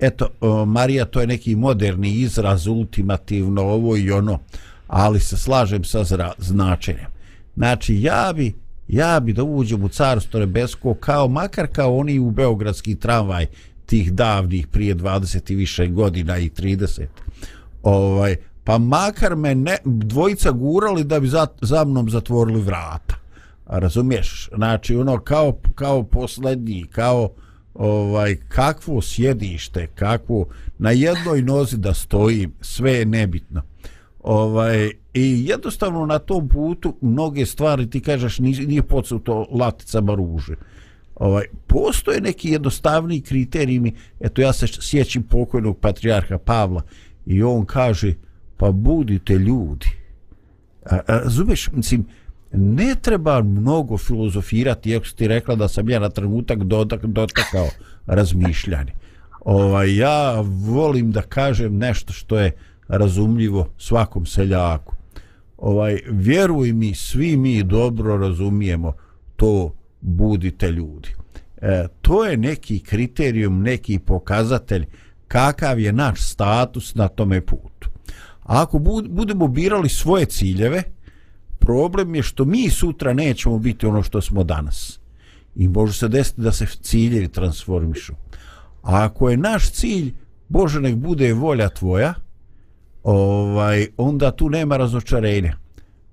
Eto, 0.00 0.28
Marija, 0.66 1.04
to 1.04 1.20
je 1.20 1.26
neki 1.26 1.56
moderni 1.56 2.12
izraz, 2.12 2.66
ultimativno 2.66 3.62
ovo 3.62 3.96
i 3.96 4.10
ono, 4.10 4.38
ali 4.86 5.20
se 5.20 5.36
slažem 5.36 5.84
sa 5.84 6.04
zra, 6.04 6.32
značenjem. 6.38 7.06
Znači, 7.56 8.02
ja 8.02 8.32
bi, 8.36 8.54
ja 8.88 9.20
bi 9.20 9.32
da 9.32 9.44
uđem 9.44 9.84
u 9.84 9.88
carstvo 9.88 10.40
nebesko 10.40 10.94
kao, 10.94 11.28
makar 11.28 11.66
kao 11.66 11.96
oni 11.96 12.18
u 12.18 12.30
beogradski 12.30 12.94
tramvaj, 12.94 13.46
tih 13.86 14.12
davnih 14.12 14.66
prije 14.66 14.94
20 14.94 15.52
i 15.52 15.54
više 15.54 15.86
godina 15.86 16.38
i 16.38 16.50
30 16.50 17.06
ovaj 17.82 18.36
pa 18.64 18.78
makar 18.78 19.36
me 19.36 19.54
ne, 19.54 19.76
dvojica 19.84 20.50
gurali 20.50 21.04
da 21.04 21.20
bi 21.20 21.28
za, 21.28 21.46
za 21.60 21.84
mnom 21.84 22.10
zatvorili 22.10 22.60
vrata. 22.60 23.14
A 23.66 23.78
razumiješ? 23.78 24.48
Znači 24.56 24.96
ono 24.96 25.18
kao 25.18 25.58
kao 25.74 26.02
poslednji 26.02 26.86
kao 26.90 27.30
ovaj 27.74 28.36
kakvo 28.48 29.02
sjedište 29.02 29.86
kakvo 29.86 30.46
na 30.78 30.90
jednoj 30.90 31.42
nozi 31.42 31.76
da 31.76 31.94
stoji 31.94 32.48
sve 32.60 32.92
je 32.92 33.06
nebitno. 33.06 33.62
Ovaj 34.22 34.90
i 35.14 35.44
jednostavno 35.46 36.06
na 36.06 36.18
tom 36.18 36.48
putu 36.48 36.96
mnoge 37.00 37.46
stvari 37.46 37.90
ti 37.90 38.00
kažeš 38.00 38.38
nije, 38.38 38.66
nije 38.66 38.82
to 39.24 39.46
laticama 39.50 40.14
ruže 40.14 40.54
ovaj, 41.22 41.44
postoje 41.66 42.20
neki 42.20 42.48
jednostavni 42.48 43.20
kriterijumi. 43.20 43.94
eto 44.20 44.42
ja 44.42 44.52
se 44.52 44.66
sjećim 44.66 45.22
pokojnog 45.22 45.78
patrijarha 45.78 46.38
Pavla 46.38 46.82
i 47.26 47.42
on 47.42 47.64
kaže, 47.64 48.14
pa 48.56 48.70
budite 48.70 49.34
ljudi. 49.34 49.86
A, 50.90 50.98
a, 51.06 51.20
zubeš, 51.24 51.70
mislim, 51.72 52.06
ne 52.52 52.94
treba 53.02 53.42
mnogo 53.42 53.98
filozofirati, 53.98 54.96
ako 54.96 55.06
ti 55.16 55.28
rekla 55.28 55.54
da 55.54 55.68
sam 55.68 55.90
ja 55.90 55.98
na 55.98 56.10
trenutak 56.10 56.58
dotak, 56.64 57.06
dotakao 57.06 57.68
razmišljanje. 58.06 58.92
Ovaj, 59.40 59.96
ja 59.96 60.40
volim 60.66 61.12
da 61.12 61.22
kažem 61.22 61.78
nešto 61.78 62.12
što 62.12 62.38
je 62.38 62.52
razumljivo 62.88 63.68
svakom 63.78 64.26
seljaku. 64.26 64.94
Ovaj, 65.62 66.00
vjeruj 66.10 66.72
mi, 66.72 66.94
svi 66.94 67.36
mi 67.36 67.62
dobro 67.62 68.16
razumijemo 68.16 68.92
to 69.36 69.74
budite 70.00 70.70
ljudi. 70.70 71.08
E, 71.56 71.86
to 72.00 72.24
je 72.24 72.36
neki 72.36 72.80
kriterijum, 72.80 73.62
neki 73.62 73.98
pokazatelj 73.98 74.86
kakav 75.28 75.80
je 75.80 75.92
naš 75.92 76.22
status 76.22 76.94
na 76.94 77.08
tome 77.08 77.40
putu. 77.40 77.88
A 78.42 78.62
ako 78.62 78.78
budemo 79.08 79.48
birali 79.48 79.88
svoje 79.88 80.26
ciljeve, 80.26 80.82
problem 81.58 82.14
je 82.14 82.22
što 82.22 82.44
mi 82.44 82.70
sutra 82.70 83.12
nećemo 83.12 83.58
biti 83.58 83.86
ono 83.86 84.02
što 84.02 84.20
smo 84.20 84.44
danas. 84.44 85.00
I 85.56 85.68
može 85.68 85.92
se 85.92 86.08
desiti 86.08 86.40
da 86.40 86.52
se 86.52 86.66
ciljevi 86.66 87.28
transformišu. 87.28 88.12
A 88.82 89.04
ako 89.04 89.30
je 89.30 89.36
naš 89.36 89.70
cilj, 89.70 90.12
Bože 90.48 90.80
nek 90.80 90.96
bude 90.96 91.32
volja 91.32 91.68
tvoja, 91.68 92.14
ovaj, 93.02 93.86
onda 93.96 94.30
tu 94.30 94.50
nema 94.50 94.76
razočarenja. 94.76 95.56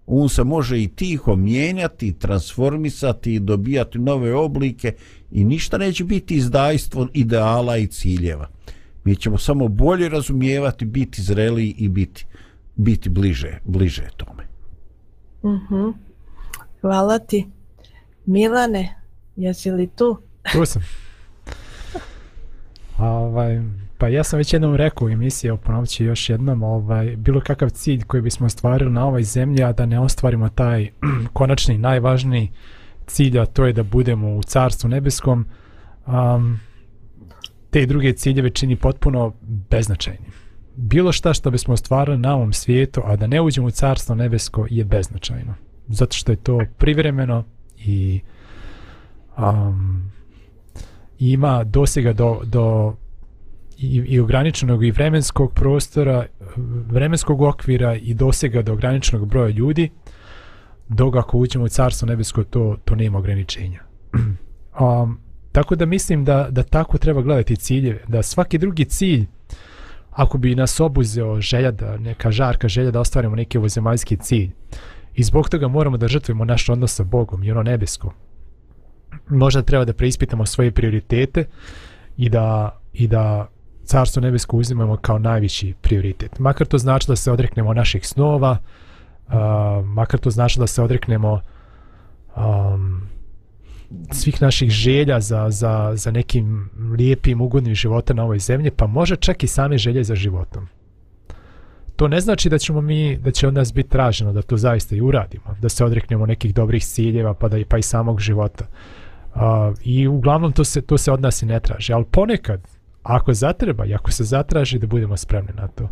On 0.06 0.30
se 0.30 0.44
može 0.44 0.84
i 0.84 0.88
tiho 0.88 1.36
mijenjati, 1.36 2.14
transformisati 2.14 3.34
i 3.34 3.40
dobijati 3.40 4.00
nove 4.00 4.36
oblike 4.36 4.94
i 5.32 5.44
ništa 5.44 5.78
neće 5.78 6.04
biti 6.04 6.36
izdajstvo 6.36 7.08
ideala 7.14 7.78
i 7.78 7.88
ciljeva. 7.88 8.48
Mi 9.04 9.16
ćemo 9.16 9.38
samo 9.38 9.68
bolje 9.68 10.10
razumijevati, 10.10 10.86
biti 10.86 11.22
zreli 11.22 11.70
i 11.70 11.90
biti, 11.90 12.26
biti 12.76 13.10
bliže, 13.10 13.60
bliže 13.66 14.08
tome. 14.18 14.44
Mm 15.44 15.66
-hmm. 15.70 15.94
Hvala 16.82 17.20
ti. 17.20 17.48
Milane, 18.26 18.96
jesi 19.36 19.72
li 19.72 19.88
tu? 19.88 20.18
Tu 20.52 20.66
sam. 20.66 20.82
ovaj, 22.98 23.62
pa 24.00 24.08
ja 24.08 24.24
sam 24.24 24.38
već 24.38 24.54
jednom 24.54 24.76
rekao 24.76 25.08
u 25.08 25.10
emisiji, 25.10 25.52
ponovit 25.64 25.90
ću 25.90 26.04
još 26.04 26.30
jednom, 26.30 26.64
ovaj, 26.64 27.16
bilo 27.16 27.42
kakav 27.42 27.70
cilj 27.70 28.04
koji 28.04 28.22
bismo 28.22 28.46
ostvarili 28.46 28.92
na 28.92 29.06
ovoj 29.06 29.24
zemlji, 29.24 29.64
a 29.64 29.72
da 29.72 29.86
ne 29.86 30.00
ostvarimo 30.00 30.50
taj 30.50 30.90
konačni, 31.34 31.78
najvažniji 31.78 32.52
cilj, 33.08 33.40
a 33.40 33.46
to 33.46 33.66
je 33.66 33.74
da 33.74 33.84
budemo 33.84 34.36
u 34.36 34.44
carstvu 34.44 34.90
nebeskom, 34.90 35.46
um, 36.08 36.60
te 37.70 37.86
druge 37.86 38.14
ciljeve 38.14 38.50
čini 38.50 38.76
potpuno 38.76 39.34
beznačajnim. 39.70 40.32
Bilo 40.76 41.12
šta 41.12 41.34
što 41.34 41.52
bismo 41.52 41.74
ostvarili 41.74 42.18
na 42.18 42.36
ovom 42.36 42.54
svijetu, 42.54 43.02
a 43.06 43.16
da 43.16 43.28
ne 43.28 43.42
uđemo 43.42 43.68
u 43.68 43.72
carstvo 43.72 44.16
nebesko, 44.16 44.68
je 44.70 44.84
beznačajno. 44.84 45.56
Zato 45.88 46.18
što 46.18 46.32
je 46.32 46.36
to 46.36 46.60
privremeno 46.78 47.44
i 47.78 48.22
um, 49.38 50.12
ima 51.20 51.64
dosega 51.64 52.14
do, 52.14 52.42
do 52.46 52.96
i, 53.82 54.04
i 54.08 54.20
ograničenog 54.20 54.86
i 54.86 54.92
vremenskog 54.92 55.54
prostora, 55.54 56.26
vremenskog 56.88 57.42
okvira 57.42 57.96
i 57.96 58.14
dosega 58.14 58.62
do 58.62 58.74
ograničenog 58.74 59.28
broja 59.28 59.50
ljudi, 59.50 59.90
dok 60.90 61.16
ako 61.16 61.38
uđemo 61.38 61.66
u 61.66 61.70
carstvo 61.70 62.06
nebesko, 62.06 62.44
to, 62.44 62.78
to 62.86 62.96
nema 62.96 63.18
ograničenja. 63.18 63.82
um, 64.80 65.20
tako 65.52 65.76
da 65.76 65.86
mislim 65.86 66.26
da, 66.26 66.48
da 66.52 66.64
tako 66.64 66.98
treba 66.98 67.22
gledati 67.22 67.56
ciljeve, 67.56 68.04
da 68.08 68.24
svaki 68.24 68.58
drugi 68.58 68.86
cilj, 68.86 69.26
ako 70.12 70.38
bi 70.38 70.56
nas 70.56 70.80
obuzeo 70.80 71.42
želja 71.42 71.72
da, 71.72 71.98
neka 71.98 72.32
žarka 72.32 72.68
želja 72.68 72.92
da 72.92 73.00
ostvarimo 73.00 73.36
neki 73.36 73.58
ovozemaljski 73.58 74.18
cilj, 74.18 74.52
i 75.16 75.24
zbog 75.24 75.50
toga 75.50 75.68
moramo 75.68 75.98
da 75.98 76.08
žrtvujemo 76.08 76.46
naš 76.46 76.70
odnos 76.70 76.96
sa 76.96 77.04
Bogom 77.04 77.44
i 77.44 77.52
ono 77.52 77.64
nebesko, 77.64 78.14
možda 79.30 79.62
treba 79.62 79.86
da 79.86 79.94
preispitamo 79.94 80.46
svoje 80.46 80.72
prioritete 80.72 81.46
i 82.18 82.30
da, 82.30 82.80
i 82.94 83.08
da 83.08 83.48
carstvo 83.90 84.22
nebesko 84.22 84.58
uzimamo 84.58 84.98
kao 84.98 85.20
najviši 85.20 85.74
prioritet. 85.82 86.40
Makar 86.40 86.68
to 86.68 86.78
znači 86.78 87.08
da 87.08 87.16
se 87.16 87.32
odreknemo 87.32 87.74
naših 87.74 88.08
snova, 88.08 88.58
uh, 89.28 89.34
makar 89.86 90.20
to 90.20 90.30
znači 90.30 90.60
da 90.60 90.68
se 90.68 90.82
odreknemo 90.82 91.42
um, 92.36 93.02
svih 94.12 94.42
naših 94.42 94.70
želja 94.70 95.20
za, 95.20 95.50
za, 95.50 95.92
za 95.96 96.12
nekim 96.12 96.70
lijepim, 96.98 97.42
ugodnim 97.42 97.76
životom 97.76 98.18
na 98.18 98.24
ovoj 98.24 98.40
zemlji, 98.40 98.72
pa 98.72 98.88
može 98.88 99.16
čak 99.16 99.44
i 99.44 99.48
same 99.48 99.78
želje 99.78 100.04
za 100.04 100.16
životom. 100.16 100.68
To 101.96 102.08
ne 102.08 102.22
znači 102.22 102.50
da 102.50 102.58
ćemo 102.58 102.82
mi, 102.82 103.18
da 103.18 103.32
će 103.32 103.48
od 103.48 103.54
nas 103.54 103.74
biti 103.74 103.90
traženo 103.90 104.34
da 104.34 104.42
to 104.42 104.58
zaista 104.58 104.96
i 104.96 105.02
uradimo, 105.02 105.56
da 105.62 105.70
se 105.70 105.86
odreknemo 105.86 106.26
nekih 106.26 106.54
dobrih 106.54 106.86
ciljeva 106.86 107.34
pa 107.34 107.48
da 107.48 107.58
i 107.58 107.66
pa 107.66 107.78
i 107.78 107.82
samog 107.82 108.20
života. 108.20 108.66
Uh, 109.36 109.42
I 109.84 110.08
uglavnom 110.08 110.52
to 110.52 110.64
se, 110.64 110.82
to 110.82 110.98
se 110.98 111.12
od 111.12 111.22
nas 111.22 111.42
i 111.42 111.46
ne 111.46 111.60
traži, 111.60 111.94
ali 111.94 112.06
ponekad, 112.06 112.79
ako 113.10 113.34
zatreba 113.34 113.86
i 113.86 113.94
ako 113.94 114.12
se 114.12 114.24
zatraži 114.24 114.80
da 114.80 114.88
budemo 114.88 115.18
spremni 115.18 115.54
na 115.54 115.68
to. 115.68 115.90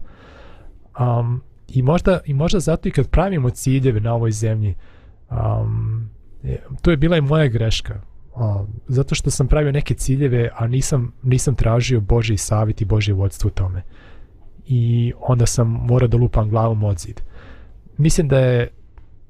Um, 0.99 1.41
i, 1.68 1.82
možda, 1.82 2.20
I 2.26 2.34
možda 2.34 2.59
zato 2.59 2.88
i 2.88 2.91
kad 2.91 3.09
pravimo 3.09 3.49
ciljeve 3.49 3.99
na 3.99 4.13
ovoj 4.13 4.32
zemlji, 4.32 4.76
um, 5.30 6.09
to 6.82 6.91
je 6.91 6.97
bila 6.97 7.18
i 7.18 7.22
moja 7.22 7.47
greška. 7.47 8.01
Um, 8.36 8.68
zato 8.88 9.15
što 9.15 9.32
sam 9.32 9.47
pravio 9.47 9.72
neke 9.72 9.93
ciljeve, 9.93 10.49
a 10.55 10.68
nisam, 10.68 11.13
nisam 11.24 11.55
tražio 11.55 11.99
Boži 12.01 12.38
savjet 12.38 12.82
i 12.82 12.86
Boži 12.86 13.11
vodstvo 13.11 13.47
u 13.47 13.51
tome. 13.51 13.84
I 14.65 15.13
onda 15.20 15.45
sam 15.45 15.68
morao 15.68 16.07
da 16.07 16.18
lupam 16.18 16.49
glavom 16.49 16.84
od 16.84 16.99
zid. 16.99 17.22
Mislim 17.97 18.28
da 18.28 18.39
je, 18.39 18.68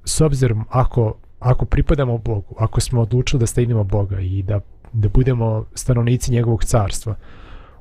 s 0.05 0.21
obzirom, 0.21 0.65
ako, 0.69 1.15
ako 1.39 1.65
pripadamo 1.65 2.17
Bogu, 2.17 2.55
ako 2.57 2.81
smo 2.81 3.01
odlučili 3.01 3.39
da 3.39 3.47
stavimo 3.47 3.83
Boga 3.83 4.19
i 4.19 4.43
da, 4.43 4.59
da 4.93 5.09
budemo 5.09 5.65
stanovnici 5.73 6.31
njegovog 6.31 6.63
carstva, 6.63 7.15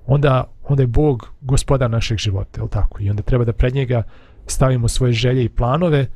onda, 0.07 0.45
onda 0.65 0.83
je 0.83 0.87
Bog 0.87 1.29
gospodar 1.41 1.91
našeg 1.91 2.19
života, 2.19 2.63
je 2.63 2.69
tako? 2.69 3.03
I 3.03 3.11
onda 3.11 3.23
treba 3.23 3.45
da 3.45 3.53
pred 3.53 3.75
njega 3.75 4.03
stavimo 4.47 4.89
svoje 4.89 5.13
želje 5.13 5.45
i 5.45 5.49
planove, 5.49 6.07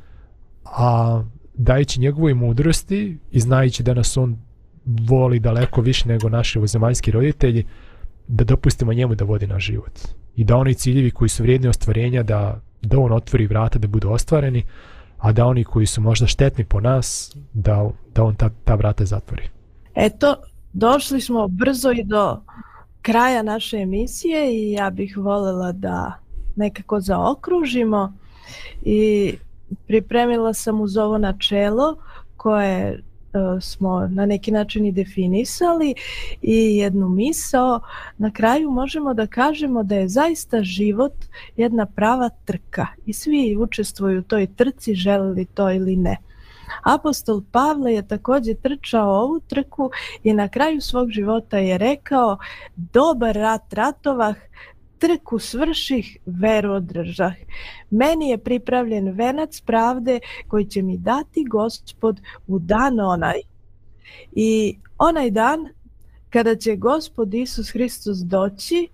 a 0.65 1.23
dajući 1.55 2.01
njegovoj 2.01 2.35
mudrosti 2.35 3.19
i 3.31 3.41
znajući 3.41 3.83
da 3.83 3.95
nas 3.95 4.17
on 4.17 4.37
voli 4.85 5.39
daleko 5.41 5.81
više 5.81 6.09
nego 6.09 6.29
naši 6.29 6.59
ovozemaljski 6.59 7.11
roditelji, 7.11 7.67
da 8.29 8.45
dopustimo 8.45 8.93
njemu 8.93 9.15
da 9.15 9.25
vodi 9.25 9.47
naš 9.47 9.65
život. 9.65 9.99
I 10.37 10.45
da 10.45 10.57
oni 10.57 10.75
ciljevi 10.75 11.11
koji 11.11 11.29
su 11.29 11.43
vrijedni 11.43 11.69
ostvarenja, 11.69 12.23
da, 12.23 12.61
da 12.83 12.99
on 12.99 13.13
otvori 13.13 13.47
vrata 13.47 13.79
da 13.79 13.89
budu 13.89 14.11
ostvareni, 14.11 14.65
a 15.19 15.33
da 15.33 15.47
oni 15.47 15.65
koji 15.65 15.87
su 15.87 16.01
možda 16.01 16.27
štetni 16.27 16.65
po 16.65 16.81
nas, 16.81 17.37
da, 17.53 17.91
da 18.15 18.25
on 18.25 18.35
ta, 18.35 18.51
ta 18.65 18.75
vrata 18.75 19.05
zatvori. 19.05 19.49
Eto, 19.95 20.37
došli 20.73 21.21
smo 21.21 21.49
brzo 21.49 21.91
i 21.91 22.05
do 22.05 22.43
kraja 23.03 23.43
naše 23.43 23.77
emisije 23.77 24.55
i 24.55 24.73
ja 24.73 24.91
bih 24.91 25.17
voljela 25.17 25.73
da 25.73 26.19
nekako 26.57 27.01
zaokružimo 27.01 28.13
i 28.83 29.33
pripremila 29.87 30.55
sam 30.55 30.81
uz 30.81 30.97
ovo 30.97 31.19
načelo 31.19 31.97
koje 32.37 32.89
e, 32.89 33.01
smo 33.61 34.09
na 34.09 34.27
neki 34.27 34.51
način 34.51 34.87
i 34.87 34.93
definisali 34.93 35.95
i 36.43 36.77
jednu 36.77 37.09
misao. 37.09 37.81
Na 38.19 38.31
kraju 38.31 38.71
možemo 38.71 39.15
da 39.15 39.27
kažemo 39.27 39.83
da 39.83 39.95
je 39.95 40.09
zaista 40.09 40.63
život 40.63 41.13
jedna 41.57 41.87
prava 41.87 42.31
trka 42.45 42.87
i 43.07 43.13
svi 43.13 43.57
učestvuju 43.57 44.19
u 44.19 44.23
toj 44.23 44.47
trci, 44.57 44.95
želili 44.95 45.45
to 45.45 45.71
ili 45.71 45.97
ne. 45.97 46.17
Apostol 46.83 47.43
Pavle 47.53 47.93
je 47.93 48.09
također 48.09 48.57
trčao 48.57 49.23
ovu 49.23 49.41
trku 49.41 49.91
i 50.23 50.33
na 50.33 50.49
kraju 50.49 50.81
svog 50.81 51.11
života 51.11 51.59
je 51.59 51.79
rekao 51.79 52.39
dobar 52.77 53.35
rat 53.35 53.73
ratovah, 53.73 54.37
trku 54.99 55.39
svrših, 55.39 56.19
veru 56.27 56.73
održah. 56.73 57.33
Meni 57.91 58.31
je 58.31 58.39
pripravljen 58.39 59.11
venac 59.11 59.61
pravde 59.61 60.21
koji 60.49 60.65
će 60.65 60.83
mi 60.83 60.97
dati 60.97 61.45
gospod 61.45 62.21
u 62.47 62.59
dan 62.59 63.01
onaj. 63.01 63.41
I 64.33 64.79
onaj 64.99 65.31
dan 65.31 65.69
kada 66.31 66.57
će 66.57 66.77
gospod 66.77 67.35
Isus 67.35 67.71
Hristos 67.73 68.19
doći, 68.19 68.89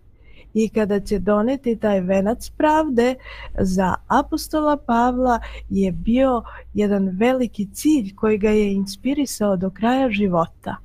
i 0.56 0.68
kada 0.68 1.00
će 1.00 1.18
doneti 1.18 1.76
taj 1.76 2.00
venac 2.00 2.50
pravde 2.50 3.14
za 3.58 3.94
apostola 4.08 4.76
Pavla 4.76 5.40
je 5.70 5.92
bio 5.92 6.42
jedan 6.74 7.08
veliki 7.08 7.68
cilj 7.72 8.14
koji 8.14 8.38
ga 8.38 8.50
je 8.50 8.72
inspirisao 8.72 9.56
do 9.56 9.70
kraja 9.70 10.10
života. 10.10 10.76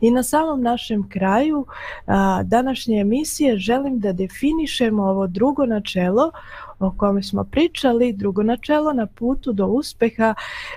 I 0.00 0.10
na 0.10 0.22
samom 0.22 0.62
našem 0.62 1.08
kraju 1.08 1.66
a, 2.06 2.42
današnje 2.42 3.00
emisije 3.00 3.56
želim 3.56 3.98
da 3.98 4.12
definišemo 4.12 5.02
ovo 5.02 5.26
drugo 5.26 5.66
načelo 5.66 6.30
o 6.78 6.92
kome 6.96 7.22
smo 7.22 7.44
pričali, 7.44 8.12
drugo 8.12 8.42
načelo 8.42 8.92
na 8.92 9.06
putu 9.06 9.52
do 9.52 9.66
uspeha 9.66 10.34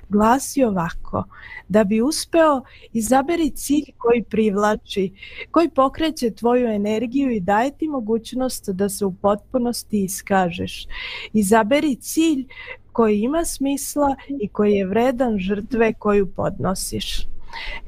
glasi 0.09 0.63
ovako. 0.63 1.23
Da 1.67 1.83
bi 1.83 2.01
uspeo, 2.01 2.61
izaberi 2.93 3.49
cilj 3.49 3.85
koji 3.97 4.23
privlači, 4.23 5.13
koji 5.51 5.69
pokreće 5.69 6.31
tvoju 6.31 6.67
energiju 6.67 7.31
i 7.31 7.39
daje 7.39 7.71
ti 7.77 7.87
mogućnost 7.87 8.69
da 8.69 8.89
se 8.89 9.05
u 9.05 9.13
potpunosti 9.13 10.03
iskažeš. 10.03 10.87
Izaberi 11.33 11.95
cilj 11.95 12.47
koji 12.91 13.19
ima 13.19 13.45
smisla 13.45 14.15
i 14.41 14.47
koji 14.47 14.73
je 14.73 14.85
vredan 14.85 15.37
žrtve 15.39 15.93
koju 15.93 16.31
podnosiš. 16.31 17.27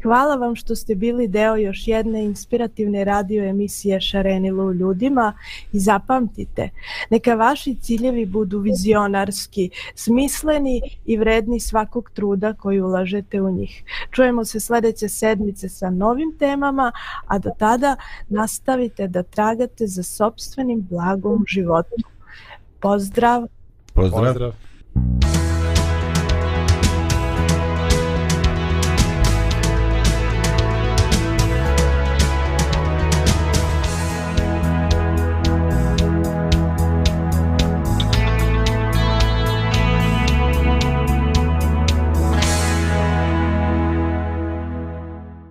Hvala 0.03 0.35
vam 0.35 0.55
što 0.55 0.75
ste 0.75 0.95
bili 0.95 1.27
deo 1.27 1.55
još 1.55 1.87
jedne 1.87 2.23
inspirativne 2.23 3.03
radio 3.03 3.43
emisije 3.43 4.01
Šarenilo 4.01 4.65
u 4.65 4.73
ljudima 4.73 5.33
i 5.71 5.79
zapamtite, 5.79 6.69
neka 7.09 7.35
vaši 7.35 7.75
ciljevi 7.75 8.25
budu 8.25 8.59
vizionarski, 8.59 9.69
smisleni 9.95 10.81
i 11.05 11.17
vredni 11.17 11.59
svakog 11.59 12.09
truda 12.13 12.53
koji 12.53 12.81
ulažete 12.81 13.41
u 13.41 13.51
njih. 13.51 13.83
Čujemo 14.11 14.45
se 14.45 14.59
sljedeće 14.59 15.09
sedmice 15.09 15.69
sa 15.69 15.89
novim 15.89 16.35
temama, 16.39 16.91
a 17.27 17.39
do 17.39 17.49
tada 17.59 17.95
nastavite 18.29 19.07
da 19.07 19.23
tragate 19.23 19.87
za 19.87 20.03
sobstvenim 20.03 20.87
blagom 20.89 21.43
životu. 21.47 21.95
Pozdrav! 22.79 23.47
Pozdrav. 23.93 24.21
Pozdrav. 24.23 25.42